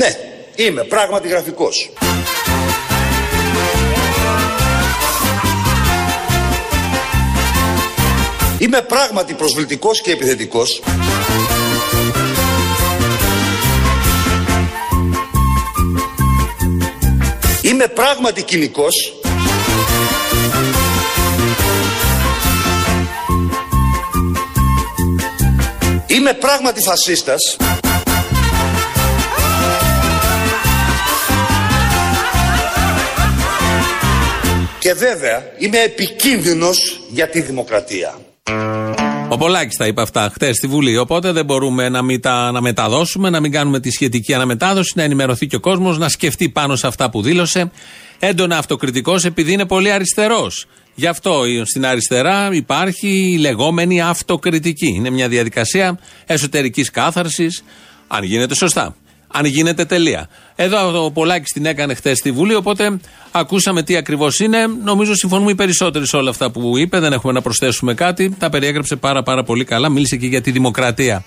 Ναι, 0.00 0.16
είμαι 0.56 0.84
πράγματι 0.84 1.28
γραφικός. 1.28 1.90
Είμαι 8.58 8.82
πράγματι 8.82 9.34
προσβλητικός 9.34 10.00
και 10.00 10.10
επιθετικός. 10.10 10.82
Είμαι 17.62 17.86
πράγματι 17.86 18.42
κοινικός. 18.42 19.14
Είμαι 26.06 26.32
πράγματι 26.34 26.80
φασίστας. 26.82 27.56
Και 34.90 34.96
βέβαια 34.96 35.42
είμαι 35.58 35.78
επικίνδυνος 35.78 37.00
για 37.10 37.28
τη 37.28 37.40
δημοκρατία. 37.40 38.18
Ο 39.28 39.36
Πολάκης 39.36 39.76
τα 39.76 39.86
είπε 39.86 40.02
αυτά 40.02 40.30
χτες 40.34 40.56
στη 40.56 40.66
Βουλή. 40.66 40.98
Οπότε 40.98 41.32
δεν 41.32 41.44
μπορούμε 41.44 41.88
να 41.88 42.02
μην 42.02 42.20
τα 42.20 42.50
να 42.50 42.60
μεταδώσουμε, 42.60 43.30
να 43.30 43.40
μην 43.40 43.52
κάνουμε 43.52 43.80
τη 43.80 43.90
σχετική 43.90 44.34
αναμετάδοση, 44.34 44.92
να 44.94 45.02
ενημερωθεί 45.02 45.46
και 45.46 45.56
ο 45.56 45.60
κόσμος, 45.60 45.98
να 45.98 46.08
σκεφτεί 46.08 46.48
πάνω 46.48 46.76
σε 46.76 46.86
αυτά 46.86 47.10
που 47.10 47.22
δήλωσε. 47.22 47.70
Έντονα 48.18 48.58
αυτοκριτικός 48.58 49.24
επειδή 49.24 49.52
είναι 49.52 49.66
πολύ 49.66 49.90
αριστερός. 49.90 50.66
Γι' 50.94 51.06
αυτό 51.06 51.42
στην 51.64 51.86
αριστερά 51.86 52.48
υπάρχει 52.52 53.08
η 53.08 53.38
λεγόμενη 53.38 54.00
αυτοκριτική. 54.00 54.92
Είναι 54.96 55.10
μια 55.10 55.28
διαδικασία 55.28 55.98
εσωτερικής 56.26 56.90
κάθαρσης, 56.90 57.64
αν 58.08 58.24
γίνεται 58.24 58.54
σωστά 58.54 58.94
αν 59.32 59.44
γίνεται 59.44 59.84
τελεία. 59.84 60.28
Εδώ 60.56 61.04
ο 61.04 61.10
Πολάκης 61.10 61.52
την 61.52 61.66
έκανε 61.66 61.94
χθες 61.94 62.18
στη 62.18 62.30
Βουλή, 62.32 62.54
οπότε 62.54 63.00
ακούσαμε 63.30 63.82
τι 63.82 63.96
ακριβώς 63.96 64.40
είναι. 64.40 64.66
Νομίζω 64.84 65.14
συμφωνούμε 65.14 65.50
οι 65.50 65.54
περισσότεροι 65.54 66.06
σε 66.06 66.16
όλα 66.16 66.30
αυτά 66.30 66.50
που 66.50 66.78
είπε. 66.78 66.98
Δεν 66.98 67.12
έχουμε 67.12 67.32
να 67.32 67.42
προσθέσουμε 67.42 67.94
κάτι. 67.94 68.34
Τα 68.38 68.50
περιέγραψε 68.50 68.96
πάρα, 68.96 69.22
πάρα 69.22 69.42
πολύ 69.42 69.64
καλά. 69.64 69.88
Μίλησε 69.88 70.16
και 70.16 70.26
για 70.26 70.40
τη 70.40 70.50
δημοκρατία 70.50 71.24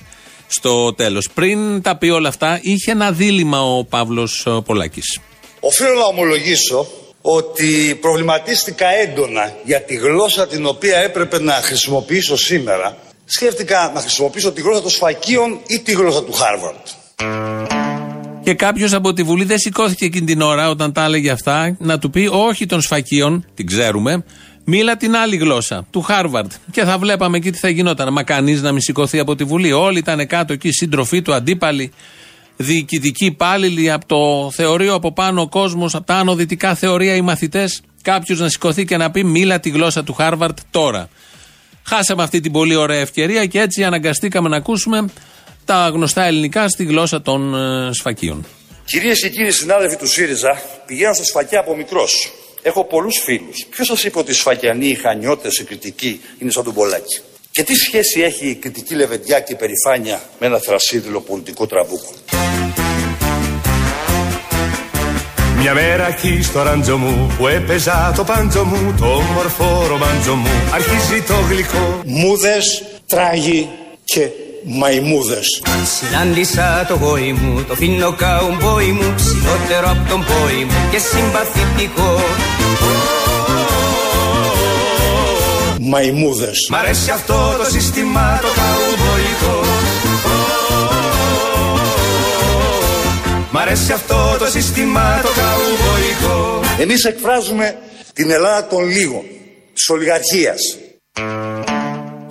στο 0.47 0.93
τέλος. 0.93 1.29
Πριν 1.33 1.81
τα 1.81 1.97
πει 1.97 2.09
όλα 2.09 2.27
αυτά, 2.27 2.59
είχε 2.61 2.91
ένα 2.91 3.11
δίλημα 3.11 3.61
ο 3.61 3.83
Παύλος 3.83 4.47
Πολάκης. 4.65 5.19
Οφείλω 5.59 5.93
να 5.93 6.05
ομολογήσω 6.05 6.87
ότι 7.21 7.97
προβληματίστηκα 8.01 8.87
έντονα 8.87 9.55
για 9.63 9.81
τη 9.81 9.95
γλώσσα 9.95 10.47
την 10.47 10.65
οποία 10.65 10.97
έπρεπε 10.97 11.39
να 11.41 11.53
χρησιμοποιήσω 11.53 12.37
σήμερα. 12.37 12.97
Σκέφτηκα 13.25 13.91
να 13.93 13.99
χρησιμοποιήσω 13.99 14.51
τη 14.51 14.61
γλώσσα 14.61 14.81
των 14.81 14.91
σφακίων 14.91 15.59
ή 15.67 15.79
τη 15.79 15.91
γλώσσα 15.91 16.23
του 16.23 16.33
Χάρβαρντ. 16.33 17.82
Και 18.43 18.53
κάποιος 18.53 18.93
από 18.93 19.13
τη 19.13 19.23
Βουλή 19.23 19.43
δεν 19.43 19.57
σηκώθηκε 19.57 20.05
εκείνη 20.05 20.25
την 20.25 20.41
ώρα 20.41 20.69
όταν 20.69 20.91
τα 20.91 21.03
έλεγε 21.03 21.31
αυτά 21.31 21.75
να 21.79 21.99
του 21.99 22.09
πει 22.09 22.29
όχι 22.31 22.65
των 22.65 22.81
σφακίων, 22.81 23.45
την 23.53 23.67
ξέρουμε, 23.67 24.23
μίλα 24.63 24.97
την 24.97 25.15
άλλη 25.15 25.35
γλώσσα, 25.35 25.85
του 25.91 26.01
Χάρβαρντ. 26.01 26.51
Και 26.71 26.83
θα 26.83 26.97
βλέπαμε 26.97 27.37
εκεί 27.37 27.51
τι 27.51 27.57
θα 27.57 27.69
γινόταν. 27.69 28.13
Μα 28.13 28.23
κανείς 28.23 28.61
να 28.61 28.71
μην 28.71 28.81
σηκωθεί 28.81 29.19
από 29.19 29.35
τη 29.35 29.43
Βουλή. 29.43 29.71
Όλοι 29.71 29.97
ήταν 29.97 30.27
κάτω 30.27 30.53
εκεί, 30.53 30.71
σύντροφοί 30.71 31.21
του, 31.21 31.33
αντίπαλοι, 31.33 31.91
διοικητικοί 32.57 33.25
υπάλληλοι, 33.25 33.91
από 33.91 34.05
το 34.05 34.51
θεωρείο 34.51 34.93
από 34.93 35.13
πάνω 35.13 35.41
ο 35.41 35.47
κόσμος, 35.47 35.95
από 35.95 36.05
τα 36.05 36.15
άνω 36.15 36.35
δυτικά 36.35 36.75
θεωρία 36.75 37.15
οι 37.15 37.21
μαθητές. 37.21 37.81
Κάποιος 38.01 38.39
να 38.39 38.49
σηκωθεί 38.49 38.85
και 38.85 38.97
να 38.97 39.11
πει 39.11 39.23
μίλα 39.23 39.59
τη 39.59 39.69
γλώσσα 39.69 40.03
του 40.03 40.13
Χάρβαρντ 40.13 40.57
τώρα. 40.71 41.09
Χάσαμε 41.83 42.23
αυτή 42.23 42.39
την 42.39 42.51
πολύ 42.51 42.75
ωραία 42.75 42.99
ευκαιρία 42.99 43.45
και 43.45 43.59
έτσι 43.59 43.83
αναγκαστήκαμε 43.83 44.49
να 44.49 44.55
ακούσουμε 44.55 45.05
τα 45.65 45.89
γνωστά 45.93 46.23
ελληνικά 46.23 46.69
στη 46.69 46.83
γλώσσα 46.83 47.21
των 47.21 47.55
ε, 47.55 47.93
Σφακίων. 47.93 48.45
Κυρίες 48.85 49.19
και 49.19 49.29
κύριοι 49.29 49.51
συνάδελφοι 49.51 49.95
του 49.95 50.07
ΣΥΡΙΖΑ, 50.07 50.61
πηγαίνω 50.85 51.13
στα 51.13 51.23
Σφακιά 51.23 51.59
από 51.59 51.75
μικρός. 51.75 52.31
Έχω 52.61 52.83
πολλούς 52.83 53.19
φίλους. 53.23 53.65
Ποιος 53.69 53.87
σας 53.87 54.07
είπε 54.07 54.19
ότι 54.19 54.31
οι 54.31 54.33
Σφακιανοί, 54.33 54.87
οι 54.87 54.95
Χανιώτες, 54.95 55.57
οι 55.57 55.63
Κρητικοί 55.63 56.21
είναι 56.39 56.51
σαν 56.51 56.63
τον 56.63 56.73
Πολάκη; 56.73 57.21
Και 57.51 57.63
τι 57.63 57.75
σχέση 57.75 58.21
έχει 58.21 58.47
η 58.47 58.55
κρητική 58.55 58.95
λεβεντιά 58.95 59.39
και 59.39 59.53
η 59.53 59.55
περηφάνεια 59.55 60.21
με 60.39 60.45
ένα 60.45 60.59
θρασύδειλο 60.59 61.21
πολιτικό 61.21 61.67
τραμπούκο. 61.67 62.13
Μια 65.57 65.73
μέρα 65.73 66.07
εκεί 66.07 66.41
στο 66.41 66.63
ράντζο 66.63 66.97
μου 66.97 67.35
που 67.37 67.47
έπαιζα 67.47 68.13
το 68.15 68.23
μπάντζο 68.23 68.63
μου 68.63 68.95
το 68.99 69.05
όμορφο 69.05 69.85
ρομάντζο 69.87 70.35
μου 70.35 70.49
αρχίζει 70.73 71.21
το 71.21 71.33
γλυκό 71.49 72.01
Μούδες, 72.05 72.83
τράγοι 73.07 73.69
και 74.03 74.29
μαϊμούδες. 74.65 75.61
Συνάντησα 75.97 76.85
το 76.87 76.95
γόη 76.95 77.33
μου, 77.33 77.63
το 77.67 77.75
φίνο 77.75 78.13
καουμπόι 78.13 78.91
μου, 78.91 79.13
ψηλότερο 79.15 79.89
από 79.89 80.09
τον 80.09 80.25
πόη 80.25 80.63
μου 80.63 80.89
και 80.91 80.97
συμπαθητικό. 80.97 82.23
Μαϊμούδες. 85.79 86.67
Μ' 86.69 86.75
αρέσει 86.75 87.11
αυτό 87.11 87.55
το 87.57 87.69
σύστημα 87.69 88.39
το 88.41 88.47
καουμποϊκό. 88.47 89.61
Μ' 93.51 93.57
αρέσει 93.57 93.91
αυτό 93.91 94.35
το 94.39 94.45
σύστημα 94.45 95.19
το 95.21 95.29
καουμποϊκό. 95.29 96.59
Εμείς 96.79 97.05
εκφράζουμε 97.05 97.77
την 98.13 98.31
Ελλάδα 98.31 98.67
των 98.67 98.87
λίγων, 98.87 99.23
της 99.73 99.89
ολιγαρχίας. 99.89 100.59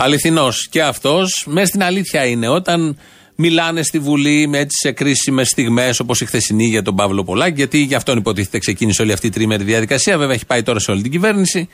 Αληθινός 0.03 0.69
και 0.71 0.83
αυτός. 0.83 1.45
Μέσα 1.49 1.67
στην 1.67 1.83
αλήθεια 1.83 2.25
είναι. 2.25 2.49
Όταν 2.49 2.99
μιλάνε 3.35 3.83
στη 3.83 3.99
Βουλή 3.99 4.49
με 4.49 4.59
έτσι 4.59 4.77
σε 4.81 4.93
κρίσιμες 4.93 5.49
στιγμές, 5.49 6.01
όπως 6.01 6.21
η 6.21 6.25
χθεσινή 6.25 6.65
για 6.65 6.83
τον 6.83 6.95
Παύλο 6.95 7.25
Πολάκη, 7.25 7.55
γιατί 7.57 7.79
γι' 7.79 7.95
αυτόν 7.95 8.19
υποτίθεται 8.19 8.59
ξεκίνησε 8.59 9.03
όλη 9.03 9.13
αυτή 9.13 9.27
η 9.27 9.31
τρίμερη 9.31 9.65
διαδικασία. 9.65 10.19
Βέβαια 10.19 10.35
έχει 10.35 10.47
πάει 10.47 10.63
τώρα 10.63 10.79
σε 10.79 10.91
όλη 10.91 11.03
την 11.03 11.11
κυβέρνηση. 11.11 11.69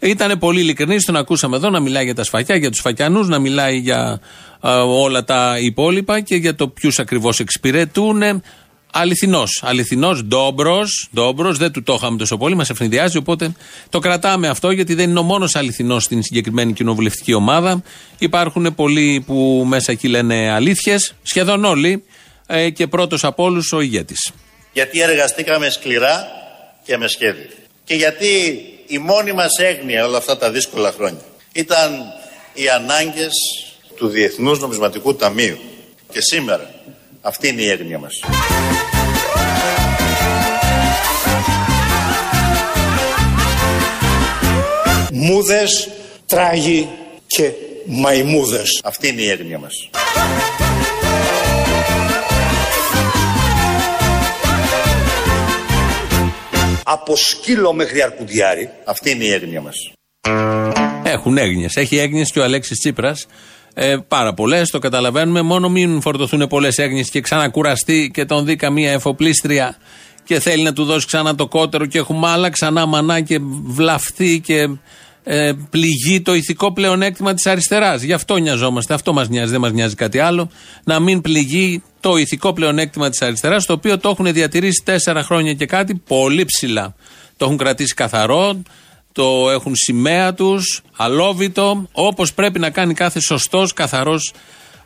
Ήταν 0.00 0.38
πολύ 0.38 0.60
ειλικρινής, 0.60 1.04
τον 1.04 1.16
ακούσαμε 1.16 1.56
εδώ 1.56 1.70
να 1.70 1.80
μιλάει 1.80 2.04
για 2.04 2.14
τα 2.14 2.24
σφακιά, 2.24 2.56
για 2.56 2.70
τους 2.70 2.80
φακιανούς, 2.80 3.28
να 3.28 3.38
μιλάει 3.38 3.76
για 3.76 4.20
όλα 4.86 5.24
τα 5.24 5.56
υπόλοιπα 5.60 6.20
και 6.20 6.36
για 6.36 6.54
το 6.54 6.68
ποιους 6.68 6.98
ακριβώς 6.98 7.40
εξυπηρετούν. 7.40 8.22
Αληθινός. 8.92 9.62
Αληθινός, 9.64 10.24
ντόμπρος. 10.24 11.08
Ντόμπρος, 11.14 11.58
δεν 11.58 11.72
του 11.72 11.82
το 11.82 11.94
είχαμε 11.94 12.16
τόσο 12.16 12.36
πολύ, 12.36 12.54
μας 12.54 12.70
ευνηδιάζει. 12.70 13.16
Οπότε 13.16 13.52
το 13.90 13.98
κρατάμε 13.98 14.48
αυτό, 14.48 14.70
γιατί 14.70 14.94
δεν 14.94 15.10
είναι 15.10 15.18
ο 15.18 15.22
μόνος 15.22 15.54
αληθινός 15.54 16.04
στην 16.04 16.22
συγκεκριμένη 16.22 16.72
κοινοβουλευτική 16.72 17.32
ομάδα. 17.32 17.82
Υπάρχουν 18.18 18.74
πολλοί 18.74 19.24
που 19.26 19.64
μέσα 19.66 19.92
εκεί 19.92 20.08
λένε 20.08 20.50
αλήθειες, 20.50 21.14
σχεδόν 21.22 21.64
όλοι. 21.64 22.04
Ε, 22.50 22.70
και 22.70 22.86
πρώτος 22.86 23.24
από 23.24 23.42
όλους 23.42 23.72
ο 23.72 23.80
ηγέτης. 23.80 24.32
Γιατί 24.72 25.00
εργαστήκαμε 25.00 25.70
σκληρά 25.70 26.26
και 26.84 26.96
με 26.96 27.08
σχέδιο. 27.08 27.46
Και 27.84 27.94
γιατί 27.94 28.26
η 28.86 28.98
μόνη 28.98 29.32
μας 29.32 29.58
έγνοια 29.58 30.06
όλα 30.06 30.18
αυτά 30.18 30.38
τα 30.38 30.50
δύσκολα 30.50 30.92
χρόνια 30.92 31.20
ήταν 31.52 32.02
οι 32.54 32.68
ανάγκες 32.68 33.32
του 33.96 34.08
Διεθνούς 34.08 34.60
Νομισματικού 34.60 35.14
Ταμείου. 35.16 35.58
Και 36.12 36.20
σήμερα 36.20 36.70
αυτή 37.28 37.48
είναι 37.48 37.62
η 37.62 37.70
έγνοια 37.70 37.98
μας. 37.98 38.20
Μούδες, 45.12 45.88
τράγοι 46.26 46.88
και 47.26 47.50
μαϊμούδες. 47.86 48.80
Αυτή 48.84 49.08
είναι 49.08 49.20
η 49.20 49.30
έγνοια 49.30 49.58
μας. 49.58 49.90
Από 56.82 57.16
σκύλο 57.16 57.72
μέχρι 57.72 58.02
αρκουδιάρι. 58.02 58.70
Αυτή 58.84 59.10
είναι 59.10 59.24
η 59.24 59.32
έγνοια 59.32 59.60
μας. 59.60 59.92
Έχουν 61.04 61.38
έγνοιες. 61.38 61.76
Έχει 61.76 61.98
έγνοιες 61.98 62.30
και 62.32 62.40
ο 62.40 62.42
Αλέξης 62.42 62.78
Τσίπρας 62.78 63.26
ε, 63.80 63.96
πάρα 64.08 64.34
πολλές, 64.34 64.70
το 64.70 64.78
καταλαβαίνουμε. 64.78 65.42
Μόνο 65.42 65.68
μην 65.68 66.00
φορτωθούν 66.00 66.46
πολλές 66.46 66.78
έγνοιες 66.78 67.10
και 67.10 67.20
ξανακουραστεί 67.20 68.10
και 68.14 68.24
τον 68.24 68.44
δει 68.44 68.56
καμία 68.56 68.92
εφοπλίστρια 68.92 69.76
και 70.24 70.40
θέλει 70.40 70.62
να 70.62 70.72
του 70.72 70.84
δώσει 70.84 71.06
ξανά 71.06 71.34
το 71.34 71.46
κότερο 71.46 71.86
και 71.86 71.98
έχουμε 71.98 72.28
άλλα 72.28 72.50
ξανά 72.50 72.86
μανά 72.86 73.20
και 73.20 73.38
βλαφθεί 73.64 74.40
και 74.40 74.68
ε, 75.24 75.52
πληγεί 75.70 76.20
το 76.20 76.34
ηθικό 76.34 76.72
πλεονέκτημα 76.72 77.34
της 77.34 77.46
αριστεράς. 77.46 78.02
Γι' 78.02 78.12
αυτό 78.12 78.36
νοιαζόμαστε. 78.36 78.94
Αυτό 78.94 79.12
μας 79.12 79.28
νοιάζει, 79.28 79.50
δεν 79.50 79.60
μας 79.60 79.72
νοιάζει 79.72 79.94
κάτι 79.94 80.18
άλλο. 80.18 80.50
Να 80.84 81.00
μην 81.00 81.20
πληγεί 81.20 81.82
το 82.00 82.16
ηθικό 82.16 82.52
πλεονέκτημα 82.52 83.10
της 83.10 83.22
αριστεράς, 83.22 83.66
το 83.66 83.72
οποίο 83.72 83.98
το 83.98 84.08
έχουν 84.08 84.32
διατηρήσει 84.32 84.82
τέσσερα 84.84 85.22
χρόνια 85.22 85.54
και 85.54 85.66
κάτι 85.66 85.94
πολύ 85.94 86.44
ψηλά. 86.44 86.94
Το 87.36 87.44
έχουν 87.44 87.56
κρατήσει 87.56 87.94
καθαρό, 87.94 88.62
το 89.18 89.50
έχουν 89.50 89.72
σημαία 89.76 90.34
τους, 90.34 90.82
αλόβητο, 90.96 91.88
όπως 91.92 92.34
πρέπει 92.34 92.58
να 92.58 92.70
κάνει 92.70 92.94
κάθε 92.94 93.20
σωστός, 93.20 93.72
καθαρός 93.72 94.32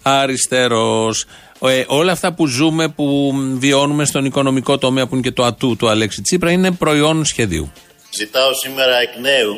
αριστερός. 0.03 1.25
Ε, 1.61 1.85
όλα 1.87 2.13
αυτά 2.13 2.33
που 2.33 2.47
ζούμε, 2.47 2.89
που 2.89 3.33
βιώνουμε 3.59 4.05
στον 4.05 4.25
οικονομικό 4.25 4.79
τομέα, 4.79 5.07
που 5.07 5.15
είναι 5.15 5.23
και 5.23 5.33
το 5.33 5.45
ατού 5.45 5.77
του 5.77 5.89
Αλέξη 5.89 6.23
Τσίπρα, 6.23 6.51
είναι 6.51 6.71
προϊόν 6.71 7.25
σχεδίου. 7.25 7.73
Ζητάω 8.11 8.55
σήμερα 8.55 8.97
εκ 8.97 9.17
νέου 9.21 9.55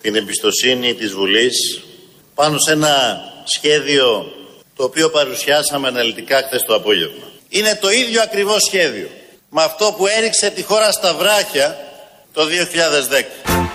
την 0.00 0.14
εμπιστοσύνη 0.14 0.94
της 0.94 1.12
Βουλής 1.12 1.82
πάνω 2.34 2.58
σε 2.58 2.72
ένα 2.72 3.20
σχέδιο 3.44 4.32
το 4.76 4.84
οποίο 4.84 5.10
παρουσιάσαμε 5.10 5.88
αναλυτικά 5.88 6.42
χθες 6.46 6.62
το 6.66 6.74
απόγευμα. 6.74 7.24
Είναι 7.48 7.78
το 7.80 7.90
ίδιο 7.90 8.22
ακριβώς 8.22 8.62
σχέδιο 8.66 9.08
με 9.48 9.62
αυτό 9.62 9.94
που 9.96 10.06
έριξε 10.06 10.50
τη 10.50 10.62
χώρα 10.62 10.92
στα 10.92 11.14
βράχια 11.14 11.78
το 12.32 12.42
2010. 13.52 13.65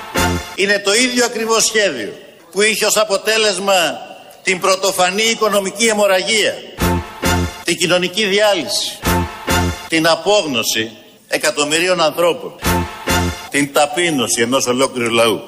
Είναι 0.56 0.80
το 0.80 0.94
ίδιο 0.94 1.25
ακριβώς 1.25 1.63
σχέδιο 1.63 2.13
που 2.51 2.62
είχε 2.62 2.86
ως 2.86 2.98
αποτέλεσμα 2.98 3.74
την 4.44 4.59
πρωτοφανή 4.59 5.24
οικονομική 5.24 5.88
αιμορραγία, 5.88 6.56
την 7.63 7.77
κοινωνική 7.77 8.25
διάλυση, 8.25 9.00
την 9.88 10.07
απόγνωση 10.07 10.92
εκατομμυρίων 11.27 12.01
ανθρώπων, 12.01 12.56
την 13.50 13.74
ταπείνωση 13.74 14.42
ενός 14.42 14.65
ολόκληρου 14.65 15.13
λαού. 15.13 15.42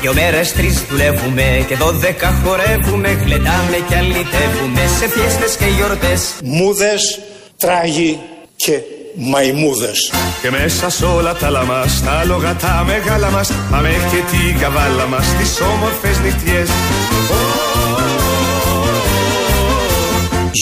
Δυο 0.00 0.12
μέρες 0.12 0.52
τρεις 0.52 0.84
δουλεύουμε 0.90 1.64
και 1.68 1.76
δώδεκα 1.76 2.42
χορεύουμε 2.44 3.08
Γλεντάμε 3.08 3.84
και 3.88 3.96
αλυτεύουμε 3.96 4.80
σε 4.98 5.08
φιέστες 5.08 5.56
και 5.56 5.64
γιορτές 5.64 6.34
Μούδες, 6.44 7.20
τράγοι 7.56 8.20
και 8.56 8.80
μαϊμούδες. 9.14 10.12
Και 10.42 10.50
μέσα 10.50 10.90
σ' 10.90 11.02
όλα 11.02 11.34
τα 11.34 11.50
λαμάς, 11.50 12.02
τ' 12.04 12.24
άλογα 12.24 12.54
τα 12.54 12.84
μεγάλα 12.86 13.30
μας 13.30 13.52
Πάμε 13.70 13.88
και 13.88 14.36
την 14.36 14.60
καβάλα 14.60 15.06
μας, 15.06 15.26
τις 15.38 15.60
όμορφες 15.60 16.18
νυχτιές. 16.18 16.68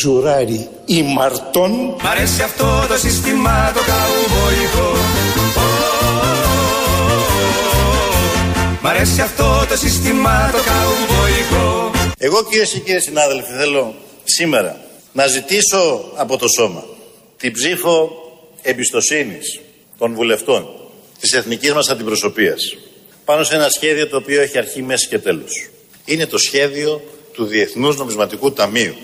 Ζουράρι 0.02 0.69
ήμαρτον 0.84 1.70
Μ' 2.02 2.06
αρέσει 2.06 2.43
αυτό 2.43 2.84
το 2.88 2.99
σύστημα 2.99 3.72
το 3.75 3.81
καουμποϊκό 3.90 4.96
Μ' 8.82 8.87
αρέσει 8.87 9.20
αυτό 9.20 9.66
το 9.69 9.76
σύστημα 9.76 10.50
το 10.52 10.58
καουμποϊκό 10.58 11.90
Εγώ 12.19 12.44
κυρίες 12.44 12.70
και 12.70 12.78
κύριοι 12.78 13.00
συνάδελφοι 13.00 13.52
θέλω 13.58 13.94
σήμερα 14.25 14.76
να 15.12 15.26
ζητήσω 15.26 16.05
από 16.16 16.37
το 16.37 16.46
σώμα 16.58 16.84
την 17.37 17.52
ψήφο 17.52 18.21
εμπιστοσύνης 18.62 19.61
των 19.99 20.14
βουλευτών 20.14 20.67
της 21.20 21.32
εθνικής 21.32 21.73
μας 21.73 21.88
αντιπροσωπείας 21.88 22.76
πάνω 23.25 23.44
σε 23.44 23.55
ένα 23.55 23.69
σχέδιο 23.69 24.09
το 24.09 24.17
οποίο 24.17 24.41
έχει 24.41 24.59
αρχή, 24.59 24.82
μέση 24.82 25.09
και 25.09 25.19
τέλος. 25.19 25.69
Είναι 26.05 26.26
το 26.26 26.38
σχέδιο 26.38 27.03
του 27.32 27.44
Διεθνούς 27.44 27.97
Νομισματικού 27.97 28.53
Ταμείου. 28.53 28.94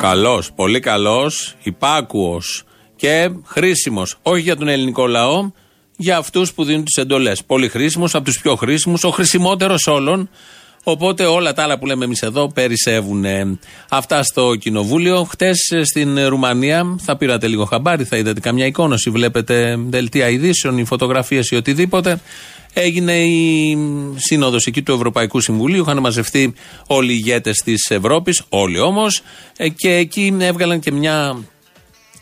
Καλός, 0.00 0.52
πολύ 0.52 0.80
καλός, 0.80 1.54
υπάκουος 1.62 2.64
και 2.96 3.30
χρήσιμος. 3.44 4.18
Όχι 4.22 4.42
για 4.42 4.56
τον 4.56 4.68
ελληνικό 4.68 5.06
λαό, 5.06 5.50
για 5.96 6.16
αυτούς 6.16 6.52
που 6.52 6.64
δίνουν 6.64 6.84
τις 6.84 6.96
εντολές. 6.96 7.44
Πολύ 7.44 7.68
χρήσιμος, 7.68 8.14
από 8.14 8.24
τους 8.24 8.40
πιο 8.40 8.56
χρήσιμους, 8.56 9.04
ο 9.04 9.10
χρησιμότερος 9.10 9.86
όλων. 9.86 10.30
Οπότε 10.82 11.24
όλα 11.24 11.52
τα 11.52 11.62
άλλα 11.62 11.78
που 11.78 11.86
λέμε 11.86 12.04
εμείς 12.04 12.22
εδώ 12.22 12.52
περισσεύουν. 12.52 13.24
Αυτά 13.88 14.22
στο 14.22 14.54
κοινοβούλιο. 14.54 15.24
Χτες 15.24 15.72
στην 15.82 16.26
Ρουμανία, 16.26 16.96
θα 17.00 17.16
πήρατε 17.16 17.46
λίγο 17.46 17.64
χαμπάρι, 17.64 18.04
θα 18.04 18.16
είδατε 18.16 18.40
καμιά 18.40 18.66
εικόνωση. 18.66 19.10
Βλέπετε 19.10 19.76
δελτία 19.88 20.28
ειδήσεων, 20.28 20.78
ή 20.78 20.84
φωτογραφίες 20.84 21.50
ή 21.50 21.56
οτιδήποτε. 21.56 22.20
Έγινε 22.72 23.22
η 23.22 23.76
σύνοδος 24.16 24.66
εκεί 24.66 24.82
του 24.82 24.92
Ευρωπαϊκού 24.92 25.40
Συμβουλίου. 25.40 25.82
Είχαν 25.82 25.98
μαζευτεί 25.98 26.54
όλοι 26.86 27.12
οι 27.12 27.16
ηγέτες 27.18 27.56
της 27.64 27.90
Ευρώπης, 27.90 28.42
όλοι 28.48 28.78
όμως. 28.78 29.22
Και 29.76 29.90
εκεί 29.90 30.36
έβγαλαν 30.40 30.80
και 30.80 30.92
μια 30.92 31.36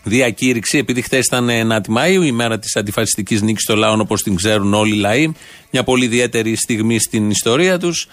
διακήρυξη, 0.03 0.79
επειδή 0.79 1.03
χθε 1.03 1.17
ήταν 1.17 1.49
9η 1.51 1.89
Μαου, 1.89 2.23
η 2.23 2.33
μέρα 2.33 2.59
της 2.59 2.77
αντιφασιστικής 2.77 3.43
νίκης 3.43 3.65
των 3.65 3.79
λαών, 3.79 4.01
όπως 4.01 4.23
την 4.23 4.37
ξέρουν 4.37 4.75
όλοι 4.75 4.95
οι 4.95 4.99
λαοί. 4.99 5.33
Μια 5.71 5.85
πολύ 5.85 6.05
ιδιαίτερη 6.05 6.57
στιγμή 6.57 6.99
στην 6.99 7.31
ιστορία 7.31 7.79
τους, 7.79 8.09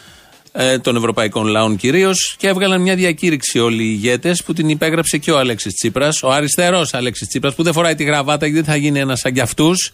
ε, 0.59 0.79
των 0.79 0.95
ευρωπαϊκών 0.95 1.47
λαών 1.47 1.75
κυρίως. 1.75 2.35
Και 2.37 2.47
έβγαλαν 2.47 2.81
μια 2.81 2.95
διακήρυξη 2.95 3.59
όλοι 3.59 3.83
οι 3.83 3.89
ηγέτες 3.91 4.43
που 4.43 4.53
την 4.53 4.69
υπέγραψε 4.69 5.17
και 5.17 5.31
ο 5.31 5.37
Αλέξης 5.37 5.73
Τσίπρας, 5.73 6.23
ο 6.23 6.31
αριστερός 6.31 6.93
Αλέξης 6.93 7.27
Τσίπρας, 7.27 7.55
που 7.55 7.63
δεν 7.63 7.73
φοράει 7.73 7.95
τη 7.95 8.03
γραβάτα 8.03 8.45
γιατί 8.45 8.61
δεν 8.61 8.73
θα 8.73 8.79
γίνει 8.79 8.99
ένας 8.99 9.19
σαν 9.19 9.33
κι 9.33 9.39
αυτούς. 9.39 9.93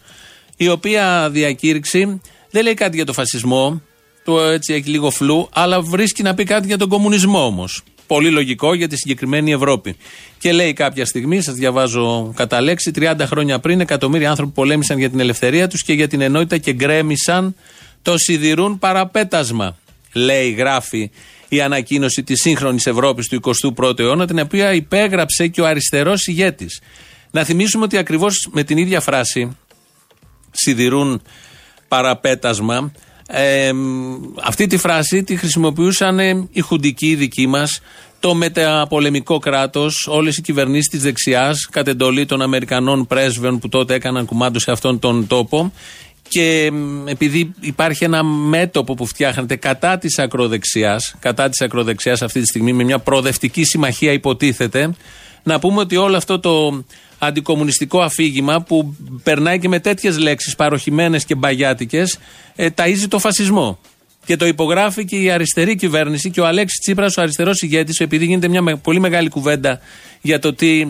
Η 0.56 0.68
οποία 0.68 1.30
διακήρυξη 1.30 2.20
δεν 2.50 2.62
λέει 2.62 2.74
κάτι 2.74 2.96
για 2.96 3.04
το 3.04 3.12
φασισμό, 3.12 3.82
το 4.24 4.40
έτσι 4.40 4.74
έχει 4.74 4.88
λίγο 4.88 5.10
φλού, 5.10 5.48
αλλά 5.52 5.80
βρίσκει 5.80 6.22
να 6.22 6.34
πει 6.34 6.44
κάτι 6.44 6.66
για 6.66 6.78
τον 6.78 6.88
κομμουνισμό 6.88 7.44
όμως. 7.44 7.82
Πολύ 8.06 8.30
λογικό 8.30 8.74
για 8.74 8.88
τη 8.88 8.96
συγκεκριμένη 8.96 9.52
Ευρώπη. 9.52 9.96
Και 10.38 10.52
λέει 10.52 10.72
κάποια 10.72 11.06
στιγμή, 11.06 11.40
σας 11.40 11.54
διαβάζω 11.54 12.32
κατά 12.36 12.60
λέξη, 12.60 12.90
30 12.94 13.14
χρόνια 13.20 13.58
πριν 13.58 13.80
εκατομμύρια 13.80 14.30
άνθρωποι 14.30 14.52
πολέμησαν 14.52 14.98
για 14.98 15.10
την 15.10 15.20
ελευθερία 15.20 15.68
τους 15.68 15.82
και 15.82 15.92
για 15.92 16.08
την 16.08 16.20
ενότητα 16.20 16.58
και 16.58 16.72
γκρέμισαν 16.72 17.54
το 18.02 18.18
σιδηρούν 18.18 18.78
παραπέτασμα. 18.78 19.76
Λέει, 20.14 20.50
γράφει 20.50 21.10
η 21.48 21.60
ανακοίνωση 21.60 22.22
της 22.22 22.40
σύγχρονης 22.40 22.86
Ευρώπης 22.86 23.28
του 23.28 23.40
21ου 23.76 23.98
αιώνα, 23.98 24.26
την 24.26 24.38
οποία 24.38 24.72
υπέγραψε 24.72 25.46
και 25.46 25.60
ο 25.60 25.66
αριστερός 25.66 26.26
ηγέτης. 26.26 26.80
Να 27.30 27.44
θυμίσουμε 27.44 27.84
ότι 27.84 27.96
ακριβώς 27.96 28.48
με 28.52 28.64
την 28.64 28.78
ίδια 28.78 29.00
φράση, 29.00 29.56
σιδηρούν 30.50 31.22
παραπέτασμα, 31.88 32.92
ε, 33.26 33.70
αυτή 34.42 34.66
τη 34.66 34.76
φράση 34.76 35.22
τη 35.22 35.36
χρησιμοποιούσαν 35.36 36.18
οι 36.52 36.60
χουντικοί 36.60 37.14
δικοί 37.14 37.46
μας, 37.46 37.80
το 38.20 38.34
μεταπολεμικό 38.34 39.38
κράτος, 39.38 40.06
όλες 40.10 40.36
οι 40.36 40.42
κυβερνήσεις 40.42 40.88
της 40.88 41.02
δεξιάς, 41.02 41.68
κατ' 41.70 41.88
εντολή 41.88 42.26
των 42.26 42.42
Αμερικανών 42.42 43.06
πρέσβεων 43.06 43.58
που 43.58 43.68
τότε 43.68 43.94
έκαναν 43.94 44.24
κουμάντο 44.24 44.58
σε 44.58 44.70
αυτόν 44.70 44.98
τον 44.98 45.26
τόπο. 45.26 45.72
Και 46.28 46.72
επειδή 47.04 47.54
υπάρχει 47.60 48.04
ένα 48.04 48.22
μέτωπο 48.22 48.94
που 48.94 49.06
φτιάχνεται 49.06 49.56
κατά 49.56 49.98
της 49.98 50.18
ακροδεξιάς, 50.18 51.14
κατά 51.18 51.48
της 51.48 51.60
ακροδεξιάς 51.60 52.22
αυτή 52.22 52.40
τη 52.40 52.46
στιγμή, 52.46 52.72
με 52.72 52.84
μια 52.84 52.98
προοδευτική 52.98 53.64
συμμαχία 53.64 54.12
υποτίθεται, 54.12 54.94
να 55.42 55.58
πούμε 55.58 55.80
ότι 55.80 55.96
όλο 55.96 56.16
αυτό 56.16 56.40
το 56.40 56.84
αντικομουνιστικό 57.18 58.00
αφήγημα 58.00 58.62
που 58.62 58.96
περνάει 59.22 59.58
και 59.58 59.68
με 59.68 59.80
τέτοιες 59.80 60.18
λέξεις 60.18 60.54
παροχημένες 60.54 61.24
και 61.24 61.34
μπαγιάτικες, 61.34 62.18
ε, 62.54 62.68
ταΐζει 62.76 63.06
το 63.08 63.18
φασισμό. 63.18 63.78
Και 64.24 64.36
το 64.36 64.46
υπογράφει 64.46 65.04
και 65.04 65.16
η 65.16 65.30
αριστερή 65.30 65.76
κυβέρνηση 65.76 66.30
και 66.30 66.40
ο 66.40 66.46
Αλέξης 66.46 66.78
Τσίπρας, 66.78 67.16
ο 67.16 67.20
αριστερός 67.20 67.62
ηγέτης, 67.62 68.00
επειδή 68.00 68.24
γίνεται 68.24 68.48
μια 68.48 68.76
πολύ 68.76 69.00
μεγάλη 69.00 69.28
κουβέντα 69.28 69.80
για 70.20 70.38
το 70.38 70.54
τι 70.54 70.86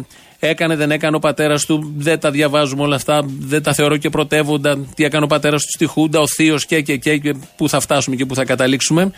έκανε, 0.48 0.76
δεν 0.76 0.90
έκανε 0.90 1.16
ο 1.16 1.18
πατέρας 1.18 1.64
του. 1.64 1.92
Δεν 1.96 2.20
τα 2.20 2.30
διαβάζουμε 2.30 2.82
όλα 2.82 2.96
αυτά, 2.96 3.24
δεν 3.38 3.62
τα 3.62 3.74
θεωρώ 3.74 3.96
και 3.96 4.10
πρωτεύοντα. 4.10 4.78
Τι 4.94 5.04
έκανε 5.04 5.24
ο 5.24 5.28
πατέρας 5.28 5.62
του 5.62 5.70
στη 5.70 5.86
Χούντα, 5.86 6.20
ο 6.20 6.26
Θείος 6.26 6.66
και, 6.66 6.80
και, 6.80 6.96
και, 6.96 7.18
και 7.18 7.34
πού 7.56 7.68
θα 7.68 7.80
φτάσουμε 7.80 8.16
και 8.16 8.26
πού 8.26 8.34
θα 8.34 8.44
καταλήξουμε. 8.44 9.10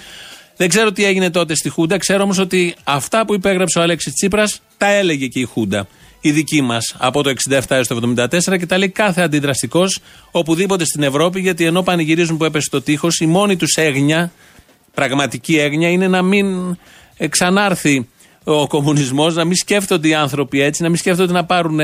Δεν 0.57 0.69
ξέρω 0.69 0.93
τι 0.93 1.05
έγινε 1.05 1.31
τότε 1.31 1.55
στη 1.55 1.69
Χούντα. 1.69 1.99
Ξέρω 1.99 2.23
όμως 2.23 2.39
ότι 2.39 2.75
αυτά 2.85 3.27
που 3.27 3.35
υπέγραψε 3.35 3.79
ο 3.79 3.83
Αλέξης 3.83 4.13
Τσίπρας 4.13 4.61
τα 4.77 4.87
έλεγε 4.87 5.27
και 5.27 5.41
η 5.41 5.45
Χούντα 5.45 5.87
η 6.27 6.31
δική 6.31 6.63
μας 6.63 6.95
από 6.99 7.23
το 7.23 7.33
67 7.49 7.61
έως 7.69 7.87
το 7.87 8.15
74 8.17 8.59
και 8.59 8.67
τα 8.67 8.79
λέει 8.79 8.89
κάθε 8.89 9.23
αντιδραστικός 9.23 10.01
οπουδήποτε 10.31 10.85
στην 10.85 11.03
Ευρώπη, 11.03 11.41
γιατί 11.41 11.65
ενώ 11.65 11.83
πανηγυρίζουν 11.83 12.37
που 12.37 12.45
έπεσε 12.45 12.71
το 12.71 12.83
τείχος, 12.83 13.21
η 13.21 13.27
μόνη 13.27 13.57
τους 13.57 13.75
έγνοια, 13.75 14.33
πραγματική 14.95 15.59
έγνοια, 15.59 15.89
είναι 15.89 16.09
να 16.09 16.23
μην 16.23 16.77
ξανάρθει 17.29 18.09
ο 18.49 18.67
κομμουνισμός, 18.67 19.35
να 19.35 19.45
μην 19.45 19.57
σκέφτονται 19.57 20.09
οι 20.09 20.15
άνθρωποι 20.15 20.61
έτσι, 20.61 20.83
να 20.83 20.89
μην 20.89 20.99
σκέφτονται 20.99 21.33
να 21.33 21.45
πάρουν 21.45 21.81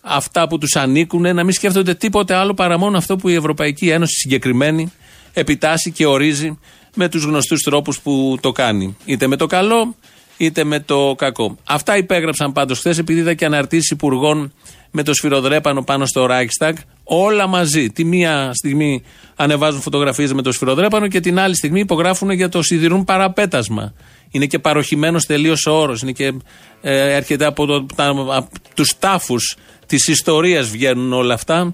αυτά 0.00 0.48
που 0.48 0.58
τους 0.58 0.76
ανήκουν, 0.76 1.34
να 1.34 1.44
μην 1.44 1.52
σκέφτονται 1.52 1.94
τίποτε 1.94 2.34
άλλο 2.34 2.54
παρά 2.54 2.78
μόνο 2.78 2.96
αυτό 2.96 3.16
που 3.16 3.28
η 3.28 3.34
Ευρωπαϊκή 3.34 3.88
Ένωση 3.88 4.14
συγκεκριμένη 4.14 4.92
επιτάσσει 5.32 5.90
και 5.90 6.06
ορίζει 6.06 6.58
με 6.94 7.08
τους 7.08 7.24
γνωστούς 7.24 7.62
τρόπους 7.62 8.00
που 8.00 8.38
το 8.40 8.52
κάνει. 8.52 8.96
Είτε 9.04 9.26
με 9.26 9.36
το 9.36 9.46
καλό, 9.46 9.94
είτε 10.36 10.64
με 10.64 10.80
το 10.80 11.14
κακό. 11.18 11.56
Αυτά 11.64 11.96
υπέγραψαν 11.96 12.52
πάντως 12.52 12.78
χθες, 12.78 12.98
επειδή 12.98 13.20
είδα 13.20 13.34
και 13.34 13.44
αναρτήσεις 13.44 13.90
υπουργών 13.90 14.52
με 14.90 15.02
το 15.02 15.14
σφυροδρέπανο 15.14 15.82
πάνω 15.82 16.06
στο 16.06 16.26
Reichstag. 16.30 16.72
Όλα 17.04 17.46
μαζί. 17.46 17.90
Τη 17.90 18.04
μία 18.04 18.50
στιγμή 18.54 19.02
ανεβάζουν 19.36 19.80
φωτογραφίες 19.80 20.32
με 20.32 20.42
το 20.42 20.52
σφυροδρέπανο 20.52 21.08
και 21.08 21.20
την 21.20 21.38
άλλη 21.38 21.56
στιγμή 21.56 21.80
υπογράφουν 21.80 22.30
για 22.30 22.48
το 22.48 22.62
σιδηρούν 22.62 23.04
παραπέτασμα. 23.04 23.92
Είναι 24.32 24.46
και 24.46 24.58
παροχημένος 24.58 25.26
τελείως 25.26 25.66
ο 25.66 25.72
όρος. 25.72 26.02
Είναι 26.02 26.12
και 26.12 26.32
ε, 26.80 27.14
έρχεται 27.14 27.44
από, 27.44 27.66
το, 27.66 27.86
από 28.34 28.48
τους 28.74 28.98
τάφους 28.98 29.56
της 29.86 30.08
ιστορίας 30.08 30.68
βγαίνουν 30.68 31.12
όλα 31.12 31.34
αυτά. 31.34 31.72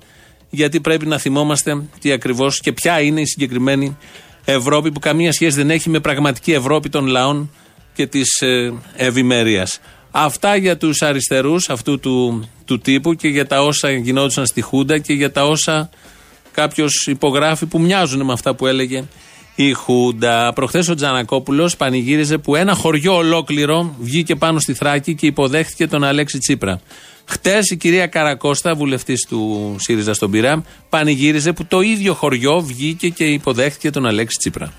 Γιατί 0.50 0.80
πρέπει 0.80 1.06
να 1.06 1.18
θυμόμαστε 1.18 1.82
τι 2.00 2.12
ακριβώς 2.12 2.60
και 2.60 2.72
ποια 2.72 3.00
είναι 3.00 3.20
η 3.20 3.26
συγκεκριμένη 3.26 3.96
Ευρώπη 4.44 4.92
που 4.92 5.00
καμία 5.00 5.32
σχέση 5.32 5.56
δεν 5.56 5.70
έχει 5.70 5.90
με 5.90 6.00
πραγματική 6.00 6.52
Ευρώπη 6.52 6.88
των 6.88 7.06
λαών 7.06 7.50
και 7.94 8.06
της 8.06 8.40
ε, 8.40 8.72
ευημερίας. 8.96 9.80
Αυτά 10.10 10.56
για 10.56 10.76
τους 10.76 11.02
αριστερούς 11.02 11.68
αυτού 11.68 11.98
του, 12.00 12.48
του 12.64 12.78
τύπου 12.78 13.14
και 13.14 13.28
για 13.28 13.46
τα 13.46 13.62
όσα 13.62 13.90
γινόντουσαν 13.90 14.46
στη 14.46 14.60
Χούντα 14.60 14.98
και 14.98 15.12
για 15.12 15.32
τα 15.32 15.44
όσα 15.44 15.90
κάποιος 16.52 17.06
υπογράφει 17.06 17.66
που 17.66 17.80
μοιάζουν 17.80 18.24
με 18.24 18.32
αυτά 18.32 18.54
που 18.54 18.66
έλεγε 18.66 19.04
η 19.64 19.72
Χούντα. 19.72 20.52
Προχθές 20.52 20.88
ο 20.88 20.94
Τζανακόπουλος 20.94 21.76
πανηγύριζε 21.76 22.38
που 22.38 22.56
ένα 22.56 22.74
χωριό 22.74 23.16
ολόκληρο 23.16 23.94
βγήκε 24.00 24.34
πάνω 24.36 24.58
στη 24.58 24.74
Θράκη 24.74 25.14
και 25.14 25.26
υποδέχτηκε 25.26 25.86
τον 25.86 26.04
Αλέξη 26.04 26.38
Τσίπρα. 26.38 26.80
Χτες 27.24 27.70
η 27.70 27.76
κυρία 27.76 28.06
Καρακώστα, 28.06 28.74
βουλευτής 28.74 29.26
του 29.28 29.76
ΣΥΡΙΖΑ 29.78 30.14
στον 30.14 30.30
Πειρά, 30.30 30.64
πανηγύριζε 30.88 31.52
που 31.52 31.64
το 31.64 31.80
ίδιο 31.80 32.14
χωριό 32.14 32.60
βγήκε 32.60 33.08
και 33.08 33.24
υποδέχτηκε 33.24 33.90
τον 33.90 34.06
Αλέξη 34.06 34.36
Τσίπρα 34.38 34.72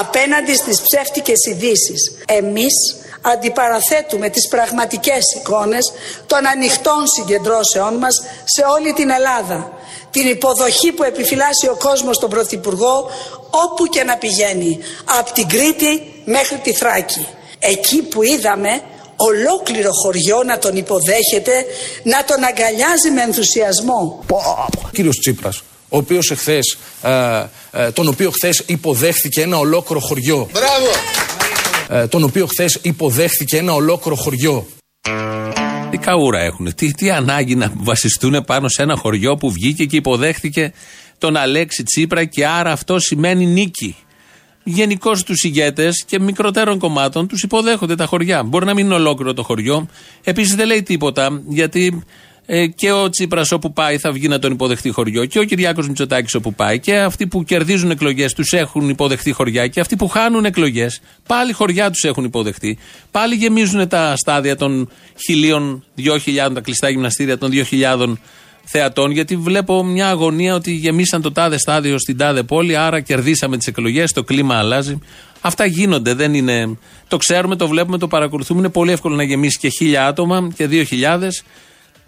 απέναντι 0.00 0.54
στις 0.54 0.82
ψεύτικες 0.82 1.46
ειδήσεις. 1.50 2.00
Εμείς 2.26 2.74
αντιπαραθέτουμε 3.20 4.28
τις 4.28 4.48
πραγματικές 4.48 5.22
εικόνες 5.36 5.92
των 6.26 6.46
ανοιχτών 6.46 7.06
συγκεντρώσεών 7.16 7.94
μας 7.94 8.22
σε 8.44 8.62
όλη 8.78 8.92
την 8.92 9.10
Ελλάδα. 9.10 9.72
Την 10.10 10.28
υποδοχή 10.28 10.92
που 10.92 11.02
επιφυλάσσει 11.02 11.66
ο 11.70 11.76
κόσμος 11.78 12.16
στον 12.16 12.30
Πρωθυπουργό 12.30 13.10
όπου 13.50 13.86
και 13.86 14.02
να 14.02 14.16
πηγαίνει, 14.16 14.78
από 15.18 15.32
την 15.32 15.48
Κρήτη 15.48 16.22
μέχρι 16.24 16.56
τη 16.56 16.72
Θράκη. 16.72 17.26
Εκεί 17.58 18.02
που 18.02 18.22
είδαμε 18.22 18.80
ολόκληρο 19.16 19.90
χωριό 19.92 20.42
να 20.42 20.58
τον 20.58 20.76
υποδέχεται, 20.76 21.64
να 22.02 22.24
τον 22.24 22.44
αγκαλιάζει 22.44 23.10
με 23.14 23.22
ενθουσιασμό. 23.22 24.24
Κύριος 24.92 25.18
Τσίπρας, 25.18 25.62
ο 25.88 25.96
οποίος 25.96 26.30
εχθές, 26.30 26.78
ε, 27.02 27.44
ε, 27.72 27.90
τον 27.90 28.08
οποίο 28.08 28.30
χθες 28.30 28.62
υποδέχθηκε 28.66 29.42
ένα 29.42 29.58
ολόκληρο 29.58 30.00
χωριό. 30.00 30.48
Μπράβο! 30.52 30.90
Ε, 31.88 32.06
τον 32.06 32.22
οποίο 32.22 32.46
χθες 32.46 32.78
υποδέχθηκε 32.82 33.56
ένα 33.56 33.72
ολόκληρο 33.72 34.16
χωριό. 34.16 34.66
Τι 35.90 35.98
καούρα 35.98 36.40
έχουν, 36.40 36.74
τι, 36.74 36.90
τι 36.90 37.10
ανάγκη 37.10 37.54
να 37.54 37.72
βασιστούν 37.76 38.44
πάνω 38.46 38.68
σε 38.68 38.82
ένα 38.82 38.96
χωριό 38.96 39.36
που 39.36 39.50
βγήκε 39.52 39.84
και 39.84 39.96
υποδέχθηκε 39.96 40.72
τον 41.18 41.36
Αλέξη 41.36 41.82
Τσίπρα 41.82 42.24
και 42.24 42.46
άρα 42.46 42.72
αυτό 42.72 42.98
σημαίνει 42.98 43.46
νίκη. 43.46 43.96
Γενικώς 44.64 45.22
τους 45.22 45.42
ηγέτες 45.42 46.04
και 46.06 46.20
μικροτέρων 46.20 46.78
κομμάτων 46.78 47.26
τους 47.28 47.42
υποδέχονται 47.42 47.94
τα 47.94 48.06
χωριά. 48.06 48.42
Μπορεί 48.42 48.64
να 48.64 48.74
μην 48.74 48.84
είναι 48.84 48.94
ολόκληρο 48.94 49.32
το 49.34 49.42
χωριό. 49.42 49.88
Επίσης 50.24 50.54
δεν 50.54 50.66
λέει 50.66 50.82
τίποτα 50.82 51.42
γιατί 51.48 52.02
ε, 52.46 52.66
και 52.66 52.92
ο 52.92 53.10
Τσίπρας 53.10 53.52
όπου 53.52 53.72
πάει 53.72 53.98
θα 53.98 54.12
βγει 54.12 54.28
να 54.28 54.38
τον 54.38 54.52
υποδεχτεί 54.52 54.90
χωριό 54.90 55.24
και 55.24 55.38
ο 55.38 55.44
Κυριάκος 55.44 55.88
Μητσοτάκης 55.88 56.34
όπου 56.34 56.54
πάει 56.54 56.78
και 56.78 56.98
αυτοί 56.98 57.26
που 57.26 57.44
κερδίζουν 57.44 57.90
εκλογές 57.90 58.32
τους 58.32 58.52
έχουν 58.52 58.88
υποδεχτεί 58.88 59.32
χωριά 59.32 59.66
και 59.66 59.80
αυτοί 59.80 59.96
που 59.96 60.08
χάνουν 60.08 60.44
εκλογές 60.44 61.00
πάλι 61.26 61.52
χωριά 61.52 61.90
τους 61.90 62.02
έχουν 62.02 62.24
υποδεχτεί. 62.24 62.78
Πάλι 63.10 63.34
γεμίζουν 63.34 63.88
τα 63.88 64.16
στάδια 64.16 64.56
των 64.56 64.90
χιλίων, 65.26 65.84
δυο 65.94 66.18
χιλιάδων, 66.18 66.54
τα 66.54 66.60
κλειστά 66.60 66.88
γυμναστήρια 66.88 67.38
των 67.38 67.50
δύο 67.50 67.64
χιλιάδων 67.64 68.20
θεατών, 68.64 69.10
γιατί 69.10 69.36
βλέπω 69.36 69.84
μια 69.84 70.08
αγωνία 70.08 70.54
ότι 70.54 70.72
γεμίσαν 70.72 71.22
το 71.22 71.32
τάδε 71.32 71.58
στάδιο 71.58 71.98
στην 71.98 72.16
τάδε 72.16 72.42
πόλη, 72.42 72.76
άρα 72.76 73.00
κερδίσαμε 73.00 73.56
τις 73.56 73.66
εκλογές, 73.66 74.12
το 74.12 74.24
κλίμα 74.24 74.58
αλλάζει. 74.58 74.98
Αυτά 75.40 75.66
γίνονται, 75.66 76.14
δεν 76.14 76.34
είναι. 76.34 76.78
Το 77.08 77.16
ξέρουμε, 77.16 77.56
το 77.56 77.68
βλέπουμε, 77.68 77.98
το 77.98 78.08
παρακολουθούμε. 78.08 78.60
Είναι 78.60 78.68
πολύ 78.68 78.92
εύκολο 78.92 79.14
να 79.14 79.22
γεμίσει 79.22 79.58
και 79.58 79.68
χίλια 79.68 80.06
άτομα 80.06 80.48
και 80.54 80.66
δύο 80.66 80.82
χιλιάδες 80.82 81.42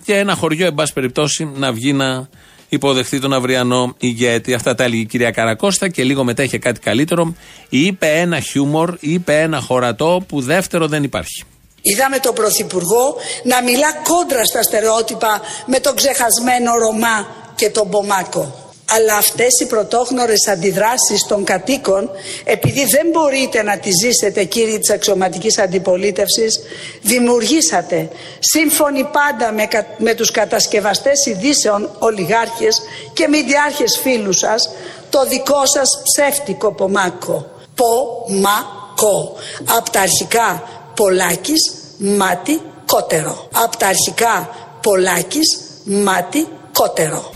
και 0.05 0.17
ένα 0.17 0.35
χωριό, 0.35 0.67
εν 0.67 0.75
πάση 0.75 0.93
περιπτώσει, 0.93 1.50
να 1.55 1.73
βγει 1.73 1.93
να 1.93 2.28
υποδεχθεί 2.69 3.21
τον 3.21 3.33
αυριανό 3.33 3.95
ηγέτη. 3.99 4.55
Αυτά 4.55 4.75
τα 4.75 4.85
έλεγε 4.85 5.02
η 5.02 5.07
κυρία 5.07 5.31
Καρακώστα 5.31 5.88
και 5.88 6.05
λίγο 6.05 6.25
μετά 6.25 6.43
είχε 6.43 6.59
κάτι 6.59 6.81
καλύτερο. 6.81 7.35
Είπε 7.69 8.07
ένα 8.07 8.40
χιούμορ, 8.40 8.97
είπε 9.00 9.40
ένα 9.40 9.61
χωρατό 9.61 10.25
που 10.28 10.40
δεύτερο 10.40 10.87
δεν 10.87 11.02
υπάρχει. 11.02 11.45
Είδαμε 11.83 12.19
τον 12.19 12.35
Πρωθυπουργό 12.35 13.17
να 13.45 13.62
μιλά 13.62 13.93
κόντρα 14.02 14.45
στα 14.45 14.62
στερεότυπα 14.62 15.40
με 15.67 15.81
τον 15.81 15.95
ξεχασμένο 15.95 16.73
Ρωμά 16.73 17.26
και 17.55 17.71
τον 17.71 17.90
Πομάκο. 17.90 18.68
Αλλά 18.97 19.16
αυτές 19.16 19.61
οι 19.61 19.66
πρωτόγνωρες 19.66 20.49
αντιδράσεις 20.49 21.26
των 21.28 21.45
κατοίκων, 21.45 22.11
επειδή 22.45 22.85
δεν 22.85 23.07
μπορείτε 23.12 23.62
να 23.62 23.78
τις 23.78 23.92
ζήσετε 24.04 24.45
κύριοι 24.45 24.78
της 24.78 24.90
αξιωματικής 24.90 25.59
αντιπολίτευσης, 25.59 26.61
δημιουργήσατε, 27.02 28.09
σύμφωνοι 28.38 29.04
πάντα 29.04 29.52
με, 29.52 29.68
με 29.99 30.14
τους 30.14 30.30
κατασκευαστές 30.30 31.26
ειδήσεων 31.26 31.90
ολιγάρχες 31.99 32.83
και 33.12 33.28
μηδιάρχες 33.28 33.99
φίλους 34.02 34.38
σας, 34.38 34.71
το 35.11 35.26
δικό 35.26 35.66
σας 35.66 36.02
ψεύτικο 36.02 36.73
πομάκο. 36.73 37.47
Πομάκο. 37.75 39.35
Από 39.76 39.90
τα 39.90 40.00
αρχικά 40.00 40.62
Πολάκης, 40.95 41.75
μάτι, 41.99 42.61
κότερο. 42.87 43.49
Από 43.52 43.76
τα 43.76 43.87
αρχικά 43.87 44.49
Πολάκης, 44.83 45.61
μάτι, 45.85 46.49
κότερο. 46.73 47.33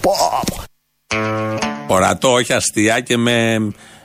Ορατό, 1.87 2.33
όχι 2.33 2.53
αστεία 2.53 3.01
και 3.01 3.17
με 3.17 3.59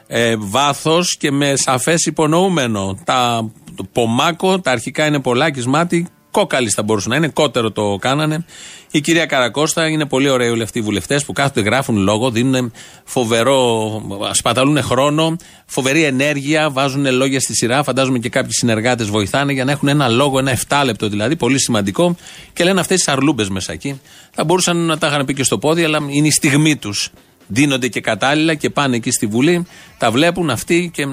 ε, 0.07 0.35
βάθος 0.37 1.17
και 1.17 1.31
με 1.31 1.53
σαφές 1.55 2.05
υπονοούμενο. 2.05 2.97
Τα 3.03 3.51
το 3.75 3.83
πομάκο, 3.91 4.59
τα 4.59 4.71
αρχικά 4.71 5.05
είναι 5.05 5.19
Πολάκης, 5.19 5.65
μάτι, 5.65 6.07
κόκαλη 6.37 6.69
θα 6.69 6.83
μπορούσε 6.83 7.09
να 7.09 7.15
είναι, 7.15 7.27
κότερο 7.27 7.71
το 7.71 7.97
κάνανε. 7.99 8.45
Η 8.91 9.01
κυρία 9.01 9.25
Καρακώστα 9.25 9.87
είναι 9.87 10.05
πολύ 10.05 10.29
ωραίοι 10.29 10.49
όλοι 10.49 10.61
αυτοί 10.61 10.79
οι 10.79 10.81
βουλευτές 10.81 11.25
που 11.25 11.33
κάθονται, 11.33 11.61
γράφουν 11.61 11.97
λόγο, 11.97 12.31
δίνουν 12.31 12.71
φοβερό, 13.03 14.01
σπαταλούν 14.31 14.81
χρόνο, 14.81 15.35
φοβερή 15.65 16.03
ενέργεια, 16.03 16.69
βάζουν 16.69 17.11
λόγια 17.11 17.39
στη 17.39 17.55
σειρά. 17.55 17.83
Φαντάζομαι 17.83 18.19
και 18.19 18.29
κάποιοι 18.29 18.51
συνεργάτες 18.51 19.07
βοηθάνε 19.07 19.53
για 19.53 19.65
να 19.65 19.71
έχουν 19.71 19.87
ένα 19.87 20.07
λόγο, 20.07 20.39
ένα 20.39 20.57
7 20.67 20.81
λεπτό 20.85 21.07
δηλαδή, 21.07 21.35
πολύ 21.35 21.59
σημαντικό 21.59 22.15
και 22.53 22.63
λένε 22.63 22.79
αυτές 22.79 22.97
τις 22.97 23.07
αρλούμπες 23.07 23.49
μέσα 23.49 23.73
εκεί. 23.73 24.01
Θα 24.31 24.43
μπορούσαν 24.43 24.77
να 24.77 24.97
τα 24.97 25.07
είχαν 25.07 25.25
πει 25.25 25.33
και 25.33 25.43
στο 25.43 25.57
πόδι, 25.57 25.83
αλλά 25.83 25.99
είναι 26.09 26.27
η 26.27 26.31
στιγμή 26.31 26.75
τους. 26.75 27.11
Δίνονται 27.47 27.87
και 27.87 28.01
κατάλληλα 28.01 28.53
και 28.53 28.69
πάνε 28.69 28.95
εκεί 28.95 29.11
στη 29.11 29.25
Βουλή, 29.25 29.65
τα 29.97 30.11
βλέπουν 30.11 30.49
αυτοί 30.49 30.91
και 30.93 31.07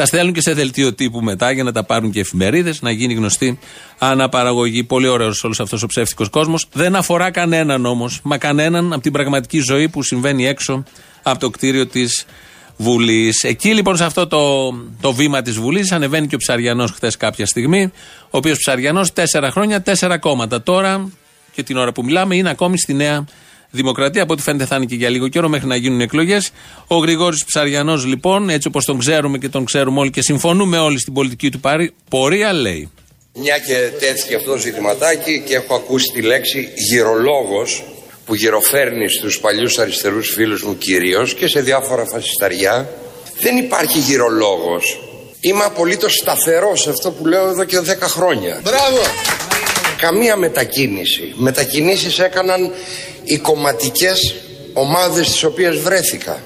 τα 0.00 0.06
στέλνουν 0.06 0.32
και 0.32 0.40
σε 0.40 0.52
δελτίο 0.52 0.94
τύπου 0.94 1.20
μετά 1.20 1.50
για 1.50 1.64
να 1.64 1.72
τα 1.72 1.84
πάρουν 1.84 2.10
και 2.10 2.20
εφημερίδες, 2.20 2.82
να 2.82 2.90
γίνει 2.90 3.14
γνωστή 3.14 3.58
αναπαραγωγή. 3.98 4.84
Πολύ 4.84 5.08
ωραίος 5.08 5.44
όλος 5.44 5.60
αυτός 5.60 5.82
ο 5.82 5.86
ψεύτικος 5.86 6.28
κόσμος. 6.28 6.66
Δεν 6.72 6.96
αφορά 6.96 7.30
κανέναν 7.30 7.86
όμως, 7.86 8.20
μα 8.22 8.38
κανέναν 8.38 8.92
από 8.92 9.02
την 9.02 9.12
πραγματική 9.12 9.58
ζωή 9.58 9.88
που 9.88 10.02
συμβαίνει 10.02 10.46
έξω 10.46 10.84
από 11.22 11.38
το 11.38 11.50
κτίριο 11.50 11.86
της 11.86 12.26
Βουλής. 12.76 13.42
Εκεί 13.42 13.74
λοιπόν 13.74 13.96
σε 13.96 14.04
αυτό 14.04 14.26
το, 14.26 14.70
το 15.00 15.12
βήμα 15.12 15.42
της 15.42 15.58
Βουλής 15.58 15.92
ανεβαίνει 15.92 16.26
και 16.26 16.34
ο 16.34 16.38
Ψαριανός 16.38 16.90
χθες 16.90 17.16
κάποια 17.16 17.46
στιγμή. 17.46 17.90
Ο 18.22 18.36
οποίος 18.36 18.58
Ψαριανός 18.58 19.12
τέσσερα 19.12 19.50
χρόνια, 19.50 19.82
τέσσερα 19.82 20.18
κόμματα. 20.18 20.62
Τώρα 20.62 21.10
και 21.52 21.62
την 21.62 21.76
ώρα 21.76 21.92
που 21.92 22.04
μιλάμε 22.04 22.36
είναι 22.36 22.50
ακόμη 22.50 22.78
στη 22.78 22.94
Νέα 22.94 23.24
Δημοκρατία. 23.70 24.22
Από 24.22 24.32
ό,τι 24.32 24.42
φαίνεται 24.42 24.64
θα 24.64 24.76
είναι 24.76 24.84
και 24.84 24.94
για 24.94 25.08
λίγο 25.08 25.28
καιρό 25.28 25.48
μέχρι 25.48 25.66
να 25.66 25.76
γίνουν 25.76 26.00
εκλογές. 26.00 26.50
Ο 26.86 26.96
Γρηγόρης 26.96 27.44
Ψαριανός, 27.44 28.04
λοιπόν, 28.04 28.48
έτσι 28.48 28.68
όπως 28.68 28.84
τον 28.84 28.98
ξέρουμε 28.98 29.38
και 29.38 29.48
τον 29.48 29.64
ξέρουμε 29.64 30.00
όλοι 30.00 30.10
και 30.10 30.22
συμφωνούμε 30.22 30.78
όλοι 30.78 30.98
στην 30.98 31.12
πολιτική 31.12 31.50
του 31.50 31.60
πορεία, 32.08 32.52
λέει. 32.52 32.90
Μια 33.34 33.58
και 33.58 33.90
τέθηκε 33.98 34.34
αυτό 34.34 34.50
το 34.50 34.58
ζητηματάκι 34.58 35.42
και 35.46 35.54
έχω 35.54 35.74
ακούσει 35.74 36.12
τη 36.12 36.22
λέξη 36.22 36.68
γυρολόγος 36.74 37.82
που 38.26 38.34
γυροφέρνει 38.34 39.08
στους 39.08 39.40
παλιούς 39.40 39.78
αριστερούς 39.78 40.28
φίλους 40.28 40.62
μου 40.62 40.78
κυρίως 40.78 41.34
και 41.34 41.48
σε 41.48 41.60
διάφορα 41.60 42.06
φασισταριά 42.06 42.88
δεν 43.40 43.56
υπάρχει 43.56 43.98
γυρολόγος 43.98 45.00
είμαι 45.40 45.64
απολύτως 45.64 46.12
σταθερός 46.12 46.80
σε 46.80 46.90
αυτό 46.90 47.10
που 47.10 47.26
λέω 47.26 47.48
εδώ 47.48 47.64
και 47.64 47.78
10 47.78 47.82
χρόνια 48.00 48.60
Μπράβο! 48.62 49.00
καμία 50.00 50.36
μετακίνηση 50.36 51.32
μετακινήσεις 51.36 52.18
έκαναν 52.18 52.72
οι 53.24 53.38
κομματικές 53.38 54.34
ομάδες 54.72 55.26
στις 55.26 55.44
οποίες 55.44 55.78
βρέθηκα. 55.78 56.42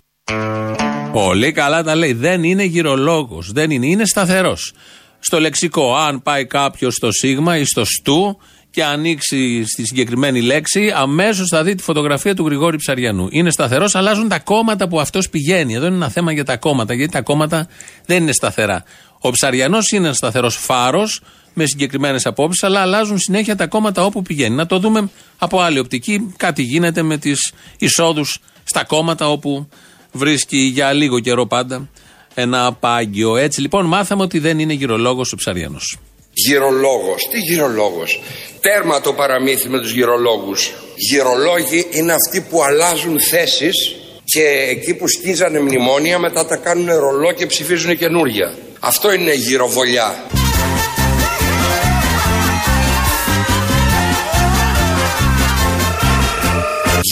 Πολύ 1.13 1.53
καλά 1.53 1.83
τα 1.83 1.95
λέει. 1.95 2.13
Δεν 2.13 2.45
είναι 2.45 2.65
γυρολόγος. 2.65 3.53
Δεν 3.53 3.71
είναι. 3.71 3.87
Είναι 3.87 4.05
σταθερός. 4.05 4.73
Στο 5.19 5.41
λεξικό, 5.41 5.97
αν 5.97 6.23
πάει 6.23 6.47
κάποιος 6.47 6.95
στο 6.95 7.13
σίγμα 7.13 7.59
ή 7.59 7.65
στο 7.65 7.85
στου 7.85 8.39
και 8.71 8.85
ανοίξει 8.85 9.65
στη 9.67 9.87
συγκεκριμένη 9.87 10.41
λέξη, 10.41 10.93
αμέσως 10.95 11.49
θα 11.49 11.63
δει 11.63 11.75
τη 11.75 11.83
φωτογραφία 11.83 12.35
του 12.35 12.45
Γρηγόρη 12.47 12.77
Ψαριανού. 12.77 13.29
Είναι 13.31 13.51
σταθερός, 13.51 13.95
αλλάζουν 13.95 14.29
τα 14.29 14.39
κόμματα 14.39 14.89
που 14.89 15.01
αυτός 15.01 15.29
πηγαίνει. 15.29 15.75
Εδώ 15.75 15.87
είναι 15.87 15.95
ένα 15.95 16.09
θέμα 16.09 16.33
για 16.33 16.45
τα 16.45 16.57
κόμματα, 16.57 16.95
γιατί 16.95 17.13
τα 17.13 17.23
κόμματα 17.23 17.69
δεν 18.07 18.23
είναι 18.23 18.33
σταθερά. 18.33 18.85
Ο 19.21 19.31
Ψαριανός 19.31 19.91
είναι 19.91 20.07
ένα 20.07 20.15
σταθερός 20.15 20.57
φάρος 20.57 21.21
με 21.55 21.67
συγκεκριμένες 21.67 22.27
απόψεις, 22.27 22.63
αλλά 22.63 22.81
αλλάζουν 22.81 23.19
συνέχεια 23.19 23.57
τα 23.57 23.67
κόμματα 23.67 24.05
όπου 24.05 24.23
πηγαίνει. 24.23 24.55
Να 24.55 24.67
το 24.67 24.79
δούμε 24.79 25.11
από 25.39 25.61
άλλη 25.61 25.79
οπτική. 25.79 26.35
Κάτι 26.37 26.63
γίνεται 26.63 27.03
με 27.03 27.19
τις 27.19 27.53
εισόδους 27.79 28.39
στα 28.65 28.85
κόμματα 28.85 29.31
όπου 29.31 29.69
βρίσκει 30.13 30.59
για 30.59 30.93
λίγο 30.93 31.21
καιρό 31.21 31.47
πάντα 31.47 31.89
ένα 32.35 32.73
πάγιο. 32.73 33.37
Έτσι 33.37 33.61
λοιπόν 33.61 33.87
μάθαμε 33.87 34.23
ότι 34.23 34.39
δεν 34.39 34.59
είναι 34.59 34.73
γυρολόγος 34.73 35.33
ο 35.33 35.37
Ψαριανός. 35.37 35.99
Γυρολόγος. 36.33 37.29
Τι 37.31 37.39
γυρολόγος; 37.39 38.21
Τέρμα 38.61 39.01
το 39.01 39.13
παραμύθι 39.13 39.69
με 39.69 39.81
τους 39.81 39.93
γυρολόγους. 39.93 40.73
Γυρολόγοι 40.97 41.87
είναι 41.91 42.13
αυτοί 42.13 42.41
που 42.41 42.63
αλλάζουν 42.63 43.21
θέσεις 43.21 43.97
και 44.25 44.43
εκεί 44.69 44.95
που 44.95 45.09
σκίζανε 45.09 45.61
μνημόνια 45.61 46.19
μετά 46.19 46.47
τα 46.47 46.57
κάνουν 46.57 46.87
ρολό 46.87 47.33
και 47.33 47.47
ψηφίζουν 47.47 47.97
καινούρια. 47.97 48.55
Αυτό 48.81 49.13
είναι 49.13 49.35
γυροβολιά. 49.35 50.15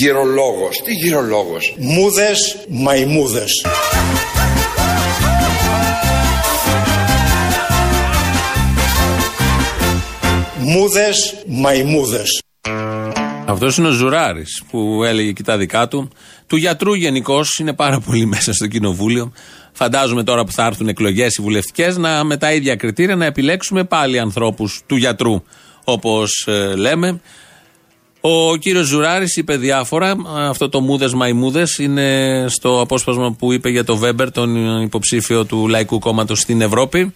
Γυρολόγος. 0.01 0.83
Τι 0.85 0.93
γυρολόγος; 0.93 1.75
Μούδες, 1.79 2.57
μαϊμούδες. 2.69 3.67
Μούδες, 10.59 11.35
μαϊμούδες. 11.47 12.43
Αυτός 13.47 13.77
είναι 13.77 13.89
ο 13.89 13.91
Ζουράρης 13.91 14.63
που 14.71 15.05
έλεγε 15.05 15.33
και 15.33 15.43
τα 15.43 15.57
δικά 15.57 15.89
του. 15.89 16.11
Του 16.47 16.57
γιατρού 16.57 16.95
γενικώς 16.95 17.59
είναι 17.59 17.73
πάρα 17.73 18.01
πολύ 18.01 18.27
μέσα 18.27 18.53
στο 18.53 18.67
κοινοβούλιο. 18.67 19.33
Φαντάζομαι 19.73 20.25
τώρα 20.25 20.45
που 20.45 20.53
θα 20.53 20.67
έρθουν 20.67 20.89
εκλογές 20.89 21.37
οι 21.37 21.43
βουλευτικές 21.43 21.97
να 21.97 22.25
με 22.25 22.37
τα 22.37 22.53
ίδια 22.53 22.77
κριτήρια 22.77 23.17
να 23.17 23.25
επιλέξουμε 23.25 23.85
πάλι 23.85 24.19
ανθρώπους 24.19 24.83
του 24.87 24.97
γιατρού, 24.97 25.43
όπως 25.85 26.45
ε, 26.47 26.75
λέμε. 26.77 27.21
Ο 28.25 28.57
κύριος 28.57 28.87
Ζουράρη 28.87 29.27
είπε 29.35 29.57
διάφορα. 29.57 30.17
Αυτό 30.49 30.69
το 30.69 30.81
μούδες 30.81 31.15
μαϊμούδε 31.15 31.65
είναι 31.79 32.45
στο 32.49 32.81
απόσπασμα 32.81 33.33
που 33.33 33.53
είπε 33.53 33.69
για 33.69 33.85
το 33.85 33.97
Βέμπερ, 33.97 34.33
τον 34.33 34.83
υποψήφιο 34.83 35.45
του 35.45 35.69
Λαϊκού 35.69 35.99
Κόμματος 35.99 36.41
στην 36.41 36.61
Ευρώπη 36.61 37.13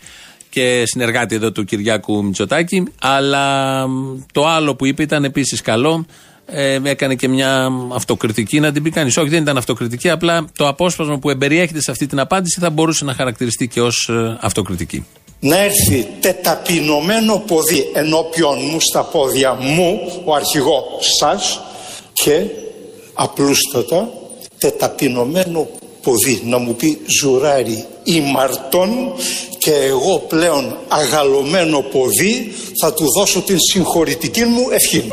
και 0.50 0.82
συνεργάτη 0.86 1.34
εδώ 1.34 1.52
του 1.52 1.64
Κυριάκου 1.64 2.24
Μητσοτάκη. 2.24 2.82
Αλλά 3.00 3.86
το 4.32 4.46
άλλο 4.46 4.74
που 4.74 4.86
είπε 4.86 5.02
ήταν 5.02 5.24
επίσης 5.24 5.60
καλό. 5.60 6.06
Ε, 6.46 6.78
έκανε 6.82 7.14
και 7.14 7.28
μια 7.28 7.70
αυτοκριτική 7.92 8.60
να 8.60 8.72
την 8.72 8.82
πει 8.82 8.90
κανείς. 8.90 9.16
Όχι, 9.16 9.28
δεν 9.28 9.42
ήταν 9.42 9.56
αυτοκριτική, 9.56 10.10
απλά 10.10 10.44
το 10.56 10.68
απόσπασμα 10.68 11.18
που 11.18 11.30
εμπεριέχεται 11.30 11.80
σε 11.80 11.90
αυτή 11.90 12.06
την 12.06 12.20
απάντηση 12.20 12.60
θα 12.60 12.70
μπορούσε 12.70 13.04
να 13.04 13.14
χαρακτηριστεί 13.14 13.68
και 13.68 13.80
ως 13.80 14.08
ε, 14.08 14.38
αυτοκριτική. 14.40 15.06
Να 15.40 15.58
έρθει 15.58 16.06
τεταπεινωμένο 16.20 17.42
ποδί 17.46 17.90
ενώπιον 17.94 18.58
μου 18.70 18.80
στα 18.80 19.02
πόδια 19.02 19.54
μου, 19.54 20.00
ο 20.24 20.34
αρχηγό 20.34 20.84
σας 21.18 21.60
και 22.12 22.42
απλούστατα 23.14 24.08
τεταπεινωμένο 24.58 25.68
ποδί 26.02 26.42
να 26.44 26.58
μου 26.58 26.74
πει 26.74 26.98
ζουράρι 27.20 27.84
ημαρτών 28.04 28.90
και 29.58 29.72
εγώ 29.72 30.18
πλέον 30.18 30.76
αγαλωμένο 30.88 31.80
ποδί 31.80 32.52
θα 32.80 32.92
του 32.92 33.04
δώσω 33.18 33.40
την 33.40 33.56
συγχωρητική 33.60 34.44
μου 34.44 34.66
ευχή. 34.70 35.08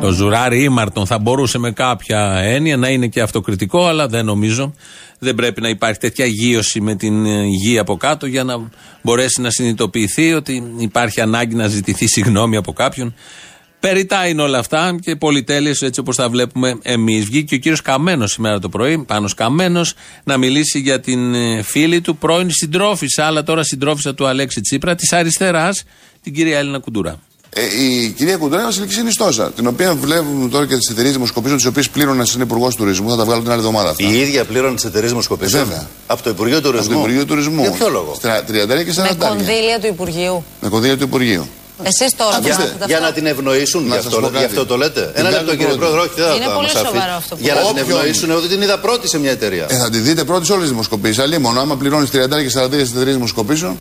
Το 0.00 0.10
ζουράρι 0.10 0.62
ήμαρτον 0.62 1.06
θα 1.06 1.18
μπορούσε 1.18 1.58
με 1.58 1.72
κάποια 1.72 2.38
έννοια 2.42 2.76
να 2.76 2.88
είναι 2.88 3.06
και 3.06 3.20
αυτοκριτικό, 3.20 3.86
αλλά 3.86 4.08
δεν 4.08 4.24
νομίζω. 4.24 4.74
Δεν 5.18 5.34
πρέπει 5.34 5.60
να 5.60 5.68
υπάρχει 5.68 5.98
τέτοια 5.98 6.26
γύρωση 6.26 6.80
με 6.80 6.94
την 6.94 7.44
γη 7.44 7.78
από 7.78 7.96
κάτω 7.96 8.26
για 8.26 8.44
να 8.44 8.70
μπορέσει 9.02 9.40
να 9.40 9.50
συνειδητοποιηθεί 9.50 10.32
ότι 10.32 10.74
υπάρχει 10.78 11.20
ανάγκη 11.20 11.54
να 11.54 11.68
ζητηθεί 11.68 12.06
συγγνώμη 12.06 12.56
από 12.56 12.72
κάποιον. 12.72 13.14
Περιτά 13.80 14.26
είναι 14.26 14.42
όλα 14.42 14.58
αυτά 14.58 14.98
και 15.00 15.16
πολυτέλειες 15.16 15.82
έτσι 15.82 16.00
όπως 16.00 16.16
τα 16.16 16.28
βλέπουμε 16.28 16.78
εμείς. 16.82 17.24
Βγήκε 17.24 17.54
ο 17.54 17.58
κύριος 17.58 17.82
Καμένος 17.82 18.32
σήμερα 18.32 18.58
το 18.58 18.68
πρωί, 18.68 19.04
πάνω 19.06 19.28
Καμένος, 19.36 19.94
να 20.24 20.36
μιλήσει 20.36 20.78
για 20.78 21.00
την 21.00 21.34
ε, 21.34 21.62
φίλη 21.62 22.00
του 22.00 22.16
πρώην 22.16 22.50
συντρόφισσα, 22.50 23.24
αλλά 23.24 23.42
τώρα 23.42 23.62
συντρόφισσα 23.62 24.14
του 24.14 24.26
Αλέξη 24.26 24.60
Τσίπρα, 24.60 24.94
της 24.94 25.12
αριστεράς, 25.12 25.84
την 26.22 26.34
κυρία 26.34 26.58
Έλληνα 26.58 26.78
Κουντουρά. 26.78 27.20
Ε, 27.56 27.82
η 27.84 28.08
κυρία 28.10 28.36
Κουντουρά 28.36 28.56
είναι 28.56 28.66
βασιλική 28.68 28.92
συνιστόσα, 28.92 29.50
την 29.52 29.66
οποία 29.66 29.94
βλέπουμε 29.94 30.48
τώρα 30.48 30.66
και 30.66 30.76
τις 30.76 30.88
εταιρείες 30.90 31.12
δημοσκοπήσεων, 31.12 31.58
τις 31.58 31.66
οποίες 31.66 31.88
πλήρωνε 31.88 32.24
σαν 32.24 32.40
υπουργός 32.40 32.74
τουρισμού. 32.74 33.10
Θα 33.10 33.16
τα 33.16 33.24
βγάλω 33.24 33.40
την 33.42 33.50
άλλη 33.50 33.58
εβδομάδα 33.60 33.90
αυτά. 33.90 34.04
Η 34.08 34.20
ίδια 34.20 34.44
πλήρωνε 34.44 34.74
τις 34.74 34.84
εταιρείες 34.84 35.10
δημοσκοπήσεων; 35.10 35.62
Ε, 35.62 35.64
βέβαια. 35.64 35.86
Από 36.06 36.22
το 36.22 36.30
Υπουργείο 36.30 36.60
Τουρισμού. 36.60 36.84
Από 36.84 36.92
το 36.94 36.98
Υπουργείο 36.98 37.24
Τουρισμού. 37.24 37.60
Για 37.62 37.70
ποιο 37.70 37.88
λόγο; 37.88 38.16
30 38.22 38.84
και 38.84 38.92
40 38.92 39.16
Με 39.18 39.26
κονδύλια 39.28 39.78
του 39.80 39.86
Υπουργείου. 39.86 40.44
Με 40.60 40.68
κονδύλια 40.68 40.96
του 40.96 41.02
Υπουργείου. 41.04 41.46
Εσείς 41.82 42.16
τώρα 42.16 42.38
Για, 42.42 42.54
θα 42.54 42.86
για 42.86 43.00
να 43.00 43.12
την 43.12 43.26
ευνοήσουν, 43.26 43.86
γι' 43.86 43.96
αυτό, 43.96 44.30
γι 44.38 44.44
αυτό 44.44 44.66
το 44.66 44.76
λέτε; 44.76 45.10
Ένα 45.14 45.30
λεπτό 45.30 45.56
κύριε 45.56 45.74
Πρόεδρε, 45.74 46.00
όχι, 46.00 46.10
δεν 46.16 46.36
Είναι 46.36 46.44
θα 46.44 46.50
πολύ 46.50 46.66
μας 46.66 46.74
αφήσει. 46.74 46.92
σοβαρό 46.92 47.12
αυτό 47.16 47.34
που 47.36 47.40
Για 47.44 47.54
να 47.54 47.60
την 47.60 47.68
Όποιον- 47.70 47.98
ευνοήσουν, 47.98 48.30
ότι 48.30 48.46
την 48.48 48.62
είδα 48.62 48.78
πρώτη 48.78 49.08
σε 49.08 49.18
μια 49.18 49.30
εταιρεία. 49.30 49.66
Ε, 49.68 49.76
θα 49.76 49.90
τη 49.90 49.98
δείτε 49.98 50.24
πρώτη 50.24 50.44
σε 50.46 50.52
όλες 50.52 50.62
τις 50.64 50.70
δημοσκοπήσεις. 50.72 51.18
Αλλή 51.18 51.38
μόνο, 51.38 51.60
άμα 51.60 51.76
πληρώνεις 51.76 52.10
30 52.10 52.42
και 52.42 52.50
40 52.50 52.84
στις 52.84 52.90
εταιρείες 52.94 53.14
δημοσκοπήσεων. 53.14 53.76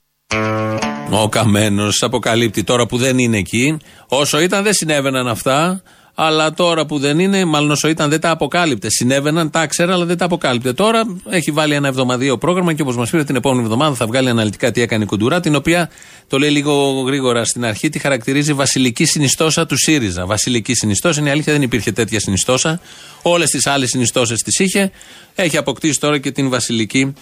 Ο 1.22 1.30
Καμένος 1.30 2.04
αποκαλύπτει 2.04 2.64
τώρα 2.64 2.86
που 2.86 2.98
δεν 2.98 3.18
είναι 3.18 3.38
εκεί. 3.38 3.78
Όσο 4.08 4.42
ήταν 4.42 4.64
δεν 4.64 4.74
συνέβαιναν 4.74 5.28
αυτά. 5.28 5.82
Αλλά 6.16 6.54
τώρα 6.54 6.86
που 6.86 7.00
δεν 7.00 7.20
είναι, 7.20 7.46
μάλλον 7.46 7.72
όσο 7.72 7.88
ήταν 7.88 8.10
δεν 8.10 8.20
τα 8.20 8.30
αποκάλυπτε. 8.30 8.90
Συνέβαιναν, 8.90 9.50
τα 9.50 9.64
ήξερα, 9.64 9.94
αλλά 9.94 10.06
δεν 10.06 10.18
τα 10.18 10.26
αποκάλυπτε. 10.26 10.74
Τώρα 10.74 11.04
έχει 11.30 11.52
βάλει 11.52 11.74
ένα 11.74 11.88
εβδομαδιαίο 11.88 12.38
πρόγραμμα 12.38 12.74
και 12.74 12.82
όπως 12.82 12.96
μας 12.96 13.10
πήρε 13.10 13.24
την 13.24 13.36
επόμενη 13.36 13.64
εβδομάδα 13.64 13.96
θα 13.96 14.06
βγάλει 14.06 14.30
αναλυτικά 14.30 14.72
τι 14.72 14.82
έκανε 14.82 15.04
η 15.04 15.08
Κουντουρά, 15.08 15.40
την 15.40 15.56
οποία 15.56 15.90
το 16.28 16.38
λέει 16.38 16.50
λίγο 16.50 17.04
γρήγορα 17.06 17.46
στην 17.46 17.66
αρχή, 17.66 17.90
τη 17.90 18.00
χαρακτηρίζει 18.00 18.54
βασιλική 18.54 19.06
συνιστόσα 19.06 19.66
του 19.66 19.78
ΣΥΡΙΖΑ. 19.78 20.26
Βασιλική 20.26 20.74
συνιστόσα, 20.74 21.20
είναι 21.20 21.30
η 21.30 21.32
αλήθεια, 21.32 21.54
δεν 21.54 21.62
υπήρχε 21.62 21.92
τέτοια 21.92 22.20
συνιστόσα. 22.20 22.80
Όλες 23.22 23.50
τις 23.50 23.68
άλλες 23.68 23.90
συνιστώσεις 23.90 24.42
τις 24.42 24.60
είχε. 24.60 24.92
Έχει 25.36 25.58
αποκτήσει 25.58 26.00
τώρα 26.00 26.18
και 26.18 26.32
την 26.32 26.50
βασιλική 26.50 27.14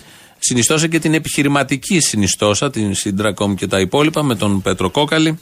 συνιστόσα 0.43 0.87
και 0.87 0.99
την 0.99 1.13
επιχειρηματική 1.13 1.99
συνιστόσα, 1.99 2.69
την 2.69 2.95
Συντρακόμ 2.95 3.53
και 3.53 3.67
τα 3.67 3.79
υπόλοιπα, 3.79 4.23
με 4.23 4.35
τον 4.35 4.61
Πέτρο 4.61 4.89
Κόκαλη. 4.89 5.39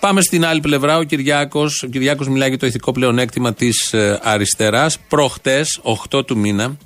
Πάμε 0.00 0.20
στην 0.20 0.44
άλλη 0.44 0.60
πλευρά. 0.60 0.96
Ο 0.96 1.02
Κυριάκο 1.02 1.60
ο 1.84 1.86
Κυριάκος 1.86 2.28
μιλάει 2.28 2.48
για 2.48 2.58
το 2.58 2.66
ηθικό 2.66 2.92
πλεονέκτημα 2.92 3.54
της 3.54 3.92
ε, 3.92 4.20
αριστεράς. 4.22 4.98
Προχτές, 5.08 5.80
8 6.10 6.26
του 6.26 6.36
μήνα, 6.36 6.76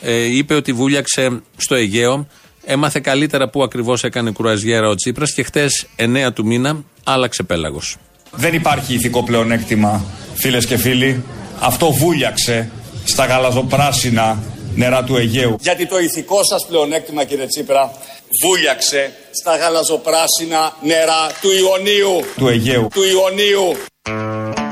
ε, 0.00 0.36
είπε 0.36 0.54
ότι 0.54 0.72
βούλιαξε 0.72 1.42
στο 1.56 1.74
Αιγαίο. 1.74 2.26
Έμαθε 2.64 3.00
καλύτερα 3.00 3.48
που 3.48 3.62
ακριβώς 3.62 4.04
έκανε 4.04 4.30
κουραζιέρα 4.30 4.88
ο 4.88 4.94
Τσίπρας 4.94 5.32
και 5.32 5.42
χτες, 5.42 5.86
9 5.96 6.32
του 6.32 6.46
μήνα, 6.46 6.84
άλλαξε 7.04 7.42
πέλαγος. 7.42 7.96
Δεν 8.30 8.54
υπάρχει 8.54 8.94
ηθικό 8.94 9.24
πλεονέκτημα, 9.24 10.04
φίλες 10.34 10.66
και 10.66 10.76
φίλοι. 10.76 11.24
Αυτό 11.60 11.92
βούλιαξε 11.92 12.70
στα 13.04 13.26
γαλαζοπράσινα 13.26 14.42
νερά 14.74 15.04
του 15.04 15.16
Αιγαίου. 15.16 15.56
Γιατί 15.60 15.86
το 15.86 15.98
ηθικό 15.98 16.44
σας 16.44 16.66
πλεονέκτημα, 16.66 17.24
κύριε 17.24 17.46
Τσίπρα, 17.46 17.92
βούλιαξε 18.42 19.12
στα 19.30 19.56
γαλαζοπράσινα 19.56 20.76
νερά 20.82 21.26
του 21.40 21.48
Ιωνίου. 21.50 22.24
Του 22.36 22.48
Αιγαίου. 22.48 22.88
Του 22.94 23.02
Ιωνίου. 23.02 23.76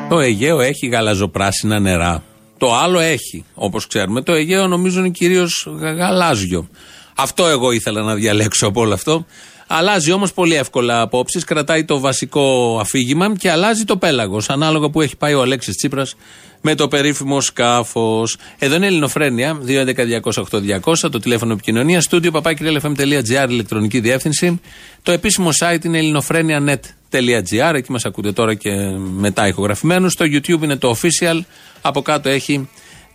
Το 0.09 0.19
Αιγαίο 0.19 0.61
έχει 0.61 0.87
γαλαζοπράσινα 0.87 1.79
νερά. 1.79 2.23
Το 2.59 2.75
άλλο 2.75 2.99
έχει, 2.99 3.45
όπως 3.55 3.87
ξέρουμε. 3.87 4.23
Το 4.23 4.33
Αιγαίο 4.33 4.67
νομίζω 4.67 4.99
είναι 4.99 5.09
κυρίως 5.09 5.69
γαλάζιο. 5.81 6.69
Αυτό 7.17 7.47
εγώ 7.47 7.73
ήθελα 7.73 8.03
να 8.03 8.15
διαλέξω 8.15 8.67
από 8.67 8.81
όλο 8.81 8.95
αυτό. 8.95 9.27
Αλλάζει 9.67 10.13
όμως 10.13 10.33
πολύ 10.33 10.55
εύκολα 10.55 11.01
απόψεις, 11.01 11.45
κρατάει 11.45 11.85
το 11.85 11.99
βασικό 11.99 12.79
αφήγημα 12.81 13.37
και 13.37 13.51
αλλάζει 13.51 13.85
το 13.85 13.97
πέλαγος. 13.97 14.51
Ανάλογα 14.51 14.91
που 14.91 15.01
έχει 15.01 15.17
πάει 15.17 15.35
ο 15.35 15.41
Αλέξης 15.41 15.77
Τσίπρας 15.77 16.15
με 16.61 16.75
το 16.75 16.89
περίφημο 16.89 17.41
σκάφος. 17.41 18.37
Εδώ 18.59 18.75
είναι 18.75 18.85
η 18.85 18.89
Ελληνοφρένεια, 18.89 19.59
211-208-200, 19.67 21.11
το 21.11 21.19
τηλέφωνο 21.19 21.53
επικοινωνίας, 21.53 22.05
στούντιο 22.05 22.31
παπάκυριαλεφm.gr, 22.31 23.47
ηλεκτρονική 23.49 24.01
διεύθυνση. 24.01 24.61
Το 25.03 25.13
επίσημο 25.13 25.51
site 25.61 25.85
είναι 25.85 25.99
ελληνοφρένια.net.gr, 25.99 27.75
εκεί 27.75 27.93
μας 27.93 28.05
ακούτε 28.05 28.33
τώρα 28.33 28.55
και 28.55 28.71
μετά 29.17 29.49
ηχογραφημένους. 29.49 30.13
Στο 30.13 30.25
YouTube 30.25 30.63
είναι 30.63 30.77
το 30.77 30.97
official, 31.01 31.41
από 31.81 32.03
κάτω 32.03 32.29
έχει 32.29 32.69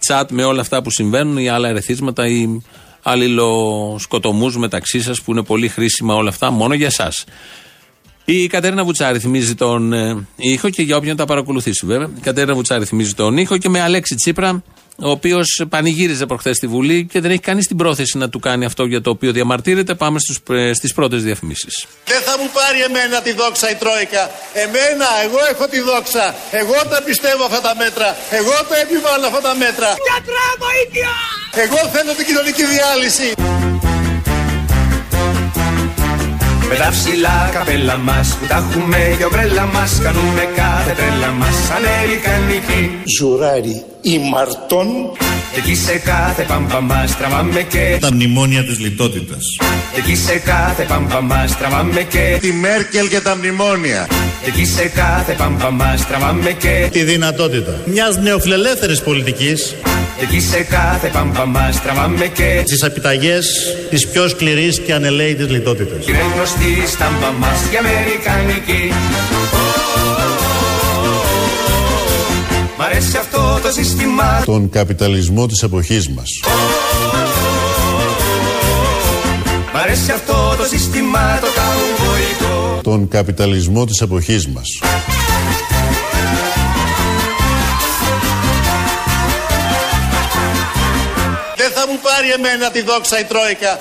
chat 0.08 0.25
με 0.29 0.43
όλα 0.43 0.62
αυτά 0.62 0.82
που 0.82 0.91
συμβαίνουν 0.91 1.38
ή 1.38 1.49
άλλα 1.49 1.69
ερεθίσματα 1.69 2.27
ή 2.27 2.62
αλληλοσκοτομού 3.01 4.51
μεταξύ 4.51 5.01
σας 5.01 5.21
που 5.21 5.32
είναι 5.32 5.43
πολύ 5.43 5.67
χρήσιμα 5.67 6.15
όλα 6.15 6.29
αυτά 6.29 6.51
μόνο 6.51 6.73
για 6.73 6.88
εσά. 6.88 7.12
Η 8.25 8.47
Κατέρινα 8.47 8.83
Βουτσάρη 8.83 9.19
θυμίζει 9.19 9.55
τον 9.55 9.93
ε, 9.93 10.27
ήχο 10.36 10.69
και 10.69 10.81
για 10.81 10.95
όποιον 10.95 11.15
τα 11.15 11.25
παρακολουθήσει 11.25 11.86
βέβαια. 11.86 12.09
Η 12.17 12.19
Κατέρινα 12.19 12.53
Βουτσάρη 12.53 12.86
θυμίζει 12.86 13.13
τον 13.13 13.38
ήχο 13.38 13.57
και 13.57 13.69
με 13.69 13.81
Αλέξη 13.81 14.15
Τσίπρα, 14.15 14.63
ο 14.97 15.09
οποίος 15.09 15.65
πανηγύριζε 15.69 16.25
προχθές 16.25 16.55
στη 16.55 16.67
Βουλή 16.67 17.07
και 17.12 17.19
δεν 17.19 17.31
έχει 17.31 17.39
κανείς 17.39 17.67
την 17.67 17.77
πρόθεση 17.77 18.17
να 18.17 18.29
του 18.29 18.39
κάνει 18.39 18.65
αυτό 18.65 18.86
για 18.86 19.01
το 19.01 19.09
οποίο 19.09 19.31
διαμαρτύρεται. 19.31 19.93
Πάμε 19.93 20.19
στις 20.73 20.93
πρώτες 20.93 21.23
διαφημίσεις. 21.23 21.86
Δεν 22.05 22.21
θα 22.21 22.38
μου 22.39 22.49
πάρει 22.53 22.81
εμένα 22.81 23.21
τη 23.21 23.33
δόξα 23.33 23.71
η 23.71 23.75
Τρόικα. 23.75 24.31
Εμένα, 24.53 25.07
εγώ 25.25 25.39
έχω 25.51 25.67
τη 25.67 25.79
δόξα. 25.79 26.36
Εγώ 26.51 26.77
τα 26.89 27.01
πιστεύω 27.05 27.43
αυτά 27.43 27.62
τα 27.62 27.75
μέτρα. 27.77 28.15
Εγώ 28.29 28.55
τα 28.69 28.77
επιβάλλω 28.86 29.25
αυτά 29.27 29.41
τα 29.41 29.55
μέτρα. 29.55 29.89
Γιατρά, 30.07 30.45
βοήθεια! 30.65 31.12
Εγώ 31.65 31.79
θέλω 31.93 32.12
την 32.13 32.25
κοινωνική 32.25 32.63
διάλυση. 32.73 33.52
Με 36.69 36.76
τα 36.76 36.89
ψηλά 36.91 37.49
καπέλα 37.54 37.97
μας 37.97 38.38
που 38.39 38.45
τα 38.45 38.56
έχουμε 38.56 39.13
για 39.17 39.26
ομπρέλα 39.26 39.65
μας 39.65 39.99
Κάνουμε 40.04 40.43
κάθε 40.56 40.91
τρέλα 40.97 41.32
μας. 41.32 41.56
Αμερικανική 41.78 42.82
Ζουράρι 43.17 43.84
ήμαρτον 44.01 44.88
Και 45.54 45.60
εκεί 45.60 45.76
σε 45.76 45.97
κάθε 45.97 46.43
πάμπα 46.43 46.82
μας 46.82 47.17
τραβάμε 47.17 47.62
και 47.62 47.97
Τα 47.99 48.13
μνημόνια 48.13 48.63
της 48.63 48.80
λιτότητας. 48.80 49.43
Και 49.93 49.99
εκεί 49.99 50.15
σε 50.15 50.38
κάθε 50.39 50.84
πάμπα 50.84 51.21
μας 51.21 51.58
τραβάμε 51.58 52.02
και 52.02 52.38
Τη 52.39 52.52
Μέρκελ 52.52 53.10
και 53.10 53.19
τα 53.19 53.36
μνημόνια. 53.36 54.08
Και 54.43 54.49
εκεί 54.49 54.65
σε 54.65 54.86
κάθε 54.88 55.34
πάμπα 55.34 55.71
μας 55.71 56.08
τραβάμε 56.08 56.52
και 56.52 56.89
Τη 56.91 57.04
δυνατότητα. 57.04 57.82
Μιας 57.86 58.17
νεοφιλελεύθερης 58.17 59.02
πολιτικής 59.02 59.76
Και 60.17 60.23
εκεί 60.23 60.39
σε 60.39 60.63
κάθε 60.63 61.08
πάμπα 61.08 61.45
μας 61.45 61.82
τραβάμε 61.82 62.26
και 62.28 62.62
στις 62.65 62.82
επιταγές 62.82 63.76
της 63.89 64.08
πιο 64.08 64.28
σκληρής 64.28 64.80
και 64.80 64.93
ανελαίητης 64.93 65.49
λιτότητας. 65.49 66.06
Και 66.06 66.12
είναι 66.12 66.21
γνωστή 66.36 66.88
στάμπα 66.88 67.32
μας 67.39 67.60
η 67.73 67.78
αμερικανική 67.78 68.93
Μ' 72.78 72.82
αρέσει 72.82 73.17
αυτό 73.17 73.60
το 73.63 73.71
σύστημα 73.71 74.41
Τον 74.45 74.69
καπιταλισμό 74.69 75.47
της 75.47 75.62
εποχής 75.62 76.10
μας. 76.10 76.30
Μ' 79.73 79.78
αρέσει 79.78 80.12
αυτό 80.12 80.56
το 80.58 80.63
σύστημα 80.69 81.39
το 81.41 81.47
καουμπόικο 81.56 82.80
Τον 82.84 83.08
καπιταλισμό 83.08 83.86
της 83.86 84.02
εποχής 84.02 84.47
μας. 84.47 84.67
Πάρει 92.03 92.31
εμένα 92.31 92.71
τη 92.71 92.81
δόξα 92.81 93.19
η 93.19 93.23
Τρόικα. 93.23 93.79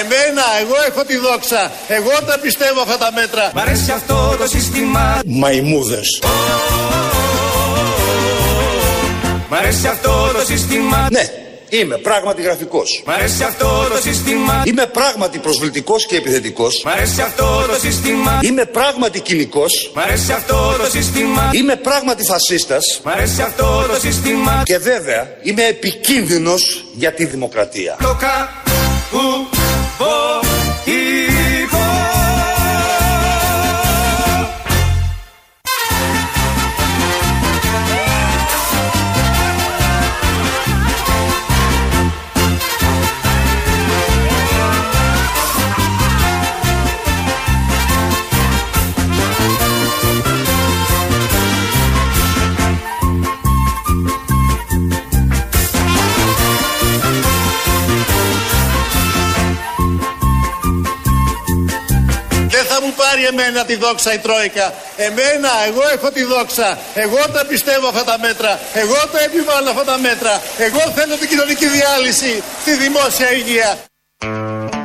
Εμένα, 0.00 0.42
εγώ 0.60 0.74
έχω 0.88 1.04
τη 1.04 1.16
δόξα. 1.16 1.70
Εγώ 1.88 2.10
τα 2.26 2.38
πιστεύω 2.38 2.80
αυτά 2.80 2.98
τα 2.98 3.10
μέτρα. 3.12 3.50
Μ' 3.54 3.58
αρέσει 3.58 3.90
αυτό 3.90 4.36
το 4.38 4.46
σύστημα. 4.46 5.20
Μαϊμούδες. 5.26 6.22
Μ' 9.48 9.54
αρέσει 9.54 9.86
αυτό 9.86 10.30
το 10.38 10.44
σύστημα. 10.44 11.08
Ναι, 11.10 11.45
είμαι 11.68 11.96
πράγματι 11.96 12.42
γραφικός. 12.42 13.02
Μ' 13.06 13.10
αρέσει 13.10 13.42
αυτό 13.42 13.88
το 13.90 13.96
σύστημα. 14.00 14.62
Είμαι 14.66 14.86
πράγματι 14.86 15.38
προσβλητικός 15.38 16.06
και 16.06 16.16
επιθετικός. 16.16 16.82
Μ' 16.84 16.88
αρέσει 16.88 17.20
αυτό 17.20 17.64
το 17.68 17.78
σύστημα. 17.80 18.40
Είμαι 18.42 18.64
πράγματι 18.64 19.20
κοινικός. 19.20 19.92
Μ' 19.94 19.98
αρέσει 19.98 20.32
αυτό 20.32 20.74
το 20.78 20.90
σύστημα. 20.90 21.50
Είμαι 21.52 21.76
πράγματι 21.76 22.24
φασίστας. 22.24 23.00
Μ' 23.04 23.08
αρέσει 23.08 23.42
αυτό 23.42 23.86
το 23.92 24.00
σύστημα. 24.00 24.62
Και 24.64 24.78
βέβαια 24.78 25.36
είμαι 25.42 25.64
επικίνδυνος 25.64 26.84
για 26.92 27.12
τη 27.12 27.24
δημοκρατία. 27.24 27.96
Το 28.00 28.16
κα 28.20 28.62
που 29.10 29.46
πάρει 63.16 63.28
εμένα 63.34 63.64
τη 63.64 63.76
δόξα 63.76 64.14
η 64.14 64.18
Τρόικα. 64.18 64.74
Εμένα, 64.96 65.50
εγώ 65.68 65.82
έχω 65.94 66.08
τη 66.10 66.22
δόξα. 66.24 66.78
Εγώ 66.94 67.20
τα 67.34 67.46
πιστεύω 67.50 67.86
αυτά 67.88 68.04
τα 68.04 68.16
μέτρα. 68.26 68.60
Εγώ 68.82 68.98
τα 69.12 69.20
επιβάλλω 69.28 69.70
αυτά 69.70 69.84
τα 69.84 69.98
μέτρα. 69.98 70.34
Εγώ 70.66 70.82
θέλω 70.96 71.14
την 71.20 71.28
κοινωνική 71.28 71.66
διάλυση 71.76 72.32
στη 72.62 72.72
δημόσια 72.84 73.28
υγεία. 73.40 73.70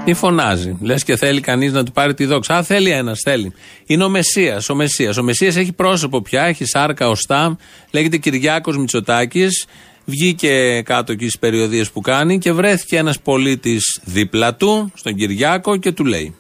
Τι 0.06 0.14
φωνάζει. 0.14 0.78
Λες 0.82 1.04
και 1.04 1.16
θέλει 1.18 1.42
κανείς 1.42 1.72
να 1.72 1.84
του 1.84 1.92
πάρει 1.92 2.14
τη 2.14 2.26
δόξα. 2.26 2.56
Α, 2.56 2.64
θέλει 2.64 2.90
ένας, 2.90 3.20
θέλει. 3.24 3.54
Είναι 3.86 4.04
ο 4.04 4.10
Μεσία. 4.10 4.62
Ο 4.70 4.76
Μεσία 4.76 5.14
ο 5.20 5.24
Μεσσίας 5.24 5.56
έχει 5.56 5.72
πρόσωπο 5.72 6.22
πια, 6.22 6.44
έχει 6.44 6.66
σάρκα 6.66 7.10
οστά. 7.10 7.58
Λέγεται 7.92 8.18
Κυριάκος 8.18 8.78
Μητσοτάκης. 8.78 9.66
Βγήκε 10.06 10.82
κάτω 10.82 11.12
εκεί 11.12 11.24
στις 11.24 11.40
περιοδίες 11.40 11.92
που 11.92 12.02
κάνει 12.02 12.38
και 12.38 12.52
βρέθηκε 12.52 12.98
ένας 12.98 13.20
πολίτης 13.20 14.00
δίπλα 14.04 14.56
του, 14.56 14.92
στον 14.96 15.16
Κυριάκο, 15.16 15.78
και 15.78 15.92
του 15.92 16.06
λέει. 16.06 16.36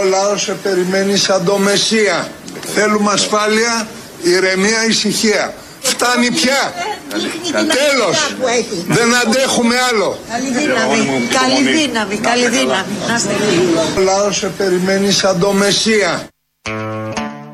Ο 0.00 0.04
λαός 0.04 0.42
σε 0.42 0.52
περιμένει 0.52 1.16
σαν 1.16 1.44
το 1.44 1.58
Μεσσία. 1.58 2.32
Θέλουμε 2.74 3.12
ασφάλεια, 3.12 3.88
ηρεμία, 4.22 4.86
ησυχία. 4.88 5.54
Φτάνει 5.80 6.30
πια. 6.30 6.72
Τέλος. 7.52 8.34
Δεν 8.86 9.14
αντέχουμε 9.14 9.74
άλλο. 9.90 10.18
Καλή 10.28 10.50
δύναμη, 10.50 11.26
καλή 11.26 11.78
δύναμη, 11.78 12.16
καλή 12.16 12.48
δύναμη. 12.48 12.92
Να 13.08 13.14
είστε 13.14 13.32
Ο 13.96 14.00
λαός 14.00 14.36
σε 14.36 14.46
περιμένει 14.46 15.10
σαν 15.10 15.38
το 15.38 15.52
Μεσσία. 15.52 16.26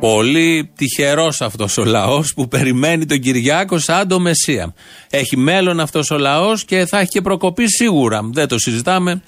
Πολύ 0.01 0.73
τυχερός 0.77 1.41
αυτός 1.41 1.77
ο 1.77 1.85
λαός 1.85 2.33
που 2.35 2.49
περιμένει 2.49 3.07
τον 3.07 3.21
Κυριάκο 3.21 3.79
σαν 3.79 4.09
το 4.09 4.19
Μεσσία. 4.19 4.75
Έχει 5.11 5.37
μέλλον 5.37 5.81
αυτός 5.81 6.11
ο 6.11 6.19
λαός 6.19 6.65
και 6.65 6.87
θα 6.87 6.99
έχει 6.99 7.09
και 7.09 7.21
προκοπή 7.21 7.65
σίγουρα. 7.69 8.21
Δεν 8.33 8.49
το 8.49 8.59
συζητάμε. 8.59 9.23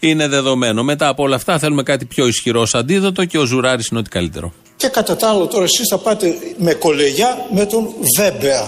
Είναι 0.00 0.28
δεδομένο. 0.28 0.82
Μετά 0.82 1.08
από 1.08 1.22
όλα 1.22 1.36
αυτά 1.36 1.58
θέλουμε 1.58 1.82
κάτι 1.82 2.04
πιο 2.04 2.26
ισχυρό 2.26 2.60
ως 2.60 2.74
αντίδοτο 2.74 3.24
και 3.24 3.38
ο 3.38 3.44
Ζουράρης 3.44 3.86
είναι 3.86 4.00
ό,τι 4.00 4.08
καλύτερο. 4.08 4.52
Και 4.76 4.88
κατά 4.88 5.16
τα 5.16 5.28
άλλα 5.28 5.46
τώρα 5.46 5.64
εσείς 5.64 5.88
θα 5.88 5.98
πάτε 5.98 6.38
με 6.56 6.74
κολεγιά 6.74 7.46
με 7.50 7.66
τον 7.66 7.88
Βέμπερ. 8.18 8.62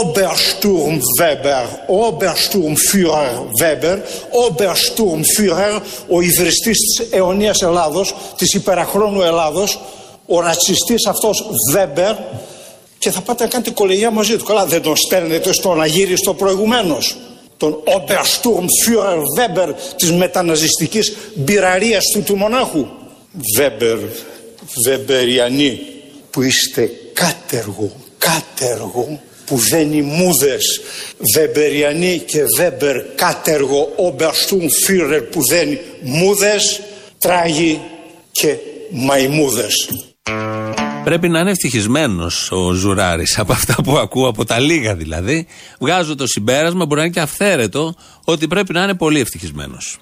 Obersturm 0.00 0.98
Weber, 1.20 1.66
Obersturmführer 2.04 3.34
Weber, 3.62 3.98
Obersturmführer, 4.46 5.80
ο 6.08 6.20
ιδρυστής 6.20 6.78
της 6.78 7.06
αιωνίας 7.10 7.62
Ελλάδος, 7.62 8.14
της 8.36 8.54
υπεραχρόνου 8.54 9.22
Ελλάδος, 9.22 9.80
ο 10.26 10.40
ρατσιστής 10.40 11.06
αυτός 11.06 11.46
Βέμπερ 11.72 12.14
και 12.98 13.10
θα 13.10 13.20
πάτε 13.20 13.42
να 13.44 13.50
κάνετε 13.50 13.70
κολεγιά 13.70 14.10
μαζί 14.10 14.36
του. 14.36 14.44
Καλά 14.44 14.66
δεν 14.66 14.82
τον 14.82 14.96
στέλνετε 14.96 15.52
στον 15.52 15.82
αγύριστο 15.82 16.34
προηγουμένως. 16.34 17.16
Τον 17.56 17.82
Obersturmführer 17.84 19.22
Weber 19.38 19.74
της 19.96 20.12
μεταναζιστικής 20.12 21.16
μπειραρίας 21.34 22.04
του 22.12 22.22
του 22.22 22.36
μονάχου. 22.36 22.86
Βέμπερ, 23.56 23.98
Βεμπεριανοί 24.84 25.80
που 26.30 26.42
είστε 26.42 26.90
κάτεργο, 27.12 27.92
κάτεργο 28.18 29.20
που 29.46 29.56
δεν 29.70 29.88
μούδες 30.02 30.80
Βεμπεριανοί 31.34 32.22
και 32.26 32.42
Βέμπερ 32.56 33.04
κάτεργο 33.14 33.94
Obersturmführer 33.96 35.22
που 35.30 35.40
δεν 35.50 35.78
μούδες 36.02 36.80
τράγοι 37.18 37.80
και 38.32 38.56
μαϊμούδες. 38.90 39.88
Πρέπει 41.06 41.28
να 41.28 41.40
είναι 41.40 41.50
ευτυχισμένος 41.50 42.50
ο 42.52 42.72
Ζουράρης 42.72 43.38
από 43.38 43.52
αυτά 43.52 43.74
που 43.82 43.96
ακούω, 43.96 44.28
από 44.28 44.44
τα 44.44 44.58
λίγα 44.58 44.94
δηλαδή. 44.94 45.46
Βγάζω 45.80 46.14
το 46.14 46.26
συμπέρασμα, 46.26 46.86
μπορεί 46.86 47.00
να 47.00 47.06
είναι 47.06 47.14
και 47.14 47.20
αυθαίρετο, 47.20 47.94
ότι 48.24 48.46
πρέπει 48.46 48.72
να 48.72 48.82
είναι 48.82 48.94
πολύ 48.94 49.20
ευτυχισμένος. 49.20 49.98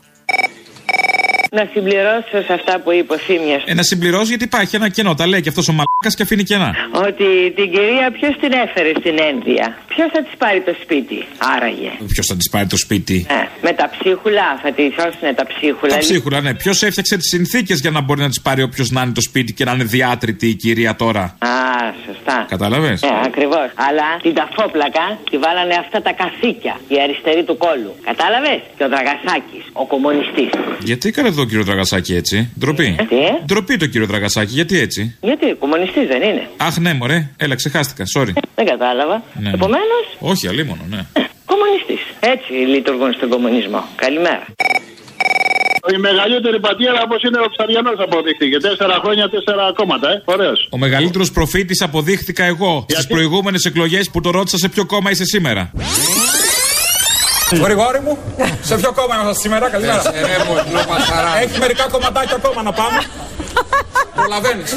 Να 1.50 1.68
συμπληρώσω 1.72 2.42
σε 2.46 2.52
αυτά 2.52 2.80
που 2.80 2.92
είπε 2.92 3.12
ο 3.12 3.18
Θήμιας 3.18 3.62
Ε, 3.66 3.74
να 3.74 3.82
συμπληρώσει 3.82 4.28
γιατί 4.28 4.44
υπάρχει 4.44 4.76
ένα 4.76 4.88
κενό. 4.88 5.14
Τα 5.14 5.26
λέει 5.26 5.40
και 5.40 5.48
αυτός 5.48 5.68
ο 5.68 5.72
μαλάκα 5.72 5.93
και 6.08 6.22
αφήνει 6.22 6.42
κενά. 6.42 6.70
ότι 6.92 7.26
την 7.56 7.70
κυρία 7.74 8.06
ποιος 8.18 8.34
την 8.40 8.52
έφερε 8.64 8.92
στην 9.00 9.16
ένδια; 9.30 9.66
Ποιος 9.88 10.08
θα 10.12 10.22
της 10.22 10.34
πάρει 10.38 10.60
το 10.60 10.74
σπίτι, 10.82 11.18
άραγε; 11.56 11.90
Ποιος 12.12 12.26
θα 12.26 12.36
της 12.36 12.48
πάρει 12.50 12.66
το 12.66 12.76
σπίτι; 12.76 13.26
Ε, 13.28 13.34
με 13.62 13.72
τα 13.72 13.90
ψίχουλα, 13.98 14.58
θα 14.62 14.72
τη 14.72 14.82
σώσουν 14.82 15.34
τα 15.34 15.46
ψίχουλα. 15.46 15.92
Τα 15.92 15.98
ψίχουλα, 15.98 16.40
ναι. 16.40 16.54
Ποιος 16.54 16.82
έφτιαξε 16.82 17.16
τις 17.16 17.28
συνθήκες 17.28 17.80
για 17.80 17.90
να 17.90 18.00
μπορεί 18.00 18.20
να 18.20 18.28
της 18.28 18.40
πάρει 18.40 18.62
όποιος 18.62 18.90
να 18.90 19.02
είναι 19.02 19.12
το 19.12 19.20
σπίτι 19.20 19.52
και 19.52 19.64
να 19.64 19.72
είναι 19.72 19.84
διάτρητη 19.84 20.46
η 20.48 20.54
κυρία 20.54 20.94
τώρα; 20.96 21.22
Α, 21.38 21.48
σωστά. 22.06 22.46
Κατάλαβες; 22.48 23.02
Ε, 23.02 23.06
ακριβώς. 23.24 23.68
Αλλά 23.74 24.06
την 24.22 24.34
ταφόπλακα 24.34 25.18
τη 25.30 25.36
βάλανε 25.38 25.74
αυτά 25.74 26.02
τα 26.02 26.12
καθήκια, 26.12 26.74
η 26.88 26.96
αριστερή 27.02 27.42
του 27.44 27.56
κόλου. 27.56 27.94
Κατάλαβες; 28.04 28.60
Και 28.76 28.84
ο 28.84 28.88
Δραγασάκης, 28.94 29.64
ο 29.72 29.86
κομμουνιστής. 29.86 30.50
Γιατί 30.78 31.08
έκανε 31.08 31.28
εδώ 31.28 31.42
ο 31.42 31.44
κύριο 31.44 31.64
Τραγασάκη 31.64 32.14
έτσι; 32.14 32.36
Ντροπή. 32.58 32.96
Τι, 33.08 33.16
ε; 33.16 33.32
Ντροπή 33.46 33.76
το 33.76 33.86
κύριο 33.86 34.06
Τραγασάκη, 34.06 34.52
γιατί 34.54 34.78
έτσι; 34.78 35.16
Γιατί, 35.20 35.46
κομμουνιστής 35.58 35.93
δεν 36.06 36.22
είναι. 36.22 36.48
Αχ, 36.56 36.76
ναι, 36.78 36.94
μωρέ. 36.94 37.30
Έλα, 37.36 37.54
ξεχάστηκα. 37.54 38.04
Sorry. 38.16 38.32
Δεν 38.54 38.66
κατάλαβα. 38.66 39.22
Ναι. 39.40 39.50
Επομένως, 39.50 40.04
Όχι, 40.18 40.48
αλίμονο, 40.48 40.82
ναι. 40.90 41.00
κομμουνιστής. 41.44 42.00
Έτσι 42.20 42.52
λειτουργούν 42.52 43.12
στον 43.12 43.28
κομμουνισμό. 43.28 43.84
Καλημέρα. 43.96 44.46
Η 45.94 45.98
μεγαλύτερη 45.98 46.60
πατέρα 46.60 47.02
όπως 47.04 47.22
είναι 47.22 47.38
ο 47.38 47.48
Ψαριανός 47.56 47.98
αποδείχθηκε. 47.98 48.58
Τέσσερα 48.58 48.98
χρόνια, 49.02 49.28
τέσσερα 49.28 49.72
κόμματα, 49.74 50.08
ε. 50.10 50.22
Ωραίος. 50.24 50.68
Ο 50.70 50.78
μεγαλύτερος 50.78 51.30
προφήτης 51.32 51.80
αποδείχθηκα 51.82 52.44
εγώ 52.44 52.86
στις 52.88 53.06
προηγούμενες 53.06 53.64
εκλογές 53.64 54.10
που 54.10 54.20
το 54.20 54.30
ρώτησα 54.30 54.58
σε 54.58 54.68
ποιο 54.68 54.86
κόμμα 54.86 55.10
είσαι 55.10 55.24
σήμερα. 55.24 55.70
Γρηγόρη 57.62 58.00
μου, 58.00 58.18
σε 58.62 58.76
ποιο 58.76 58.92
κόμμα 58.92 59.14
είμαστε 59.14 59.40
σήμερα, 59.40 59.70
καλημέρα. 59.70 60.02
Έχει 61.42 61.58
μερικά 61.58 61.88
κομματάκια 61.90 62.36
ακόμα 62.36 62.62
να 62.62 62.72
πάμε. 62.72 62.98
Προλαβαίνεις. 64.18 64.72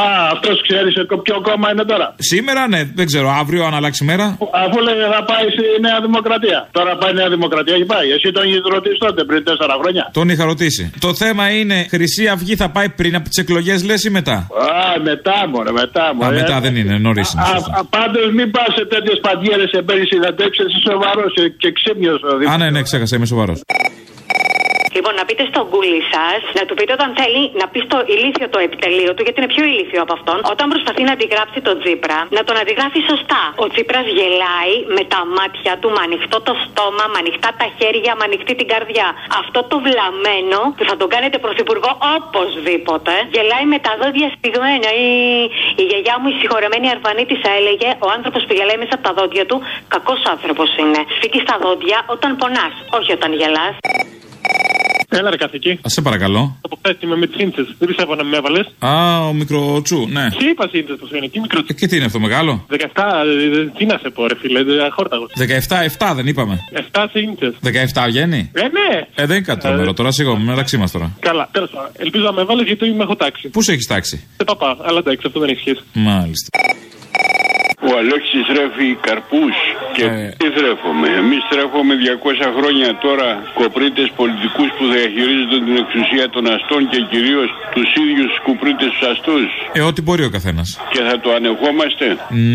Α, 0.00 0.02
αυτός 0.34 0.56
ξέρεις 0.66 0.92
σε 0.98 1.02
ποιο 1.24 1.36
κόμμα 1.48 1.70
είναι 1.72 1.84
τώρα. 1.92 2.14
Σήμερα, 2.32 2.68
ναι, 2.68 2.80
δεν 2.98 3.06
ξέρω, 3.06 3.28
αύριο 3.40 3.64
αν 3.64 3.74
αλλάξει 3.74 4.04
μέρα. 4.04 4.26
Αφού 4.64 4.76
λέει 4.86 4.94
θα 5.16 5.22
πάει 5.30 5.46
στη 5.54 5.64
Νέα 5.86 5.98
Δημοκρατία. 6.06 6.68
Τώρα 6.70 6.96
πάει 7.00 7.10
η 7.10 7.14
Νέα 7.14 7.28
Δημοκρατία, 7.28 7.74
έχει 7.74 7.84
πάει. 7.94 8.08
Εσύ 8.16 8.28
τον 8.32 8.44
είχες 8.48 8.60
ρωτήσει 8.76 8.98
τότε 9.06 9.24
πριν 9.24 9.44
τέσσερα 9.44 9.74
χρόνια. 9.80 10.10
Τον 10.12 10.28
είχα 10.28 10.44
ρωτήσει. 10.44 10.90
Το 11.00 11.14
θέμα 11.14 11.44
είναι, 11.58 11.86
Χρυσή 11.90 12.28
Αυγή 12.28 12.54
θα 12.56 12.68
πάει 12.70 12.88
πριν 12.88 13.14
από 13.18 13.28
τις 13.28 13.38
εκλογές, 13.38 13.84
λες 13.84 14.04
ή 14.04 14.10
μετά; 14.10 14.36
Α, 14.36 15.00
μετά 15.10 15.36
μωρέ, 15.52 15.72
μετά 15.72 16.02
Α, 16.08 16.14
μωρέ. 16.14 16.36
μετά 16.40 16.60
δεν 16.60 16.76
είναι, 16.76 16.98
νωρίς 16.98 17.32
είναι. 17.32 17.44
σωστά. 17.52 17.86
Πάντως 17.90 18.26
μην 18.34 18.50
πας 18.50 18.70
σε 18.78 18.84
τέτοιες 18.86 19.18
παντιέρες 19.26 19.68
σε 19.74 19.82
παίρνει 19.82 20.06
συναντεύξει, 20.06 20.62
είσαι 20.68 20.80
σοβαρός 20.90 21.32
και 21.58 21.72
ξύπνιος. 21.72 22.20
Α, 22.52 22.56
ναι, 22.56 22.70
ναι, 22.70 22.82
ξέχασα, 22.82 23.16
είμαι 23.16 23.26
σοβαρός. 23.26 23.60
Λοιπόν, 24.98 25.14
να 25.20 25.24
πείτε 25.28 25.44
στον 25.52 25.64
κούλι 25.72 26.02
σας, 26.12 26.40
να 26.58 26.62
του 26.66 26.74
πείτε 26.78 26.92
όταν 26.98 27.08
θέλει 27.18 27.42
να 27.60 27.66
πει 27.72 27.78
στο 27.88 27.98
ηλίθιο 28.14 28.46
το 28.54 28.58
επιτελείο 28.66 29.10
του, 29.14 29.22
γιατί 29.26 29.38
είναι 29.40 29.52
πιο 29.54 29.64
ηλίθιο 29.70 30.00
από 30.04 30.12
αυτόν, 30.18 30.38
όταν 30.52 30.66
προσπαθεί 30.72 31.02
να 31.08 31.12
αντιγράψει 31.16 31.58
τον 31.68 31.76
Τζίπρα, 31.80 32.18
να 32.36 32.42
τον 32.46 32.56
αντιγράφει 32.62 33.00
σωστά. 33.10 33.42
Ο 33.64 33.66
Τζίπρας 33.72 34.06
γελάει 34.18 34.74
με 34.96 35.02
τα 35.12 35.20
μάτια 35.36 35.72
του, 35.80 35.88
με 35.94 36.00
ανοιχτό 36.06 36.38
το 36.48 36.54
στόμα, 36.64 37.04
με 37.12 37.18
ανοιχτά 37.22 37.50
τα 37.60 37.66
χέρια, 37.78 38.12
με 38.18 38.24
ανοιχτή 38.28 38.52
την 38.60 38.68
καρδιά. 38.72 39.08
Αυτό 39.42 39.58
το 39.70 39.76
βλαμμένο 39.86 40.60
που 40.76 40.84
θα 40.88 40.94
τον 41.00 41.08
κάνετε 41.14 41.36
πρωθυπουργό 41.44 41.90
οπωσδήποτε, 42.16 43.12
γελάει 43.34 43.66
με 43.72 43.78
τα 43.86 43.92
δόντια 44.00 44.28
στιγμένα. 44.36 44.88
Η, 45.06 45.08
η 45.80 45.84
γιαγιά 45.90 46.14
μου, 46.20 46.28
η 46.32 46.34
συγχωρεμένη 46.40 46.86
Αρβανίτησα, 46.96 47.50
έλεγε 47.58 47.88
ο 48.06 48.08
άνθρωπος 48.16 48.40
που 48.46 48.52
γελάει 48.58 48.78
μέσα 48.82 48.94
από 48.96 49.04
τα 49.08 49.12
δόντια 49.18 49.44
του, 49.50 49.56
κακός 49.94 50.20
άνθρωπος 50.34 50.68
είναι. 50.80 51.00
Σφίγγεις 51.14 51.42
στα 51.46 51.56
δόντια 51.64 51.98
όταν 52.14 52.30
πονάς, 52.40 52.74
όχι 52.98 53.10
όταν 53.18 53.30
γελάς. 53.40 53.76
Έλα 55.10 55.30
ρε 55.30 55.36
καθηκή. 55.36 55.70
Α 55.70 55.88
σε 55.88 56.00
παρακαλώ. 56.02 56.58
Από 56.60 56.78
χθε 56.84 56.96
είμαι 57.00 57.16
με 57.16 57.26
τσίντε. 57.26 57.62
Δεν 57.78 57.88
πιστεύω 57.88 58.14
να 58.14 58.24
με 58.24 58.36
έβαλες. 58.36 58.66
Α, 58.78 59.26
ο 59.28 59.32
μικροτσού, 59.32 60.06
ναι. 60.10 60.28
Τι 60.38 60.46
είπα 60.48 60.68
τσίντε 60.68 60.92
πώ 60.92 61.16
είναι, 61.16 61.28
τι 61.28 61.40
μικρό. 61.40 61.60
Ε, 61.68 61.72
Και 61.72 61.86
τι 61.86 61.96
είναι 61.96 62.04
αυτό, 62.04 62.20
μεγάλο; 62.20 62.66
17, 62.70 62.76
ε, 62.76 63.64
τι 63.78 63.84
να 63.84 63.98
σε 64.02 64.10
πω, 64.10 64.26
ρε 64.26 64.36
φίλε, 64.36 64.60
ε, 64.60 64.84
αχόρταγος. 64.84 65.30
17-7 65.38 66.12
δεν 66.14 66.26
είπαμε. 66.26 66.58
7 66.92 67.06
τσίντε. 67.12 67.54
17 67.94 68.04
βγαίνει. 68.06 68.50
Ε, 68.54 68.60
ναι. 68.62 69.06
Ε, 69.14 69.26
δεν 69.26 69.36
είναι 69.36 69.44
κάτι 69.44 69.60
τρομερό 69.60 69.92
τώρα, 69.92 70.10
σίγουρα 70.10 70.38
μεταξύ 70.38 70.76
μας 70.76 70.90
τώρα. 70.90 71.16
Καλά, 71.20 71.48
τέλος 71.52 71.70
πάντων. 71.70 71.90
Ελπίζω 71.96 72.24
να 72.24 72.32
με 72.32 72.44
βάλεις 72.44 72.66
γιατί 72.66 72.86
είμαι 72.88 73.02
έχω 73.02 73.16
τάξη. 73.16 73.48
Πού 73.48 73.62
σε 73.62 73.72
έχεις 73.72 73.86
τάξει. 73.86 74.16
Σε 74.36 74.44
παπά, 74.44 74.76
αλλά 74.82 74.98
εντάξει, 74.98 75.22
αυτό 75.26 75.40
δεν 75.40 75.48
έχει 75.48 75.58
σχέση. 75.60 75.80
Μάλιστα. 75.92 76.48
Ο 77.88 77.92
Αλέξης 78.00 78.42
τρέφει 78.50 78.88
καρπούς 79.06 79.56
και 79.96 80.04
τι 80.40 80.48
τρέφουμε. 80.58 81.08
Εμείς 81.22 81.42
τρέφουμε 81.52 81.92
200 81.94 82.52
χρόνια 82.56 82.88
τώρα 83.06 83.28
κοπρίτες 83.60 84.08
πολιτικούς 84.20 84.68
που 84.76 84.84
διαχειρίζονται 84.94 85.58
την 85.66 85.76
εξουσία 85.82 86.26
των 86.34 86.44
αστών 86.54 86.80
και 86.90 87.00
κυρίως 87.12 87.48
τους 87.74 87.88
ίδιους 88.02 88.32
κουπρίτες 88.46 88.88
τους 88.94 89.08
αστούς. 89.12 89.50
Ε, 89.72 89.80
ό,τι 89.80 90.00
μπορεί 90.02 90.24
ο 90.24 90.30
καθένας. 90.30 90.68
Και 90.92 91.00
θα 91.08 91.20
το 91.20 91.28
ανεχόμαστε; 91.38 92.06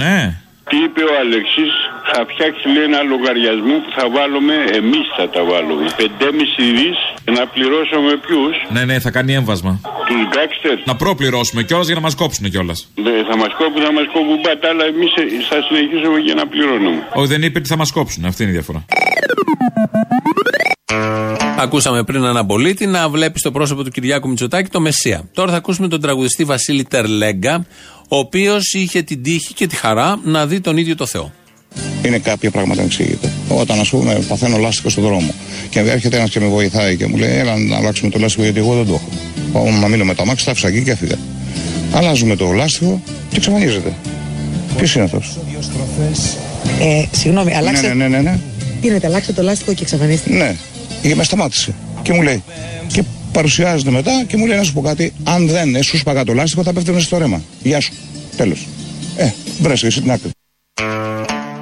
Ναι. 0.02 0.43
Τι 0.70 0.78
είπε 0.86 1.02
ο 1.04 1.14
Αλέξης, 1.24 1.72
θα 2.12 2.26
φτιάξει 2.32 2.64
λέει 2.74 2.84
ένα 2.84 3.02
λογαριασμό 3.14 3.76
που 3.84 3.92
θα 3.98 4.06
βάλουμε, 4.10 4.56
εμείς 4.80 5.06
θα 5.18 5.30
τα 5.30 5.42
βάλουμε. 5.44 5.86
5,5 5.98 6.64
δις 6.80 6.98
και 7.26 7.32
να 7.32 7.44
πληρώσουμε 7.54 8.12
ποιους, 8.26 8.54
Ναι, 8.76 8.84
ναι, 8.86 9.00
θα 9.00 9.12
κάνει 9.12 9.34
έμβασμα. 9.34 9.72
τους 10.08 10.22
γκάξτερ. 10.32 10.76
Να 10.86 10.96
προπληρώσουμε 10.96 11.64
κιόλας 11.64 11.86
για 11.86 11.96
να 11.96 12.02
μας 12.02 12.16
κόψουν 12.16 12.50
κιόλας. 12.50 12.88
Θα 13.30 13.38
μας 13.38 13.52
κόβουν, 13.60 13.82
θα 13.88 13.92
μας 13.98 14.06
κόβουν 14.14 14.42
πάντα, 14.42 14.68
αλλά 14.70 14.86
εμείς 14.86 15.12
ε, 15.16 15.24
θα 15.50 15.58
συνεχίσουμε 15.68 16.20
και 16.20 16.34
να 16.34 16.48
πληρώνουμε. 16.48 17.08
Όχι, 17.14 17.28
δεν 17.28 17.42
είπε 17.44 17.58
ότι 17.60 17.68
θα 17.68 17.78
μας 17.78 17.92
κόψουν. 17.92 18.26
Αυτή 18.26 18.42
είναι 18.44 18.52
η 18.52 18.56
διαφορά. 18.60 18.86
Ακούσαμε 21.58 22.04
πριν 22.04 22.24
έναν 22.24 22.46
πολίτη 22.46 22.86
να 22.86 23.10
βλέπει 23.10 23.40
στο 23.40 23.52
πρόσωπο 23.52 23.84
του 23.84 23.90
Κυριάκου 23.92 24.30
Μητσοτάκη 24.30 24.70
το 24.70 24.80
Μεσσία. 24.80 25.30
Τώρα 25.34 25.52
θα 25.52 25.58
ακούσουμε 25.58 25.88
τον 25.88 26.02
τραγουδιστή 26.02 26.44
Βασίλη 26.44 26.84
Τερλέγκα, 26.84 27.66
ο 28.08 28.18
οποίος 28.18 28.74
είχε 28.74 29.02
την 29.02 29.24
τύχη 29.24 29.54
και 29.54 29.68
τη 29.68 29.76
χαρά 29.76 30.20
να 30.24 30.48
δει 30.48 30.62
τον 30.62 30.78
ίδιο 30.78 30.96
το 30.96 31.06
Θεό. 31.06 31.32
Είναι 32.06 32.18
κάποια 32.18 32.52
πράγματα 32.52 32.80
να 32.80 32.86
εξηγείται. 32.86 33.32
Όταν, 33.50 33.80
ας 33.80 33.90
πούμε, 33.90 34.24
παθαίνω 34.28 34.58
λάστιχο 34.58 34.90
στον 34.90 35.04
δρόμο 35.04 35.34
και 35.70 35.80
έρχεται 35.80 36.18
ένας 36.18 36.30
και 36.30 36.40
με 36.40 36.48
βοηθάει 36.48 36.96
και 36.98 37.08
μου 37.08 37.18
λέει: 37.18 37.38
Έλα 37.38 37.58
να 37.58 37.78
αλλάξουμε 37.78 38.12
το 38.12 38.20
λάστιχο 38.20 38.44
γιατί 38.44 38.60
εγώ 38.60 38.76
δεν 38.76 38.86
το 38.86 38.94
έχω. 38.94 39.10
Πάω 39.54 39.72
να 39.80 39.88
μείνω 39.88 40.04
με 40.04 40.14
το 40.14 40.22
αμάξι, 40.22 40.46
τα 40.46 40.52
άφησα 40.52 40.68
εκεί 40.68 40.84
και 40.84 40.92
έφυγα. 40.92 41.16
Αλλάζουμε 41.94 42.36
το 42.36 42.52
λάστιχο 42.52 43.02
και 43.30 43.36
εξαφανίζεται. 43.36 43.94
Ποιος 44.78 44.96
είναι 44.96 45.04
αυτός; 45.04 45.38
Ε, 46.80 47.04
συγγνώμη, 47.12 47.56
αλλάξτε. 47.56 47.88
Ναι, 47.88 47.94
ναι, 47.94 48.08
ναι, 48.08 48.18
ναι, 48.18 48.30
ναι. 48.30 48.40
Τι 48.82 48.88
είναι, 48.88 49.00
αλλάξτε 49.06 49.34
το 49.34 49.42
λάστιχο 49.42 49.74
και 49.74 49.84
εξαφανίστηκε. 49.84 50.36
Ναι, 50.36 50.56
και 51.08 51.16
μες 51.16 51.26
σταμάτησε. 51.26 51.76
Και 52.02 52.14
μου 52.14 52.22
λέει. 52.22 52.44
Και 52.88 53.04
παρουσιάζεται 53.32 53.92
μετά 53.92 54.24
και 54.28 54.38
μου 54.38 54.46
λέει 54.46 54.58
να 54.58 54.64
σου 54.64 54.74
πω 54.74 54.82
κάτι. 54.82 55.14
Αν 55.24 55.48
δεν 55.48 55.84
σου 55.84 55.98
σπαγά 55.98 56.24
το 56.24 56.34
λάστιχο, 56.34 56.64
θα 56.64 56.74
πέφτει 56.74 57.02
στο 57.02 57.18
ρέμα. 57.18 57.42
Γεια 57.64 57.80
σου. 57.80 57.94
Τέλος. 58.38 58.68
Ε, 59.18 59.32
βρέσαι 59.60 59.88
εσύ 59.88 60.02
την 60.02 60.12
άκρη. 60.12 60.30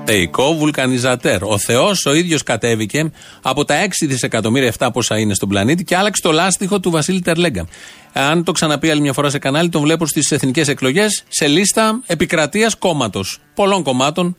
Θεϊκό 0.06 0.56
βουλκανιζατέρ. 0.56 1.44
Ο 1.44 1.58
Θεός 1.58 2.06
ο 2.06 2.14
ίδιος 2.14 2.44
κατέβηκε 2.44 3.12
από 3.42 3.66
τα 3.66 3.76
6 3.86 3.88
δισεκατομμύρια 4.08 4.74
7 4.78 4.90
πόσα 4.94 5.18
είναι 5.18 5.34
στον 5.34 5.50
πλανήτη 5.50 5.84
και 5.84 5.96
άλλαξε 5.96 6.22
το 6.22 6.32
λάστιχο 6.32 6.80
του 6.80 6.92
Βασίλη 6.92 7.22
Τερλέγκα. 7.22 7.68
Αν 8.14 8.44
το 8.44 8.52
ξαναπεί 8.52 8.90
άλλη 8.90 9.02
μια 9.02 9.14
φορά 9.14 9.30
σε 9.30 9.40
κανάλι, 9.40 9.70
τον 9.70 9.82
βλέπω 9.82 10.06
στις 10.06 10.32
εθνικές 10.32 10.68
εκλογές 10.68 11.24
σε 11.28 11.48
λίστα 11.48 12.02
επικρατείας 12.06 12.76
κόμματος. 12.76 13.40
Πολλών 13.56 13.84
κομμάτων. 13.84 14.36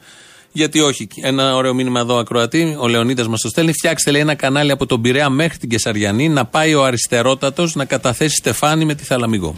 Γιατί 0.53 0.81
όχι. 0.81 1.09
Ένα 1.23 1.57
ωραίο 1.57 1.75
μήνυμα 1.75 2.01
εδώ, 2.01 2.17
ακροατή. 2.17 2.77
Ο 2.81 2.89
Λεωνίδας 2.89 3.29
μας 3.29 3.41
το 3.41 3.49
στέλνει. 3.49 3.73
Φτιάξτε 3.73 4.11
λέει, 4.11 4.21
ένα 4.21 4.35
κανάλι 4.35 4.71
από 4.71 4.87
τον 4.87 5.01
Πειραιά 5.01 5.29
μέχρι 5.29 5.59
την 5.59 5.69
Κεσαριανή 5.69 6.29
να 6.29 6.45
πάει 6.45 6.75
ο 6.75 6.85
αριστερότατος 6.85 7.75
να 7.75 7.85
καταθέσει 7.85 8.35
στεφάνι 8.35 8.85
με 8.85 8.95
τη 8.95 9.05
Θαλαμιγό. 9.05 9.55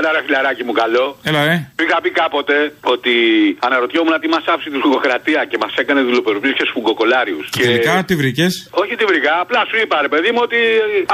Έλα 0.00 0.10
ρε 0.16 0.22
φιλαράκι 0.26 0.62
μου 0.66 0.74
καλό. 0.82 1.04
Έλα, 1.30 1.42
ε. 1.52 1.56
Είχα 1.82 1.98
πει 2.04 2.10
κάποτε 2.22 2.56
ότι 2.94 3.14
αναρωτιόμουν 3.66 4.14
τι 4.22 4.28
μας 4.34 4.44
άφησε 4.52 4.68
τη 4.74 4.78
λογοκρατία 4.86 5.40
και 5.50 5.56
μας 5.62 5.72
έκανε 5.82 6.00
δουλοπερβρίσκε 6.08 6.64
φουγκοκολάριου. 6.72 7.40
Και 7.56 7.62
τελικά 7.66 7.94
τι 8.08 8.14
βρήκες; 8.20 8.52
Όχι 8.82 8.94
τι 8.98 9.04
βρήκα, 9.10 9.32
απλά 9.44 9.60
σου 9.68 9.76
είπα 9.82 9.96
ρε 10.06 10.10
παιδί 10.12 10.30
μου 10.34 10.40
ότι 10.46 10.58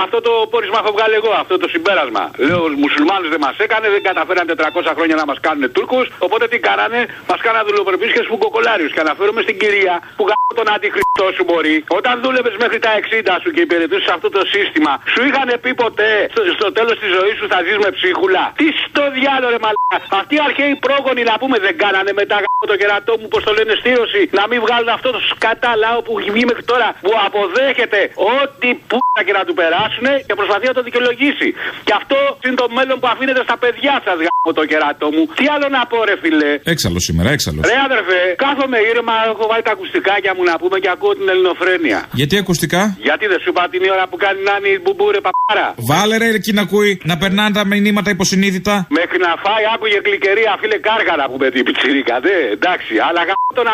αυτό 0.04 0.18
το 0.26 0.32
πόρισμα 0.52 0.78
έχω 0.82 0.90
βγάλει 0.96 1.14
εγώ, 1.20 1.30
αυτό 1.42 1.54
το 1.62 1.66
συμπέρασμα. 1.74 2.24
Λέω, 2.48 2.62
οι 2.74 2.78
μουσουλμάνους 2.84 3.28
δεν 3.34 3.40
μας 3.46 3.56
έκανε, 3.66 3.86
δεν 3.94 4.02
καταφέραν 4.08 4.44
400 4.50 4.92
χρόνια 4.96 5.16
να 5.20 5.24
μας 5.30 5.38
κάνουν 5.46 5.62
Τούρκους, 5.74 6.06
οπότε 6.26 6.44
τι 6.52 6.58
κάνανε, 6.68 7.00
μας 7.30 7.40
κάνανε 7.46 7.64
δουλοπερβρίσκε 7.70 8.20
φουγκοκολάριου. 8.30 8.88
Και 8.94 9.00
αναφέρομαι 9.06 9.40
στην 9.46 9.56
κυρία 9.62 9.94
που 10.16 10.24
γάμω 10.28 10.52
τον 10.60 10.68
αντιχριστό 10.74 11.26
σου 11.36 11.44
μπορεί. 11.48 11.76
Όταν 11.98 12.12
δούλευες 12.22 12.54
μέχρι 12.64 12.78
τα 12.86 12.90
60 13.00 13.34
σου 13.42 13.50
και 13.54 13.62
υπηρετούσες 13.66 14.10
αυτό 14.16 14.28
το 14.36 14.42
σύστημα, 14.54 14.92
σου 15.12 15.20
είχαν 15.26 15.48
πει 15.62 15.70
ποτέ 15.84 16.10
στο, 16.32 16.40
στο 16.58 16.68
τέλος 16.78 16.96
της 17.02 17.10
ζωής 17.16 17.36
σου 17.40 17.46
θα 17.52 17.58
ζεις 17.64 17.78
με 17.84 17.90
ψίχουλα. 17.96 18.44
Τι 18.60 18.68
στο 18.84 19.02
διάλογο 19.16 19.50
ρε 19.54 19.60
μαλάκα. 19.64 19.98
Αυτοί 20.20 20.34
οι 20.38 20.42
αρχαίοι 20.48 20.72
πρόγονοι 20.86 21.22
να 21.30 21.34
πούμε 21.40 21.56
δεν 21.66 21.74
κάνανε 21.82 22.12
μετά 22.20 22.36
γάμο 22.44 22.64
το 22.72 22.76
κερατό 22.80 23.12
μου, 23.20 23.26
πώς 23.32 23.42
το 23.46 23.52
λένε 23.58 23.72
στήρωση, 23.82 24.20
να 24.38 24.44
μην 24.50 24.58
βγάλουν 24.64 24.90
αυτό 24.98 25.08
το 25.16 25.20
σκατά 25.30 25.72
λαό 25.84 25.98
που 26.04 26.12
έχει 26.20 26.30
βγει 26.36 26.44
μέχρι 26.50 26.64
τώρα 26.72 26.88
που 27.04 27.12
αποδέχεται 27.26 28.00
ό,τι 28.36 28.68
πούτα 28.90 29.20
και 29.26 29.34
να 29.38 29.42
του 29.46 29.54
περάσουν 29.60 30.06
και 30.26 30.34
προσπαθεί 30.40 30.66
να 30.70 30.74
το 30.78 30.82
δικαιολογήσει. 30.88 31.48
Και 31.86 31.94
αυτό 32.00 32.18
είναι 32.44 32.58
το 32.62 32.68
μέλλον 32.76 32.96
που 33.00 33.08
αφήνεται 33.12 33.42
στα 33.48 33.56
παιδιά 33.62 33.94
σας 34.06 34.16
γάμο 34.26 34.50
το 34.58 34.64
κερατό 34.70 35.06
μου. 35.14 35.22
Τι 35.38 35.44
άλλο 35.54 35.66
να 35.76 35.82
πω 35.90 35.96
ρε 36.08 36.16
φιλέ. 36.22 36.52
Έξαλλος 36.74 37.02
σήμερα, 37.08 37.28
έξαλλος. 37.36 37.62
Ρε 37.70 37.78
αδερφέ, 37.88 38.20
κάθομαι 38.44 38.78
ήρεμα, 38.90 39.14
έχω 39.32 39.44
βάλει 39.50 39.64
τα 39.68 39.72
ακουστικάκια 39.76 40.32
μου 40.36 40.42
να 40.50 40.54
πούμε 40.60 40.76
και 40.82 40.90
ακούω 40.94 41.12
την 41.18 41.26
ελληνοφρένεια. 41.32 41.98
Γιατί 42.20 42.34
ακουστικά; 42.42 42.82
Γιατί 43.08 43.24
δεν 43.32 43.38
σου 43.42 43.48
είπα 43.52 43.62
την 43.74 43.82
ώρα 43.96 44.04
που 44.10 44.16
κάνει 44.24 44.40
να 44.48 44.54
είναι 44.58 44.70
η 44.76 44.78
μπουμπουρε 44.82 45.20
παπάρα. 45.26 45.66
Βάλε 45.90 46.14
ρε 46.22 46.28
εκεί 46.40 46.52
να 46.58 46.62
ακούει 46.66 46.90
να 47.10 47.14
περνάνε 47.22 47.52
τα 47.58 47.62
μηνύματα 47.70 48.10
υποσυνείδητα. 48.16 48.65
Μέχρι 48.88 49.18
να 49.26 49.32
φάει 49.44 49.64
άκουγε 49.74 49.98
γλυκερία, 50.04 50.56
φίλε 50.60 50.78
κάργαρα 50.88 51.24
που 51.30 51.36
με 51.42 51.48
την 51.50 51.64
πιτσιρίκα, 51.64 52.20
δε, 52.20 52.36
εντάξει. 52.56 52.94
Αλλά 53.06 53.20
γάμο 53.28 53.50
τον 53.54 53.66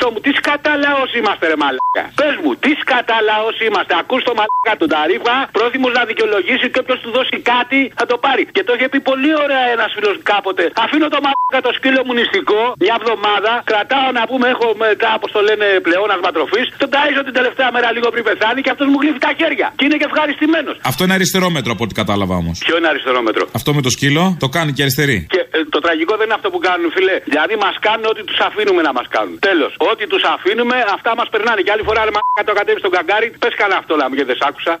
αντιχτό 0.00 0.06
μου, 0.12 0.20
τι 0.24 0.30
σκατά 0.40 0.72
λαός 0.84 1.10
είμαστε 1.18 1.44
ρε 1.52 1.56
μαλάκα. 1.62 2.04
Πες 2.20 2.34
μου, 2.42 2.50
τι 2.62 2.70
σκατά 2.82 3.18
λαός 3.30 3.56
είμαστε. 3.66 3.92
Ακούς 4.02 4.22
το 4.28 4.32
μαλάκα 4.38 4.72
τον 4.80 4.88
ταρίφα, 4.94 5.36
πρόθυμος 5.56 5.92
να 5.98 6.02
δικαιολογήσει 6.10 6.66
και 6.72 6.80
όποιος 6.82 6.98
του 7.02 7.10
δώσει 7.16 7.36
κάτι 7.52 7.78
θα 7.98 8.04
το 8.10 8.16
πάρει. 8.24 8.42
Και 8.56 8.62
το 8.66 8.72
είχε 8.76 8.86
πει 8.92 8.98
πολύ 9.10 9.32
ωραία 9.44 9.64
ένας 9.74 9.90
φίλος 9.96 10.16
κάποτε. 10.32 10.64
Αφήνω 10.84 11.06
το 11.14 11.18
μαλάκα 11.26 11.58
το 11.66 11.70
σκύλο 11.78 12.00
μου 12.06 12.14
νηστικό 12.18 12.62
μια 12.84 12.96
εβδομάδα, 13.00 13.52
κρατάω 13.70 14.08
να 14.18 14.22
πούμε 14.30 14.46
έχω 14.54 14.66
μετά 14.86 15.10
όπως 15.18 15.30
το 15.36 15.40
λένε 15.48 15.66
πλεόνασμα 15.86 16.30
τροφής, 16.36 16.66
τον 16.82 16.88
ταΐζω 16.94 17.22
την 17.28 17.34
τελευταία 17.38 17.68
μέρα 17.74 17.88
λίγο 17.96 18.08
πριν 18.14 18.24
πεθάνει 18.28 18.60
και 18.64 18.70
αυτός 18.74 18.86
μου 18.90 18.98
γλύφει 19.02 19.20
τα 19.26 19.32
χέρια. 19.40 19.66
Και 19.78 19.84
είναι 19.86 19.96
και 20.00 20.06
ευχαριστημένος. 20.10 20.74
Αυτό 20.90 21.00
είναι 21.04 21.14
αριστερό 21.18 21.48
μέτρο 21.56 21.70
από 21.76 21.82
ό,τι 21.86 21.94
κατάλαβα 22.00 22.34
όμως. 22.42 22.56
Ποιο 22.66 22.74
είναι 22.78 22.88
αριστερό 22.92 23.20
μέτρο. 23.28 23.44
Αυτό 23.58 23.70
με 23.76 23.82
το 23.86 23.90
σκύλο 23.96 24.22
το 24.44 24.48
κάνει 24.56 24.70
και 24.76 24.82
αριστερή. 24.86 25.18
Και 25.34 25.42
ε, 25.56 25.58
το 25.74 25.78
τραγικό 25.84 26.12
δεν 26.18 26.26
είναι 26.28 26.38
αυτό 26.40 26.48
που 26.54 26.60
κάνουν, 26.68 26.86
φιλέ. 26.96 27.16
Δηλαδή 27.32 27.54
μας 27.64 27.76
κάνουν 27.86 28.04
ό,τι 28.12 28.22
τους 28.28 28.38
αφήνουμε 28.48 28.82
να 28.88 28.92
μας 28.98 29.06
κάνουν. 29.16 29.34
Τέλος. 29.48 29.72
Ό,τι 29.90 30.04
τους 30.12 30.22
αφήνουμε, 30.34 30.76
αυτά 30.96 31.10
μας 31.18 31.28
περνάνε. 31.32 31.60
Και 31.64 31.72
άλλη 31.74 31.84
φορά, 31.88 32.00
ρε 32.06 32.12
μαλάκα, 32.16 32.42
το 32.48 32.54
κατέβεις 32.58 32.80
στον 32.84 32.92
καγκάρι, 32.96 33.26
πες 33.42 33.54
κανένα 33.60 33.78
αυτό, 33.82 33.92
λάμου, 34.00 34.14
γιατί 34.16 34.28
δεν 34.32 34.38
σ' 34.40 34.46
άκουσα. 34.50 34.72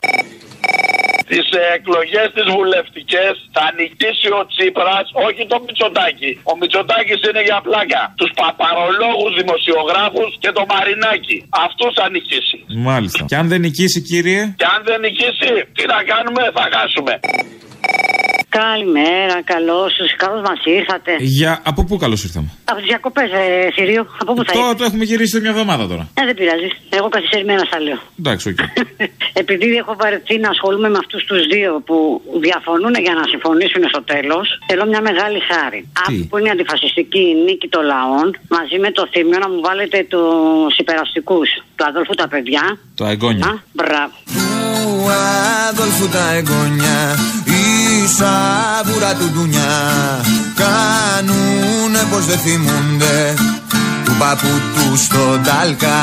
Τις 1.30 1.46
εκλογές 1.76 2.26
τις 2.36 2.46
βουλευτικές 2.56 3.32
θα 3.56 3.64
νικήσει 3.78 4.28
ο 4.40 4.42
Τσίπρας, 4.50 5.06
όχι 5.26 5.42
το 5.52 5.56
Μητσοτάκι. 5.64 6.30
Ο 6.50 6.52
Μητσοτάκι 6.60 7.14
είναι 7.28 7.42
για 7.48 7.58
πλάκα. 7.66 8.02
Τους 8.20 8.30
παπαρολόγους 8.40 9.32
δημοσιογράφους 9.40 10.30
και 10.42 10.50
το 10.56 10.62
Μαρινάκι. 10.72 11.36
Αυτούς 11.66 11.92
θα 11.98 12.06
νικήσει. 12.14 12.58
Μάλιστα. 12.88 13.22
Και 13.30 13.36
αν 13.40 13.46
δεν 13.52 13.60
νικήσει, 13.66 14.00
κύριε; 14.10 14.42
Και 14.60 14.68
αν 14.74 14.80
δεν 14.88 14.98
νικήσει, 15.04 15.50
τι 15.76 15.84
να 15.92 15.98
κάνουμε, 16.12 16.42
θα 16.56 16.64
χάσουμε. 16.74 17.12
Καλημέρα, 18.48 19.36
καλώς 19.52 19.88
σα. 19.98 20.04
Καλώς 20.24 20.40
μας 20.48 20.60
ήρθατε. 20.78 21.12
Για... 21.38 21.52
Από 21.70 21.84
πού 21.84 21.94
καλώς 21.96 22.20
ήρθαμε; 22.24 22.48
Από 22.70 22.78
τις 22.78 22.86
διακοπές, 22.92 23.28
ε, 23.32 23.70
Συρίου. 23.76 24.04
Από 24.22 24.32
πού 24.34 24.42
θα 24.44 24.52
Τώρα 24.52 24.58
ήρθατε. 24.64 24.78
το 24.78 24.84
έχουμε 24.88 25.04
γυρίσει 25.10 25.32
σε 25.36 25.40
μια 25.40 25.50
εβδομάδα 25.54 25.84
τώρα. 25.92 26.04
Ε, 26.20 26.24
δεν 26.28 26.34
πειράζει. 26.40 26.68
Εγώ 26.98 27.08
καθυστερημένα 27.16 27.64
θα 27.70 27.78
λέω. 27.86 27.98
Εντάξει, 28.20 28.44
οκ. 28.52 28.58
Επειδή 29.42 29.66
έχω 29.82 29.92
βαρεθεί 30.02 30.34
να 30.44 30.48
ασχολούμαι 30.54 30.88
με 30.94 30.98
αυτούς 31.04 31.22
τους 31.28 31.40
δύο 31.52 31.70
που 31.86 31.96
διαφωνούν 32.46 32.94
για 33.06 33.14
να 33.18 33.24
συμφωνήσουν 33.32 33.82
στο 33.92 34.02
τέλος, 34.12 34.46
θέλω 34.68 34.84
μια 34.92 35.02
μεγάλη 35.08 35.38
χάρη. 35.50 35.80
Αυτό 36.06 36.22
που 36.28 36.36
είναι 36.38 36.48
η 36.48 36.54
αντιφασιστική 36.56 37.24
νίκη 37.46 37.68
των 37.74 37.82
λαών, 37.92 38.26
μαζί 38.56 38.76
με 38.84 38.90
το 38.98 39.02
Θύμιο 39.12 39.38
να 39.44 39.48
μου 39.52 39.60
βάλετε 39.68 39.96
τους 40.12 40.72
υπεραστικούς. 40.82 41.48
Του 41.76 41.84
Αδόλφου 41.90 42.14
τα 42.22 42.28
παιδιά. 42.32 42.64
Τα 43.00 43.04
εγγόνια. 43.12 43.46
Α, 43.50 43.52
μπράβο. 43.78 44.14
Του 44.34 45.06
Αδόλφου 45.68 46.06
τα 46.16 46.24
εγγόνια 46.38 46.96
Η 47.49 47.49
σαβούρα 48.18 49.14
του 49.14 49.30
ντουνιά. 49.32 49.76
Κάνουνε 50.60 52.02
πως 52.10 52.24
δεν 52.26 52.38
θυμούνται 52.38 53.34
Του 54.04 54.12
παππού 54.18 54.52
του 54.74 54.96
στον 54.96 55.40
Τάλκα. 55.44 56.00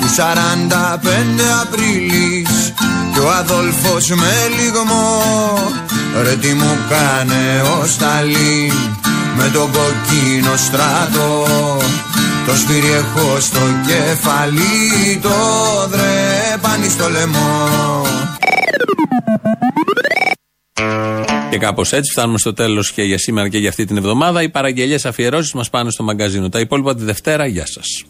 Τους 0.00 0.14
45 0.16 0.22
Απρίλης 1.62 2.72
Κι 3.12 3.18
ο 3.18 3.30
Αδόλφος 3.30 4.08
με 4.08 4.34
λιγμό. 4.56 5.22
Ρε 6.22 6.36
τι 6.36 6.52
μου 6.52 6.78
κάνε 6.88 7.62
ο 7.80 7.86
Σταλίν 7.86 8.74
Με 9.36 9.50
τον 9.52 9.70
κοκκίνο 9.72 10.56
στράτο 10.56 11.46
το 12.46 12.56
σφύρι 12.56 12.92
έχω 12.92 13.40
στο 13.40 13.60
κεφάλι, 13.86 15.18
το 15.22 15.30
δρέπανι 15.90 16.88
στο 16.88 17.10
λαιμό. 17.10 18.02
Και 21.52 21.58
κάπως 21.58 21.92
έτσι 21.92 22.12
φτάνουμε 22.12 22.38
στο 22.38 22.52
τέλος 22.52 22.92
και 22.92 23.02
για 23.02 23.18
σήμερα 23.18 23.48
και 23.48 23.58
για 23.58 23.68
αυτή 23.68 23.84
την 23.84 23.96
εβδομάδα. 23.96 24.42
Οι 24.42 24.48
παραγγελίες 24.48 25.06
αφιερώσεις 25.06 25.52
μας 25.52 25.70
πάνε 25.70 25.90
στο 25.90 26.02
μαγκαζίνο. 26.02 26.48
Τα 26.48 26.60
υπόλοιπα 26.60 26.94
τη 26.94 27.04
Δευτέρα. 27.04 27.46
Γεια 27.46 27.66
σας. 27.66 28.04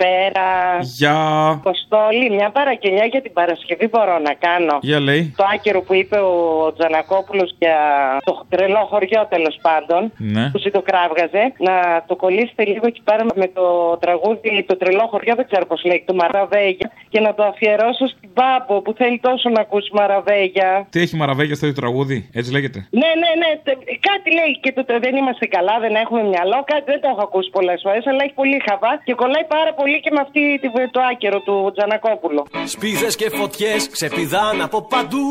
Καλησπέρα. 0.00 0.48
Γεια. 0.80 1.48
Αποστόλη, 1.48 2.30
μια 2.30 2.50
παραγγελιά 2.50 3.04
για 3.04 3.22
την 3.22 3.32
Παρασκευή 3.32 3.88
μπορώ 3.88 4.18
να 4.18 4.34
κάνω. 4.46 4.78
Για 4.80 5.00
λέει. 5.00 5.34
Το 5.36 5.44
άκερο 5.54 5.80
που 5.82 5.94
είπε 5.94 6.18
ο 6.18 6.34
Τζανακόπουλος 6.76 7.54
για 7.58 7.78
το 8.24 8.44
τρελό 8.48 8.82
χωριό 8.90 9.26
τέλος 9.34 9.58
πάντων. 9.66 10.12
Ναι. 10.16 10.50
Που 10.52 10.58
το 10.70 10.82
κράβγαζε. 10.82 11.52
Να 11.68 11.74
το 12.06 12.16
κολλήσετε 12.16 12.64
λίγο 12.64 12.86
εκεί 12.86 13.02
πέρα 13.08 13.24
με 13.34 13.46
το 13.58 13.96
τραγούδι 14.00 14.64
Το 14.68 14.76
τρελό 14.76 15.06
χωριό, 15.10 15.34
δεν 15.34 15.46
ξέρω 15.50 15.66
πώς 15.66 15.84
λέει, 15.84 16.04
του 16.06 16.14
Μαραβέγια. 16.14 16.90
Και 17.08 17.20
να 17.20 17.34
το 17.34 17.42
αφιερώσω 17.42 18.06
στην 18.06 18.28
Πάμπο 18.38 18.80
που 18.82 18.92
θέλει 18.92 19.18
τόσο 19.28 19.48
να 19.48 19.60
ακούσει 19.60 19.90
Μαραβέγια. 19.92 20.86
Τι 20.90 21.00
έχει 21.00 21.16
μαραβέγια 21.16 21.54
στο 21.54 21.66
ίδιο 21.66 21.80
τραγούδι, 21.80 22.30
έτσι 22.38 22.52
λέγεται; 22.52 22.78
Ναι, 22.90 23.10
ναι, 23.22 23.30
ναι. 23.42 23.50
τε- 23.64 23.84
Κάτι 24.10 24.28
λέει 24.38 24.52
και 24.62 24.72
το, 24.72 24.84
το 24.84 24.98
δεν 24.98 25.16
είμαστε 25.16 25.46
καλά, 25.46 25.74
δεν 25.84 25.94
έχουμε 25.94 26.22
μυαλό. 26.22 26.58
Κάτι 26.72 26.84
δεν 26.92 27.00
το 27.02 27.08
έχω 27.12 27.22
ακούσει 27.28 27.50
πολλές 27.50 27.80
φορές, 27.84 28.06
αλλά 28.06 28.20
έχει 28.24 28.34
πολύ 28.42 28.58
χαβά 28.68 28.92
και 29.04 29.14
κολλάει 29.14 29.44
πάρα 29.56 29.72
πολύ 29.74 29.85
και 30.04 30.10
με 30.14 30.20
αυτή 30.26 30.40
τη- 30.60 30.90
το 30.90 31.00
άκερο 31.12 31.38
του 31.40 31.72
Τζανακόπουλου. 31.74 32.42
Σπίθες 32.74 33.16
και 33.16 33.30
φωτιές 33.38 33.88
ξεπηδάν 33.90 34.62
από 34.62 34.82
παντού. 34.82 35.26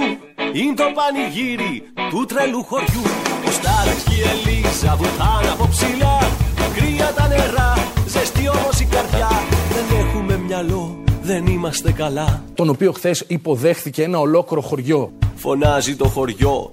Είναι 0.53 0.73
το 0.81 0.87
πανηγύρι 0.97 1.73
του 2.09 2.25
τρελού 2.25 2.63
χωριού. 2.63 3.03
Ο 3.47 3.51
Στάλεξ 3.57 4.03
και 4.03 4.15
η 4.21 4.23
Ελίζα 4.33 4.95
βουτάν 4.99 5.45
από 5.53 5.67
ψηλά. 5.73 6.17
Κρύα 6.75 7.13
τα 7.17 7.27
νερά, 7.27 7.71
ζεστή 8.07 8.49
όμως 8.49 8.79
η 8.79 8.85
καρδιά. 8.85 9.29
Δεν 9.75 9.85
έχουμε 9.99 10.37
μυαλό, 10.37 11.03
δεν 11.21 11.45
είμαστε 11.45 11.91
καλά. 11.91 12.43
Τον 12.55 12.69
οποίο 12.69 12.91
χθες 12.91 13.23
υποδέχθηκε 13.27 14.03
ένα 14.03 14.19
ολόκληρο 14.19 14.61
χωριό. 14.61 15.11
Φωνάζει 15.35 15.95
το 15.95 16.05
χωριό 16.07 16.71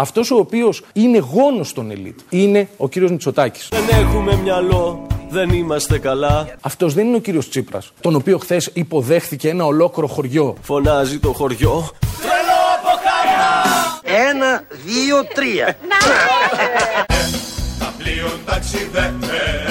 Αυτός 0.00 0.30
ο 0.30 0.36
οποίος 0.36 0.84
είναι 0.92 1.18
γόνος 1.18 1.72
των 1.72 1.90
ελίτ 1.90 2.18
είναι 2.28 2.68
ο 2.76 2.88
κύριος 2.88 3.10
Μητσοτάκης. 3.10 3.68
Δεν 3.70 3.98
έχουμε 4.00 4.36
μυαλό, 4.36 5.06
δεν 5.30 5.50
είμαστε 5.50 5.98
καλά 5.98 6.48
Αυτός 6.60 6.94
δεν 6.94 7.06
είναι 7.06 7.16
ο 7.16 7.20
κύριος 7.20 7.48
Τσίπρας, 7.48 7.92
τον 8.00 8.14
οποίο 8.14 8.38
χθες 8.38 8.70
υποδέχθηκε 8.72 9.48
ένα 9.48 9.64
ολόκληρο 9.64 10.08
χωριό. 10.08 10.56
Φωνάζει 10.62 11.18
το 11.18 11.32
χωριό 11.32 11.88
Τρελό 12.20 12.60
από 12.78 12.88
χαρά 13.04 14.28
Ένα, 14.28 14.62
δύο, 14.84 15.24
τρία. 15.34 15.76
Τα 17.78 17.94
πλοίων 17.98 18.40
ταξιδεύουν 18.46 19.69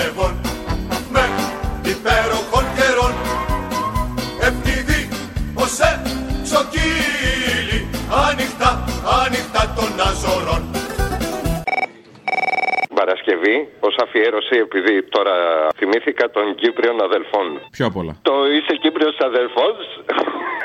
Παρασκευή, 13.39 13.67
ως 13.80 13.95
αφιέρωση, 14.04 14.56
επειδή 14.67 15.04
τώρα 15.04 15.34
θυμήθηκα 15.78 16.30
των 16.30 16.56
Κύπριων 16.56 17.02
αδελφών. 17.02 17.45
Πιο 17.71 17.86
απ' 17.86 17.95
όλα. 17.97 18.13
Το 18.21 18.34
είσαι 18.56 18.73
Κύπριος 18.82 19.17
αδελφός, 19.19 19.75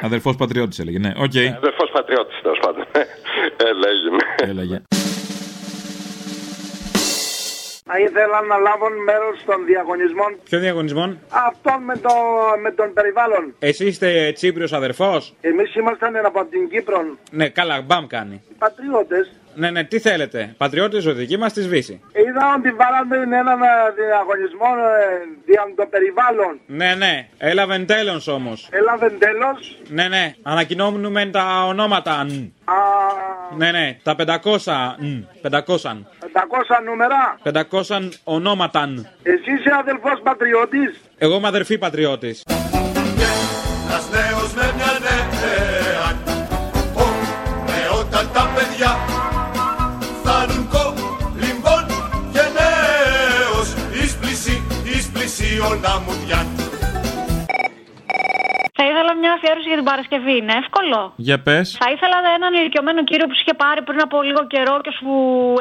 Αδερφό 0.01 0.35
πατριώτης 0.37 0.79
έλεγε, 0.79 0.99
ναι. 0.99 1.13
Οκ. 1.17 1.37
αδελφός 1.57 1.91
πατριώτης 1.93 2.41
τέλος 2.43 2.59
πάντων. 2.65 2.85
Έλεγε. 3.71 4.09
Έλεγε. 4.51 4.83
Θα 7.87 7.99
ήθελα 7.99 8.41
να 8.51 8.57
λάβουν 8.59 9.03
μέρος 9.03 9.37
των 9.47 9.65
διαγωνισμών 9.65 10.31
Ποιο 10.45 10.59
διαγωνισμό; 10.59 11.05
αυτών 11.49 11.83
με, 11.85 11.97
το, 11.97 12.11
με 12.63 12.71
τον 12.71 12.93
περιβάλλον. 12.93 13.55
Εσύ 13.59 13.87
είστε 13.87 14.33
Τσίπριος 14.35 14.73
αδερφός; 14.73 15.35
Εμείς 15.41 15.75
ήμασταν 15.75 16.17
από 16.27 16.45
την 16.45 16.69
Κύπρο 16.69 16.99
Ναι, 17.31 17.49
καλά, 17.49 17.81
μπαμ 17.87 18.07
κάνει. 18.07 18.43
πατριώτες. 18.59 19.31
Ναι, 19.55 19.71
ναι, 19.71 19.85
τι 19.85 19.99
θέλετε. 19.99 20.55
Πατριώτες 20.57 21.03
ζωτική 21.03 21.37
μας 21.39 21.53
της 21.53 21.65
σβήσει. 21.65 22.01
Είδα 22.13 22.55
ότι 22.59 22.71
βάλατε 22.71 23.17
έναν 23.37 23.63
ε, 23.63 23.67
διαγωνισμό 23.97 24.67
ε, 25.47 25.53
για 25.53 25.63
το 25.77 25.87
περιβάλλον. 25.91 26.61
Ναι, 26.67 26.95
ναι, 26.95 27.29
έλαβε 27.39 27.79
τέλος 27.79 28.29
όμως. 28.29 28.69
Έλαβε 28.71 29.11
τέλος. 29.11 29.79
Ναι, 29.89 30.09
ναι, 30.09 30.35
ανακοινώνουμε 30.43 31.27
τα 31.27 31.65
ονόματα. 31.67 32.25
νν. 32.25 32.53
Ναι, 33.57 33.71
ναι, 33.71 33.97
τα 34.03 34.15
500. 34.19 34.97
νν, 34.99 35.29
500. 35.43 35.51
500 36.33 36.83
νούμερα. 36.85 37.39
500 37.43 38.09
ονόματα. 38.25 38.87
νν. 38.87 39.07
Εσύ 39.23 39.51
είσαι 39.59 39.71
αδελφός 39.81 40.21
πατριώτης; 40.23 41.01
Εγώ 41.19 41.37
είμαι 41.37 41.47
αδερφή 41.47 41.79
πατριώτης. 41.79 42.43
Πλησίον 55.69 55.85
αμμουδιάν 55.95 56.47
Θα 58.79 58.85
ήθελα 58.91 59.13
μια 59.21 59.33
αφιέρωση 59.37 59.69
για 59.69 59.79
την 59.81 59.85
Παρασκευή. 59.91 60.37
Είναι 60.37 60.55
εύκολο; 60.63 61.13
Για 61.17 61.39
πες. 61.47 61.77
Θα 61.83 61.91
ήθελα 61.95 62.17
έναν 62.39 62.55
ηλικιωμένο 62.55 63.05
κύριο 63.05 63.27
που 63.27 63.35
σου 63.35 63.43
είχε 63.45 63.55
πάρει 63.65 63.83
πριν 63.83 64.01
από 64.07 64.23
λίγο 64.23 64.47
καιρό 64.47 64.81
και 64.85 64.93
σου 64.99 65.09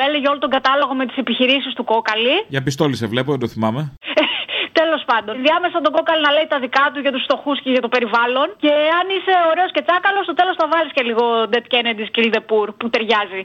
έλεγε 0.08 0.28
όλο 0.32 0.39
τον 0.39 0.50
κατάλογο 0.50 0.94
με 1.00 1.06
τις 1.06 1.18
επιχειρήσεις 1.18 1.74
του 1.74 1.84
κόκαλη. 1.84 2.36
Για 2.48 2.63
πιστόλι 2.63 2.96
σε 2.96 3.08
βλέπω, 3.08 3.32
δεν 3.32 3.39
το 3.39 3.48
θυμάμαι. 3.48 3.82
Τέλος 4.80 5.02
πάντων, 5.10 5.34
διάμεσα 5.46 5.78
τον 5.86 5.92
κόκαλη 5.98 6.22
να 6.28 6.32
λέει 6.36 6.48
τα 6.54 6.60
δικά 6.66 6.86
του 6.94 7.00
για 7.06 7.12
τους 7.16 7.24
φτωχούς 7.28 7.58
και 7.64 7.72
για 7.76 7.84
το 7.86 7.90
περιβάλλον. 7.96 8.48
Και 8.64 8.74
αν 9.00 9.06
είσαι 9.16 9.34
ωραίος 9.52 9.72
και 9.76 9.82
τσάκαλος, 9.86 10.24
στο 10.28 10.36
τέλος 10.40 10.56
θα 10.62 10.68
βάλεις 10.72 10.92
και 10.96 11.04
λίγο 11.10 11.24
Dead 11.52 11.66
Kennedy 11.74 12.06
Kill 12.16 12.30
the 12.36 12.42
Poor 12.50 12.68
που 12.80 12.86
ταιριάζει. 12.94 13.42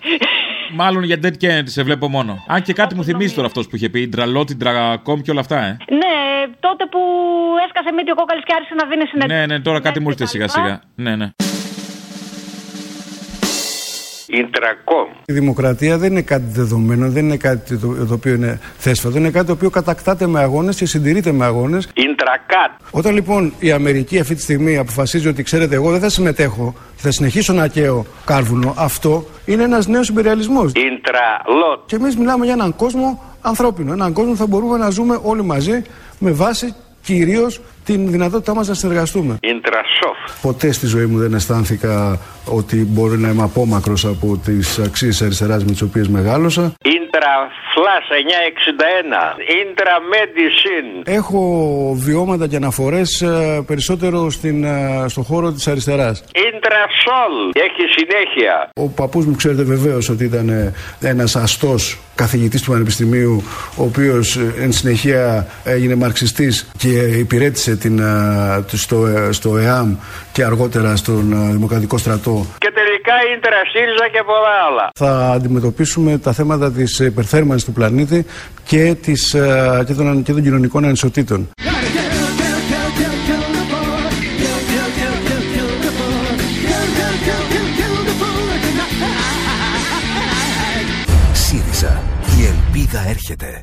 Μάλλον 0.80 1.02
για 1.10 1.18
Dead 1.24 1.36
Kennedy 1.42 1.70
σε 1.76 1.82
βλέπω 1.88 2.06
μόνο. 2.16 2.32
Αν 2.54 2.60
και 2.66 2.72
κάτι 2.80 2.92
μου 2.96 3.04
θυμίζει 3.08 3.34
τώρα 3.34 3.46
αυτός 3.46 3.64
που 3.68 3.76
είχε 3.76 3.88
πει. 3.88 4.00
Ντραλό, 4.08 4.44
την 4.44 4.58
τραγακόμ 4.58 5.18
και 5.24 5.30
όλα 5.30 5.40
αυτά, 5.40 5.58
ε. 5.68 5.76
ναι, 6.02 6.16
τότε 6.66 6.84
που 6.92 7.00
έσκασε 7.66 7.90
μύτη 7.96 8.10
ο 8.10 8.14
κόκαλης 8.14 8.44
και 8.44 8.54
άρχισε 8.56 8.74
να 8.80 8.84
δίνει 8.90 9.04
συνέντευξη. 9.06 9.46
Ναι, 9.46 9.54
ναι, 9.54 9.60
τώρα 9.60 9.80
κάτι 9.80 10.00
μου 10.00 10.08
ήρθε 10.08 10.26
σιγά 10.26 10.48
σιγά. 10.48 10.80
Ναι, 10.94 11.16
ναι. 11.16 11.28
Ιντρακόμ. 14.28 15.08
Η 15.24 15.32
δημοκρατία 15.32 15.98
δεν 15.98 16.10
είναι 16.10 16.22
κάτι 16.22 16.44
δεδομένο, 16.52 17.08
δεν 17.08 17.24
είναι 17.24 17.36
κάτι 17.36 17.76
το, 17.76 18.06
το 18.06 18.14
οποίο 18.14 18.34
είναι 18.34 18.60
θέσφατο, 18.78 19.18
είναι 19.18 19.30
κάτι 19.30 19.46
το 19.46 19.52
οποίο 19.52 19.70
κατακτάται 19.70 20.26
με 20.26 20.40
αγώνες 20.40 20.76
και 20.76 20.86
συντηρείται 20.86 21.32
με 21.32 21.44
αγώνες. 21.44 21.88
Ιντρακάτ. 21.94 22.70
Όταν 22.90 23.14
λοιπόν 23.14 23.52
η 23.58 23.72
Αμερική 23.72 24.18
αυτή 24.18 24.34
τη 24.34 24.40
στιγμή 24.40 24.76
αποφασίζει 24.76 25.28
ότι 25.28 25.42
ξέρετε, 25.42 25.74
εγώ 25.74 25.90
δεν 25.90 26.00
θα 26.00 26.08
συμμετέχω, 26.08 26.74
θα 26.96 27.10
συνεχίσω 27.10 27.52
να 27.52 27.66
καίω 27.66 28.06
κάρβουνο, 28.24 28.74
αυτό 28.76 29.26
είναι 29.44 29.62
ένας 29.62 29.86
νέος 29.86 30.08
υπεριαλισμό. 30.08 30.60
Ιντραλότ. 30.60 31.80
Και 31.86 31.96
εμείς 31.96 32.16
μιλάμε 32.16 32.44
για 32.44 32.54
έναν 32.54 32.76
κόσμο 32.76 33.22
ανθρώπινο. 33.40 33.92
Έναν 33.92 34.12
κόσμο 34.12 34.30
που 34.30 34.38
θα 34.38 34.46
μπορούμε 34.46 34.78
να 34.78 34.90
ζούμε 34.90 35.18
όλοι 35.22 35.42
μαζί 35.44 35.82
με 36.18 36.30
βάση 36.30 36.74
κυρίως 37.02 37.60
την 37.88 38.10
δυνατότητά 38.10 38.54
μας 38.54 38.68
να 38.68 38.74
συνεργαστούμε. 38.74 39.38
Intrasoft. 39.42 40.32
Ποτέ 40.42 40.72
στη 40.72 40.86
ζωή 40.86 41.06
μου 41.06 41.18
δεν 41.18 41.34
αισθάνθηκα 41.34 42.18
ότι 42.44 42.76
μπορεί 42.76 43.18
να 43.18 43.28
είμαι 43.28 43.42
απόμακρος 43.42 44.04
από 44.04 44.40
τις 44.44 44.78
αξίες 44.78 45.22
αριστεράς 45.22 45.64
με 45.64 45.70
τις 45.70 45.82
οποίες 45.82 46.08
μεγάλωσα. 46.08 46.72
Intraflash 46.84 48.08
961. 48.10 49.36
Intramedicine. 49.62 51.02
Έχω 51.04 51.40
βιώματα 51.96 52.48
και 52.48 52.56
αναφορές 52.56 53.24
περισσότερο 53.66 54.30
στην, 54.30 54.64
ε, 54.64 55.04
στον 55.08 55.24
χώρο 55.24 55.52
της 55.52 55.68
αριστεράς. 55.68 56.24
Intrasol. 56.32 57.32
Έχει 57.52 57.82
συνέχεια. 57.96 58.70
Ο 58.80 58.88
παππούς 58.88 59.26
μου 59.26 59.34
ξέρετε 59.36 59.62
βεβαίως 59.62 60.08
ότι 60.08 60.24
ήταν 60.24 60.48
ε, 60.48 60.72
ένας 61.00 61.36
αστός 61.36 61.98
καθηγητής 62.14 62.62
του 62.62 62.70
Πανεπιστημίου 62.70 63.42
ο 63.76 63.82
οποίος 63.82 64.36
ε, 64.36 64.54
εν 64.62 64.72
συνεχεία 64.72 65.46
έγινε 65.64 65.94
μαρξιστής 65.94 66.70
και 66.78 66.88
υπηρέτησε 67.18 67.76
την, 67.78 67.98
ε, 67.98 68.64
στο, 68.66 69.06
ε, 69.06 69.32
στο 69.32 69.56
ΕΑΜ 69.56 69.96
και 70.32 70.44
αργότερα 70.44 70.96
στον 70.96 71.32
ε, 71.32 71.52
Δημοκρατικό 71.52 71.98
Στρατό. 71.98 72.46
Και 72.58 72.72
τελικά 72.74 73.12
Intrasίλζα 73.36 74.08
και 74.12 74.22
πολλά 74.26 74.54
άλλα. 74.70 74.90
Θα 74.94 75.32
αντιμετωπίσουμε 75.32 76.18
τα 76.18 76.32
θέματα 76.32 76.72
της 76.72 76.98
υπερθέρμανσης 76.98 77.66
του 77.66 77.72
πλανήτη 77.72 78.26
και, 78.64 78.94
της, 79.02 79.34
ε, 79.34 79.82
και, 79.86 79.94
των, 79.94 80.22
και 80.22 80.32
των 80.32 80.42
κοινωνικών 80.42 80.84
ανισοτήτων. 80.84 81.48
ΣΥΡΙΖΑ. 91.32 92.02
Η 92.38 92.44
ελπίδα 92.44 93.08
έρχεται. 93.08 93.62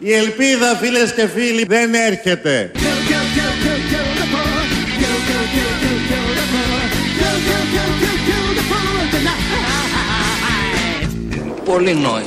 Η 0.00 0.12
ελπίδα 0.12 0.76
φίλες 0.80 1.12
και 1.14 1.26
φίλοι 1.26 1.64
δεν 1.68 1.94
έρχεται. 1.94 2.70
Πολύ 11.64 11.94
νόημα. 11.94 12.22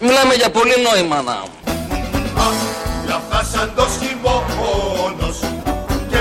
Μιλάμε 0.00 0.34
για 0.34 0.50
πολύ 0.50 0.74
νόημα 0.92 1.22
να. 1.22 1.42
Λαφτά 3.08 3.48
σαν 3.52 3.72
το 3.76 3.86
χειμώνος 3.98 5.38
και 6.10 6.18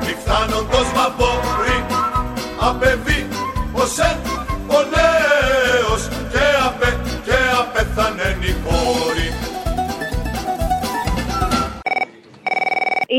μη 0.00 0.14
φθάνοντος 0.24 0.86
βαπόρι 0.94 1.84
απεβεί 2.60 3.26
ως 3.72 3.98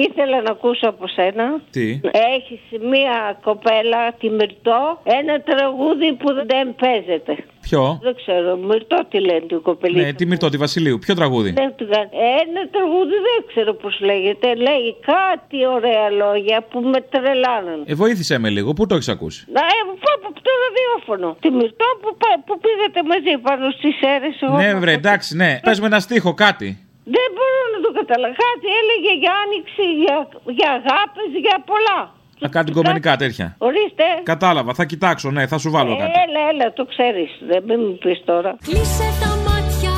Ήθελα 0.09 0.41
να 0.41 0.51
ακούσω 0.51 0.87
από 0.89 1.07
σένα. 1.07 1.45
Τι; 1.71 1.99
Έχεις 2.35 2.59
μία 2.91 3.39
κοπέλα, 3.43 4.01
τη 4.19 4.29
Μυρτώ, 4.29 4.99
ένα 5.03 5.41
τραγούδι 5.41 6.13
που 6.13 6.29
δεν 6.51 6.75
παίζεται. 6.81 7.33
Ποιο; 7.61 7.99
Δεν 8.03 8.15
ξέρω, 8.15 8.55
Μυρτώ 8.55 9.05
τι 9.09 9.19
λένε 9.19 9.39
την 9.39 9.61
κοπελίτσα. 9.61 10.05
Ναι, 10.05 10.13
τη 10.13 10.25
Μυρτώ, 10.25 10.49
τη 10.49 10.57
Βασιλείου. 10.57 10.99
Ποιο 10.99 11.15
τραγούδι; 11.15 11.51
Δεν 11.51 11.73
του 11.75 11.87
κάνει. 11.91 12.09
Ένα 12.41 12.61
τραγούδι 12.75 13.15
δεν 13.27 13.39
ξέρω 13.47 13.73
πώς 13.73 13.99
λέγεται. 13.99 14.47
Λέει 14.55 14.95
κάτι 15.11 15.65
ωραία 15.67 16.09
λόγια 16.09 16.57
που 16.69 16.79
με 16.79 16.99
τρελάναν. 17.01 17.83
Ε, 17.85 17.93
βοήθησε 17.93 18.37
με 18.37 18.49
λίγο. 18.49 18.73
Πού 18.73 18.85
το 18.87 18.95
έχεις 18.95 19.09
ακούσει; 19.09 19.45
Να 19.53 19.59
ε, 19.61 19.79
πω 20.01 20.09
από 20.27 20.41
το 20.41 20.51
ραδιόφωνο. 20.63 21.37
Τη 21.41 21.49
Μυρτώ 21.51 21.85
που, 22.01 22.17
πα- 22.17 22.41
που 22.45 22.59
πήγατε 22.63 22.99
μαζί 23.11 23.37
πάνω 23.41 23.71
στις 23.71 23.95
αίρες. 24.01 24.41
εγώ. 24.41 24.55
Ναι, 24.57 24.73
βρε, 24.73 24.91
εντάξει, 24.91 25.35
ναι. 25.35 25.59
Πες 25.63 25.79
με 25.79 25.85
ένα 25.85 25.99
στίχο, 25.99 26.33
κάτι. 26.33 26.86
Δεν 27.15 27.27
μπορώ 27.35 27.61
να 27.73 27.79
το 27.85 27.89
καταλάβω. 27.99 28.33
Κάτι 28.45 28.67
έλεγε 28.79 29.11
για 29.23 29.33
άνοιξη, 29.43 29.85
για, 30.03 30.17
για 30.59 30.69
αγάπες, 30.79 31.29
για 31.45 31.57
πολλά. 31.69 31.99
Να 32.43 32.47
κάτι 32.55 32.69
κομμενικά 32.77 33.11
τέτοια. 33.23 33.47
Ορίστε. 33.69 34.05
Κατάλαβα, 34.33 34.71
θα 34.79 34.85
κοιτάξω, 34.91 35.27
ναι, 35.31 35.43
θα 35.51 35.57
σου 35.57 35.69
βάλω 35.75 35.91
κάτι. 36.01 36.11
Έλα, 36.25 36.41
έλα, 36.51 36.73
το 36.73 36.83
ξέρεις. 36.85 37.29
Δεν 37.49 37.61
μην 37.67 37.79
μου 37.85 37.97
πεις 38.03 38.19
τώρα. 38.25 38.51
Κλείσε 38.67 39.07
τα 39.21 39.31
μάτια, 39.45 39.95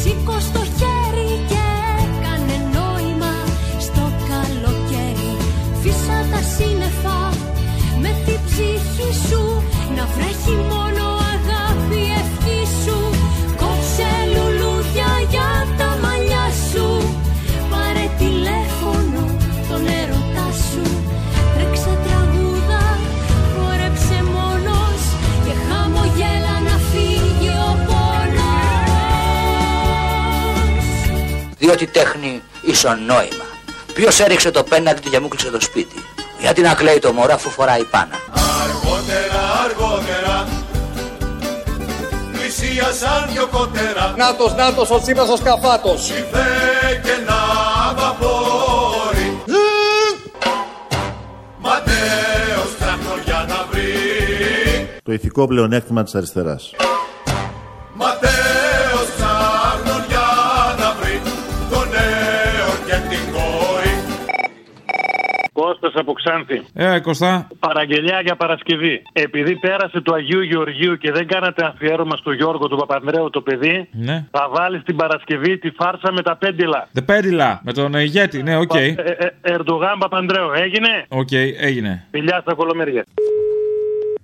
σήκω 0.00 0.36
στο 0.48 0.62
χέρι 0.76 1.30
και 1.50 1.66
κάνε 2.24 2.56
νόημα 2.76 3.34
στο 3.86 4.04
καλοκαίρι. 4.30 5.32
Φύσα 5.82 6.18
τα 6.32 6.40
σύννεφα 6.54 7.18
με 8.02 8.10
την 8.24 8.40
ψυχή 8.48 9.10
σου 9.26 9.42
να 9.96 10.04
βρέχει 10.14 10.54
μόνο 10.70 10.85
Διότι 31.66 31.86
τέχνη 31.86 32.42
ίσον 32.62 33.04
νόημα. 33.06 33.44
Ποιος 33.94 34.20
έριξε 34.20 34.50
το 34.50 34.62
πέναντι 34.62 35.00
του 35.00 35.10
και 35.10 35.20
μου 35.20 35.28
κλείσε 35.28 35.50
το 35.50 35.60
σπίτι. 35.60 36.04
Γιατί 36.40 36.60
να 36.60 36.74
κλαίει 36.74 36.98
το 36.98 37.12
μωρό 37.12 37.32
αφού 37.32 37.50
φοράει 37.50 37.84
πάνα. 37.84 38.18
Αργότερα, 38.62 39.42
αργότερα 39.64 40.48
πλησίασαν 42.32 43.28
δυο 43.32 43.46
κότερα 43.46 44.14
Νάτος, 44.16 44.54
νάτος, 44.54 44.90
ο 44.90 45.00
Τσίπρας 45.00 45.28
ο 45.28 45.36
Σκαφάτος. 45.36 46.08
Ήρθε 46.08 46.46
και 47.02 47.10
ένα 47.10 47.40
βαπόρι 47.96 49.42
Ματέος 51.58 52.76
τρατοριά 52.78 53.46
να 53.48 53.66
βρει 53.70 55.00
Το 55.02 55.12
ηθικό 55.12 55.46
πλεονέκτημα 55.46 56.02
της 56.02 56.14
αριστεράς. 56.14 56.70
Ματθαίος 57.94 58.35
από 66.00 66.12
Ξάνθη. 66.12 66.62
Ε, 66.74 66.98
Κωστά. 67.00 67.48
Παραγγελιά 67.58 68.20
για 68.20 68.36
Παρασκευή. 68.36 69.02
Επειδή 69.12 69.56
πέρασε 69.56 70.00
του 70.00 70.14
Αγίου 70.14 70.40
Γεωργίου 70.42 70.96
και 70.96 71.12
δεν 71.12 71.26
κάνατε 71.26 71.64
αφιέρωμα 71.66 72.16
στο 72.16 72.32
Γιώργο 72.32 72.68
του 72.68 72.76
Παπανδρέου 72.76 73.30
το 73.30 73.40
παιδί, 73.40 73.88
Ναι. 73.92 74.24
θα 74.30 74.48
βάλεις 74.52 74.82
την 74.82 74.96
Παρασκευή 74.96 75.58
τη 75.58 75.70
φάρσα 75.70 76.12
με 76.12 76.22
τα 76.22 76.36
πέντυλα. 76.36 76.88
Τα 76.92 77.07
πέντυλα 77.07 77.60
με 77.64 77.72
τον 77.72 77.94
ε, 77.94 78.02
ηγέτη, 78.02 78.42
ναι, 78.42 78.56
οκ. 78.56 78.74
Ε, 78.74 78.86
ε, 78.86 79.28
Ερντογάν 79.42 79.98
Παπανδρέου. 79.98 80.50
Έγινε; 80.54 81.04
Οκ, 81.08 81.32
έγινε. 81.60 82.06
Φιλιά 82.10 82.38
στα 82.40 82.54
κωλομέρια. 82.54 83.04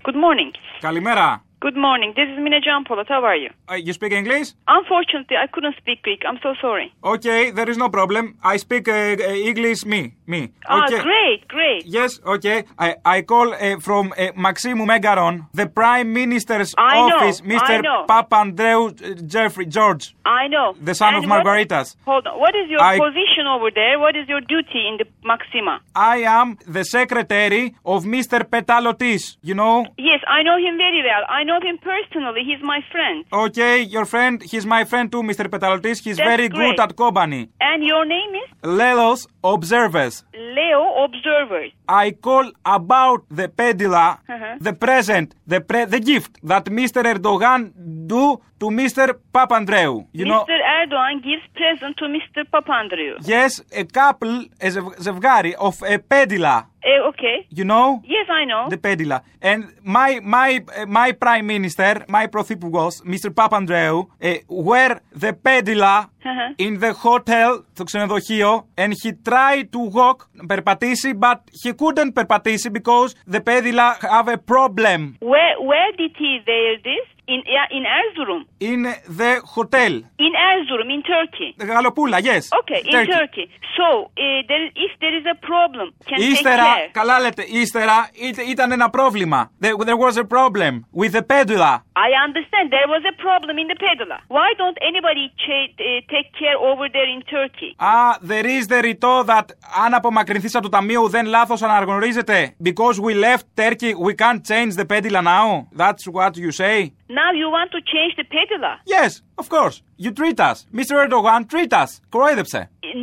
Good 0.05 0.15
morning. 0.15 0.55
Καλημέρα. 0.81 1.43
Good 1.63 1.77
morning. 1.77 2.13
This 2.17 2.29
is 2.29 2.39
Mina 2.43 2.59
Jampolot. 2.61 3.07
How 3.09 3.23
are 3.25 3.37
you? 3.37 3.49
Uh, 3.71 3.75
you 3.77 3.93
speak 3.93 4.11
English? 4.13 4.49
Unfortunately, 4.67 5.37
I 5.37 5.47
couldn't 5.47 5.77
speak 5.77 6.03
Greek. 6.03 6.23
I'm 6.29 6.39
so 6.43 6.55
sorry. 6.61 6.93
Okay, 7.05 7.53
there 7.53 7.71
is 7.71 7.79
no 7.79 7.89
problem. 7.89 8.37
I 8.43 8.57
speak 8.57 8.89
uh, 8.89 8.93
uh, 8.93 9.33
English, 9.51 9.85
me, 9.85 10.01
me. 10.27 10.41
Okay. 10.43 10.53
Ah, 10.69 10.87
Okay. 10.89 11.03
great, 11.09 11.47
great. 11.47 11.83
Yes, 11.87 12.19
okay. 12.27 12.65
I, 12.77 12.97
I 13.05 13.23
call 13.23 13.55
uh, 13.55 13.79
from 13.79 14.11
uh, 14.19 14.33
Maximu 14.47 14.85
Megaron, 14.93 15.47
the 15.55 15.69
Prime 15.69 16.13
Minister's 16.13 16.75
I 16.77 17.09
know, 17.09 17.17
office, 17.19 17.41
Mr. 17.43 17.81
Know. 17.81 18.07
Papandreou 18.09 18.83
uh, 18.91 19.15
Jeffrey 19.35 19.67
George, 19.67 20.17
I 20.27 20.49
know. 20.49 20.75
the 20.83 20.97
son 20.97 21.15
And 21.15 21.25
of 21.25 21.31
what- 21.31 21.45
Margaritas. 21.47 21.95
hold 22.05 22.27
on. 22.27 22.41
What 22.41 22.57
is 22.57 22.69
your 22.71 22.81
I- 22.83 22.99
position 22.99 23.42
over 23.47 23.71
there? 23.75 23.99
What 23.99 24.17
is 24.17 24.29
your 24.29 24.41
duty 24.41 24.87
in 24.89 24.97
the 24.99 25.07
Maxima? 25.25 25.81
I 25.95 26.19
am 26.19 26.59
the 26.67 26.85
secretary 26.85 27.75
of 27.85 28.05
Mr. 28.05 28.45
Petalotis, 28.49 29.37
you 29.43 29.55
know? 29.55 29.87
Yes, 29.99 30.21
I 30.29 30.43
know 30.43 30.57
him 30.57 30.77
very 30.77 31.03
well. 31.03 31.25
I 31.29 31.45
know 31.45 31.59
him 31.63 31.79
personally. 31.79 32.43
He's 32.45 32.63
my 32.63 32.81
friend. 32.91 33.25
Okay, 33.33 33.83
your 33.83 34.05
friend, 34.05 34.43
he's 34.43 34.67
my 34.67 34.85
friend 34.85 35.11
too, 35.13 35.23
Mr. 35.23 35.49
Petalotis. 35.51 36.01
He's 36.01 36.17
That's 36.17 36.29
very 36.29 36.49
good 36.49 36.79
at 36.81 36.97
company. 36.97 37.49
And 37.61 37.85
your 37.85 38.05
name 38.05 38.35
is 38.43 38.49
Lelos 38.63 39.27
Observers. 39.45 40.25
Leo 40.35 41.05
Observers. 41.05 41.71
I 41.89 42.13
call 42.13 42.51
about 42.65 43.25
the 43.31 43.49
pedila, 43.49 44.19
Uh-huh. 44.29 44.57
the 44.61 44.73
present, 44.73 45.35
the 45.47 45.61
pre- 45.61 45.85
the 45.87 46.01
gift 46.01 46.39
that 46.43 46.65
Mr. 46.67 47.03
Erdogan 47.05 47.73
do 48.07 48.41
to 48.61 48.67
Mr. 48.71 49.15
Papandreou. 49.35 50.07
You 50.13 50.25
know, 50.27 50.45
Mr. 50.45 50.59
Erdogan 50.79 51.23
gives 51.23 51.43
present 51.55 51.97
to 51.99 52.05
Mr. 52.07 52.45
Papandreou. 52.53 53.17
Yes, 53.34 53.52
a 53.82 53.84
couple, 54.00 54.36
a 54.62 54.68
ζευ- 54.76 54.98
ζευγάρι 55.00 55.54
of 55.58 55.76
a 55.94 55.98
pedila. 56.12 56.58
Uh, 56.90 57.10
okay. 57.12 57.38
You 57.60 57.66
know? 57.72 57.88
Yes, 58.16 58.28
I 58.40 58.44
know. 58.52 58.64
The 58.74 58.80
pedila. 58.86 59.18
And 59.50 59.60
my 59.98 60.10
my 60.38 60.50
uh, 60.80 60.86
my 61.00 61.10
prime 61.24 61.46
minister, 61.56 61.94
my 62.18 62.26
πρωθυπουργός, 62.36 62.94
Mr. 63.14 63.30
Papandreou, 63.40 63.98
uh, 64.00 64.38
were 64.70 64.94
the 65.24 65.32
pedila 65.46 65.96
Uh-huh. 66.32 66.66
in 66.68 66.74
the 66.84 66.92
hotel, 67.06 67.50
στο 67.74 67.84
ξενοδοχείο, 67.84 68.68
and 68.82 68.92
he 69.04 69.12
tried 69.30 69.66
to 69.76 69.80
walk, 69.98 70.18
περπατήσει, 70.48 71.14
but 71.26 71.40
he 71.64 71.72
couldn't 71.74 72.12
περπατήσει 72.14 72.70
because 72.70 73.10
the 73.36 73.40
pedila 73.50 73.88
have 74.16 74.28
a 74.28 74.40
problem 74.54 75.00
Where 75.34 75.56
where 75.72 75.92
did 76.02 76.14
he 76.24 76.32
wear 76.50 76.72
this? 76.90 77.06
In 77.36 77.42
yeah, 77.56 77.68
in 77.78 77.84
Erzurum. 78.00 78.42
in 78.72 78.82
the 79.22 79.32
hotel. 79.56 79.94
In 80.28 80.34
Erzurum, 80.52 80.90
in 80.96 81.02
Turkey. 81.14 81.50
Γαλοπούλα, 81.74 82.18
yes. 82.30 82.44
Okay, 82.62 82.82
in 82.92 83.06
Turkey. 83.16 83.46
So, 83.78 83.88
uh, 84.06 84.40
there, 84.50 84.66
if 84.86 84.92
there 85.02 85.16
is 85.20 85.26
a 85.36 85.38
problem, 85.50 85.88
can 86.10 86.18
take 86.20 86.32
Ύστερα, 86.32 86.64
care. 86.64 86.90
καλά 86.92 87.20
λέτε, 87.20 87.44
ύστερα 87.48 88.10
είτε- 88.14 88.42
ήταν 88.42 88.72
ένα 88.72 88.90
πρόβλημα. 88.90 89.52
There, 89.64 89.76
there 89.90 90.00
was 90.06 90.16
a 90.18 90.28
problem 90.36 90.74
with 91.02 91.12
the 91.18 91.24
pedula. 91.32 91.72
I 92.08 92.10
understand 92.28 92.66
there 92.78 92.90
was 92.96 93.04
a 93.14 93.16
problem 93.28 93.56
in 93.62 93.68
the 93.74 93.78
pedala. 93.86 94.18
Why 94.38 94.50
don't 94.62 94.78
anybody 94.92 95.26
cha- 95.44 95.72
uh, 95.88 96.00
take 96.14 96.30
care 96.42 96.58
over 96.70 96.86
there 96.96 97.10
in 97.16 97.22
Turkey? 97.36 97.72
Ah, 97.94 98.14
there 98.32 98.48
is 98.58 98.64
the 98.74 98.80
ρητό 98.88 99.14
that 99.32 99.48
αν 99.86 99.94
απομακρυνθείς 99.94 100.56
από 100.56 100.64
το 100.64 100.70
ταμείο 100.70 101.08
δεν 101.10 101.26
λάθος 101.26 101.62
αναγνωρίζεται. 101.62 102.56
Because 102.70 102.96
we 103.08 103.14
left 103.28 103.46
Turkey, 103.62 103.92
we 104.08 104.14
can't 104.24 104.42
change 104.52 104.72
the 104.82 104.86
pedula 104.92 105.22
now. 105.36 105.48
That's 105.82 106.04
what 106.18 106.32
you 106.46 106.52
say. 106.64 106.80
Now 107.13 107.31
you 107.33 107.51
want 107.51 107.73
to 107.73 107.81
change 107.83 108.17
the 108.17 108.25
pedala? 108.25 108.79
Yes, 108.87 109.21
of 109.42 109.48
course. 109.56 109.76
You 110.06 110.12
treat 110.20 110.40
us. 110.50 110.58
Mr. 110.80 110.94
Erdogan, 111.04 111.42
treat 111.54 111.74
us. 111.82 111.92
Κορόιδεψε. 112.14 112.62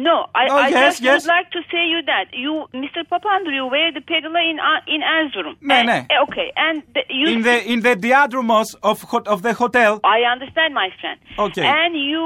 No, 0.08 0.16
I, 0.42 0.44
Oh, 0.50 0.56
I 0.66 0.68
yes, 0.68 0.80
just 0.84 0.98
yes. 1.06 1.14
would 1.22 1.28
like 1.36 1.48
to 1.56 1.60
say 1.72 1.82
you 1.92 2.00
that 2.12 2.26
you, 2.44 2.52
Mr. 2.82 3.00
Papandreou, 3.12 3.64
wear 3.74 3.88
the 3.96 4.00
pedala 4.10 4.40
in 4.50 4.56
uh, 4.70 4.94
in 4.94 5.00
Erzurum. 5.16 5.54
Ναι, 5.70 5.74
And- 5.80 5.88
ναι. 5.90 5.98
uh, 6.14 6.22
Okay, 6.24 6.48
and 6.66 6.76
the, 6.94 7.02
you. 7.18 7.26
In 7.34 7.40
the, 7.48 7.56
in 7.72 7.78
the 7.86 7.94
diadromos 8.06 8.68
of, 8.90 8.96
hot- 9.10 9.28
of 9.34 9.38
the 9.46 9.52
hotel. 9.62 9.92
I 10.16 10.20
understand, 10.34 10.70
my 10.82 10.88
friend. 11.00 11.18
Okay. 11.46 11.66
And 11.80 11.92
you 12.10 12.24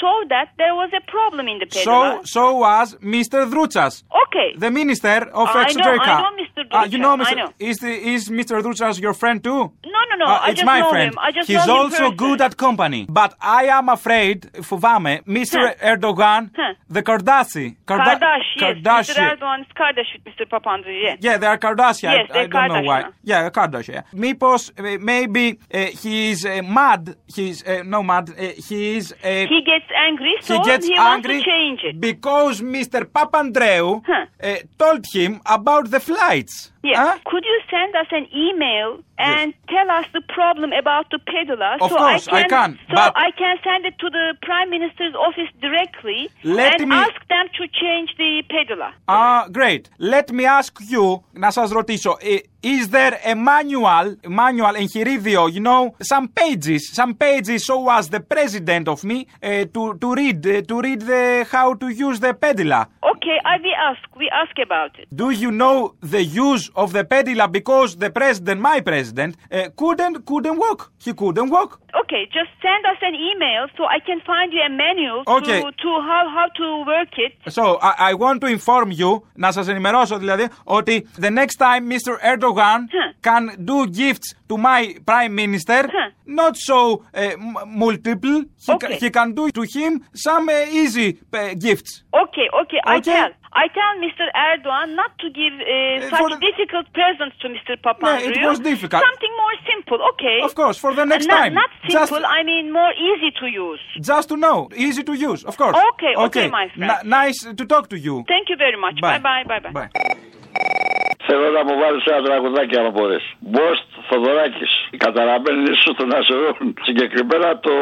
saw 0.00 0.14
that 0.34 0.48
there 0.62 0.74
was 0.82 0.90
a 1.00 1.02
problem 1.14 1.44
in 1.52 1.58
the 1.62 1.66
pedala. 1.66 2.08
So, 2.24 2.30
so 2.36 2.42
was 2.66 2.86
Mr. 3.16 3.38
Drutsas. 3.52 3.94
Okay. 4.24 4.48
The 4.64 4.70
minister 4.70 5.18
of 5.40 5.48
I 5.48 5.54
know- 5.54 5.64
Exoterica. 5.64 6.14
I 6.18 6.22
know 6.22 6.32
Mr. 6.44 6.60
Ah, 6.70 6.84
you 6.92 6.98
know, 7.04 7.16
Drutsas, 7.16 7.26
I 7.26 7.32
Mr. 7.32 7.36
know. 7.40 7.50
Is, 7.70 7.76
the, 7.84 7.92
is 8.14 8.22
Mr. 8.38 8.54
Drutsas 8.64 9.00
your 9.06 9.14
friend 9.22 9.42
too? 9.42 9.62
No, 9.94 10.00
no, 10.10 10.14
no. 10.22 10.26
Ah, 10.28 10.44
I 10.44 10.50
it's 10.50 10.60
just 10.60 10.66
my 10.74 10.80
know 10.80 10.90
friend. 10.92 11.08
him. 11.12 11.18
I 11.18 11.32
just 11.32 11.48
He's 11.48 11.66
know 11.66 11.78
him 11.80 11.82
also 11.86 12.04
person. 12.10 12.16
good 12.24 12.40
at 12.46 12.56
company. 12.56 13.02
But 13.20 13.30
I 13.40 13.64
am 13.78 13.88
afraid, 13.88 14.38
φοβάμαι, 14.68 15.20
Mr. 15.26 15.58
Huh. 15.58 15.90
Erdogan, 15.90 16.42
Huh. 16.56 16.74
the 16.94 17.02
Kardashian. 17.02 17.76
Karda- 17.90 18.18
Kardash, 18.18 18.48
yes. 18.56 18.76
Mr. 18.76 18.82
Kardashian. 18.82 19.30
Erdogan's 19.32 19.70
Kardash 19.80 20.10
with 20.14 20.24
Mr. 20.28 20.44
Papandreou, 20.52 21.02
yes. 21.06 21.18
Yeah, 21.20 21.36
they 21.40 21.46
are 21.52 21.58
Kardashian. 21.58 22.12
Yes, 22.18 22.26
I, 22.30 22.32
I 22.32 22.34
they're 22.34 22.48
don't 22.48 22.68
know 22.74 22.82
why. 22.90 23.02
Kardashian. 23.02 23.12
Yeah, 23.30 23.50
Kardashian. 23.58 23.94
Yeah. 23.94 24.20
Mipos, 24.24 24.62
uh, 24.70 24.98
maybe 25.12 25.44
uh, 25.74 25.86
he's 26.02 26.40
uh, 26.44 26.62
mad. 26.78 27.02
He's 27.36 27.58
uh, 27.64 27.82
no 27.94 28.00
mad. 28.02 28.24
Uh, 28.30 28.42
he's 28.68 29.06
uh, 29.12 29.16
He 29.54 29.60
gets 29.72 29.88
angry, 30.08 30.34
so 30.40 30.54
he 30.54 30.60
gets 30.70 30.86
wants 30.88 31.10
angry 31.14 31.38
to 31.40 31.44
change 31.52 31.80
it. 31.88 31.94
because 32.08 32.56
Mr. 32.76 33.00
Papandreou 33.16 33.88
uh, 34.08 34.56
told 34.78 35.02
him 35.16 35.32
about 35.46 35.84
the 35.90 36.00
flights. 36.00 36.54
Yeah. 36.86 36.96
Huh? 37.04 37.18
Could 37.30 37.44
you 37.52 37.58
send 37.74 37.94
us 38.02 38.08
an 38.18 38.26
email 38.46 38.88
and 39.18 39.54
tell 39.74 39.88
us 39.98 40.06
the 40.16 40.22
problem 40.38 40.70
about 40.82 41.06
the 41.14 41.20
pedala? 41.30 41.70
Of 41.84 41.90
so 41.90 41.96
course, 41.96 42.24
I 42.28 42.38
I 42.38 42.42
can, 42.42 42.50
can, 42.56 42.70
So 42.90 42.94
but- 42.98 43.12
I 43.26 43.28
can 43.42 43.56
send 43.68 43.82
it 43.90 43.94
to 44.02 44.08
the 44.18 44.26
Prime 44.48 44.68
Minister's 44.76 45.14
office 45.14 45.50
directly 45.66 46.20
Let 46.60 46.80
and 46.80 46.88
me- 46.90 46.96
ask 46.96 47.18
them 47.34 47.46
to 47.58 47.62
change 47.82 48.08
the 48.22 48.30
pedala. 48.52 48.88
Ah, 49.08 49.42
great. 49.58 49.82
Let 49.98 50.26
me 50.32 50.44
ask 50.44 50.72
you, 50.94 51.04
να 51.32 51.50
σας 51.50 51.70
ρωτήσω, 51.70 52.16
ε, 52.20 52.36
is 52.76 52.88
there 52.96 53.14
a 53.24 53.34
manual, 53.34 54.06
manual 54.28 54.74
εγχειρίδιο, 54.74 55.42
you 55.56 55.60
know, 55.68 55.82
some 56.12 56.26
pages, 56.40 56.80
some 57.00 57.12
pages 57.14 57.60
so 57.70 57.76
as 57.98 58.08
the 58.16 58.20
president 58.34 58.86
of 58.88 58.98
me 59.10 59.18
uh, 59.42 59.64
to, 59.74 59.82
to 60.02 60.08
read, 60.20 60.46
uh, 60.46 60.62
to 60.70 60.80
read 60.86 61.00
the, 61.00 61.46
how 61.54 61.68
to 61.74 61.86
use 61.88 62.18
the 62.20 62.32
pedila. 62.42 62.80
Okay, 63.12 63.38
I 63.52 63.54
we 63.66 63.72
ask. 63.90 64.02
We 64.22 64.26
ask 64.42 64.54
about 64.68 64.92
it. 65.00 65.06
Do 65.22 65.26
you 65.42 65.50
know 65.62 65.76
the 66.14 66.22
use 66.48 66.64
of 66.82 66.88
the 66.96 67.04
pedila 67.12 67.46
because 67.58 67.90
the 68.04 68.10
president, 68.18 68.58
my 68.60 68.78
president, 68.90 69.32
uh, 69.50 69.68
couldn't, 69.80 70.16
couldn't 70.30 70.56
walk. 70.64 70.80
He 71.04 71.12
couldn't 71.20 71.50
walk. 71.56 71.70
Okay, 72.02 72.22
just 72.38 72.50
send 72.66 72.82
us 72.92 72.98
an 73.08 73.14
email 73.30 73.62
so 73.76 73.82
I 73.96 73.98
can 74.08 74.18
find 74.30 74.48
you 74.56 74.60
a 74.70 74.72
manual 74.84 75.20
Okay. 75.38 75.58
to, 75.62 75.66
to 75.84 75.90
how, 76.08 76.24
how 76.36 76.46
to 76.60 76.66
work 76.92 77.12
it. 77.26 77.32
So, 77.58 77.64
I, 77.88 77.92
I 78.10 78.12
want 78.24 78.38
to 78.44 78.46
inform 78.58 78.88
you, 79.02 79.10
να 79.34 79.50
σας 79.52 79.68
ενημερώσω 79.68 80.18
δηλαδή, 80.18 80.48
ότι 80.64 81.06
the 81.18 81.30
next 81.40 81.56
time 81.66 81.82
Mr. 81.94 82.12
Erdogan 82.32 82.80
can 83.28 83.42
do 83.70 83.78
gifts 84.00 84.28
to 84.48 84.56
my 84.58 84.80
prime 85.10 85.34
minister, 85.42 85.82
not 86.26 86.54
so 86.56 86.78
uh, 87.14 87.20
m- 87.20 87.56
multiple, 87.66 88.36
he, 88.66 88.72
ca- 88.82 88.94
he 89.02 89.08
can 89.10 89.28
do 89.40 89.44
to 89.50 89.62
him 89.76 89.92
some 90.26 90.48
uh, 90.48 90.80
easy 90.80 91.08
uh, 91.32 91.54
gifts. 91.66 91.92
Okay, 92.24 92.46
okay, 92.62 92.80
I 92.84 92.96
Okay. 92.98 93.12
tell. 93.12 93.30
I 93.63 93.65
tell 93.77 93.93
Mr. 94.05 94.25
Erdogan 94.47 94.95
not 95.01 95.11
to 95.21 95.27
give 95.39 95.53
uh, 95.59 96.09
such 96.13 96.33
difficult 96.47 96.85
presents 96.93 97.35
to 97.41 97.47
Mr. 97.55 97.73
Papandreou. 97.85 98.37
it 98.37 98.45
was 98.49 98.59
difficult. 98.59 99.01
Something 99.09 99.33
more 99.43 99.55
simple, 99.71 99.99
okay? 100.11 100.39
Of 100.43 100.53
course, 100.53 100.77
for 100.77 100.93
the 100.93 101.05
next 101.05 101.27
not, 101.27 101.37
time. 101.37 101.53
Not 101.55 101.69
Just- 101.89 102.11
simple, 102.11 102.25
I 102.25 102.43
mean 102.43 102.71
more 102.71 102.93
easy 103.09 103.31
to 103.39 103.45
use. 103.47 103.83
Just 103.99 104.29
to 104.29 104.37
know, 104.37 104.69
easy 104.75 105.03
to 105.03 105.13
use, 105.13 105.43
of 105.43 105.57
course. 105.57 105.75
Okay, 105.93 106.13
okay, 106.25 106.47
my 106.49 106.67
friend. 106.75 106.91
N- 106.91 107.09
nice 107.09 107.39
to 107.59 107.65
talk 107.65 107.89
to 107.89 107.97
you. 107.97 108.23
Thank 108.27 108.49
you 108.49 108.57
very 108.57 108.79
much. 108.79 109.01
Bye. 109.01 109.17
Bye, 109.19 109.43
bye, 109.47 109.59
bye, 109.59 109.89
bye. 109.89 111.03
Θέλω 111.27 111.47
να 111.57 111.63
μου 111.67 111.75
βάλεις 111.81 112.03
ένα 112.11 112.21
τραγουδάκι 112.27 112.75
αν 112.81 112.91
μπορείς. 112.95 113.25
Μποστ 113.51 113.87
Θοδωράκης. 114.07 114.73
Καταλαβαίνει 115.05 115.63
ίσω 115.73 115.89
τον 115.99 116.09
Ασερών. 116.17 116.55
Συγκεκριμένα 116.87 117.49
το 117.65 117.73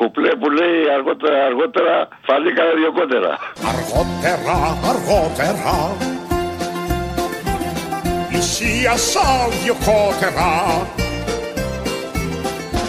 κουπλέ 0.00 0.30
που 0.40 0.48
λέει 0.58 0.78
αργότερα, 0.96 1.38
αργότερα 1.50 1.94
φανήκανε 2.26 2.72
δυο 2.80 2.92
κότερα. 2.98 3.32
Αργότερα, 3.72 4.56
αργότερα 4.90 5.76
Πλησίασα 8.28 9.28
δυο 9.62 9.74
κότερα 9.74 10.50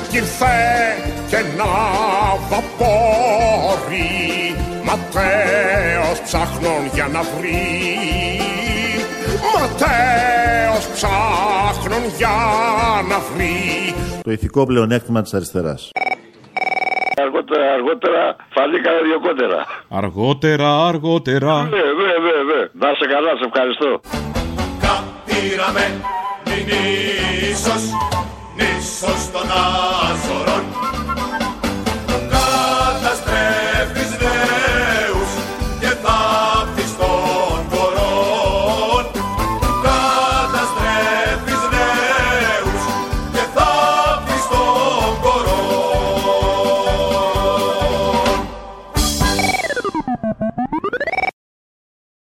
Κι 0.09 0.17
ήρθε 0.17 0.57
και 1.29 1.35
ένα 1.35 1.71
βαπόρι 2.49 4.09
Ματέος 4.83 6.21
ψάχνων 6.21 6.89
για 6.93 7.07
να 7.07 7.21
βρει 7.21 8.48
Ματέος 9.43 10.85
ψάχνων 10.93 12.03
για 12.17 12.35
να 13.09 13.19
βρει 13.19 13.93
Το 14.23 14.31
ηθικό 14.31 14.65
πλεονέκτημα 14.65 15.21
της 15.21 15.33
αριστεράς. 15.33 15.89
Αργότερα, 17.21 17.73
αργότερα 17.73 18.35
φανήκανε 18.49 18.99
δυο 19.07 19.19
κότερα. 19.19 19.65
Αργότερα, 19.89 20.87
αργότερα. 20.87 21.53
Ναι, 21.63 21.69
ναι, 21.69 22.11
ναι, 22.25 22.35
ναι. 22.49 22.61
Να 22.81 22.93
σε 22.99 23.05
καλά, 23.13 23.31
σε 23.39 23.45
ευχαριστώ. 23.51 23.89
Πήραμε 25.25 25.85
την 26.43 26.67
ίσος, 27.51 27.83
νήσος 28.57 29.21
των 29.33 29.47
Άζωρων 30.05 30.63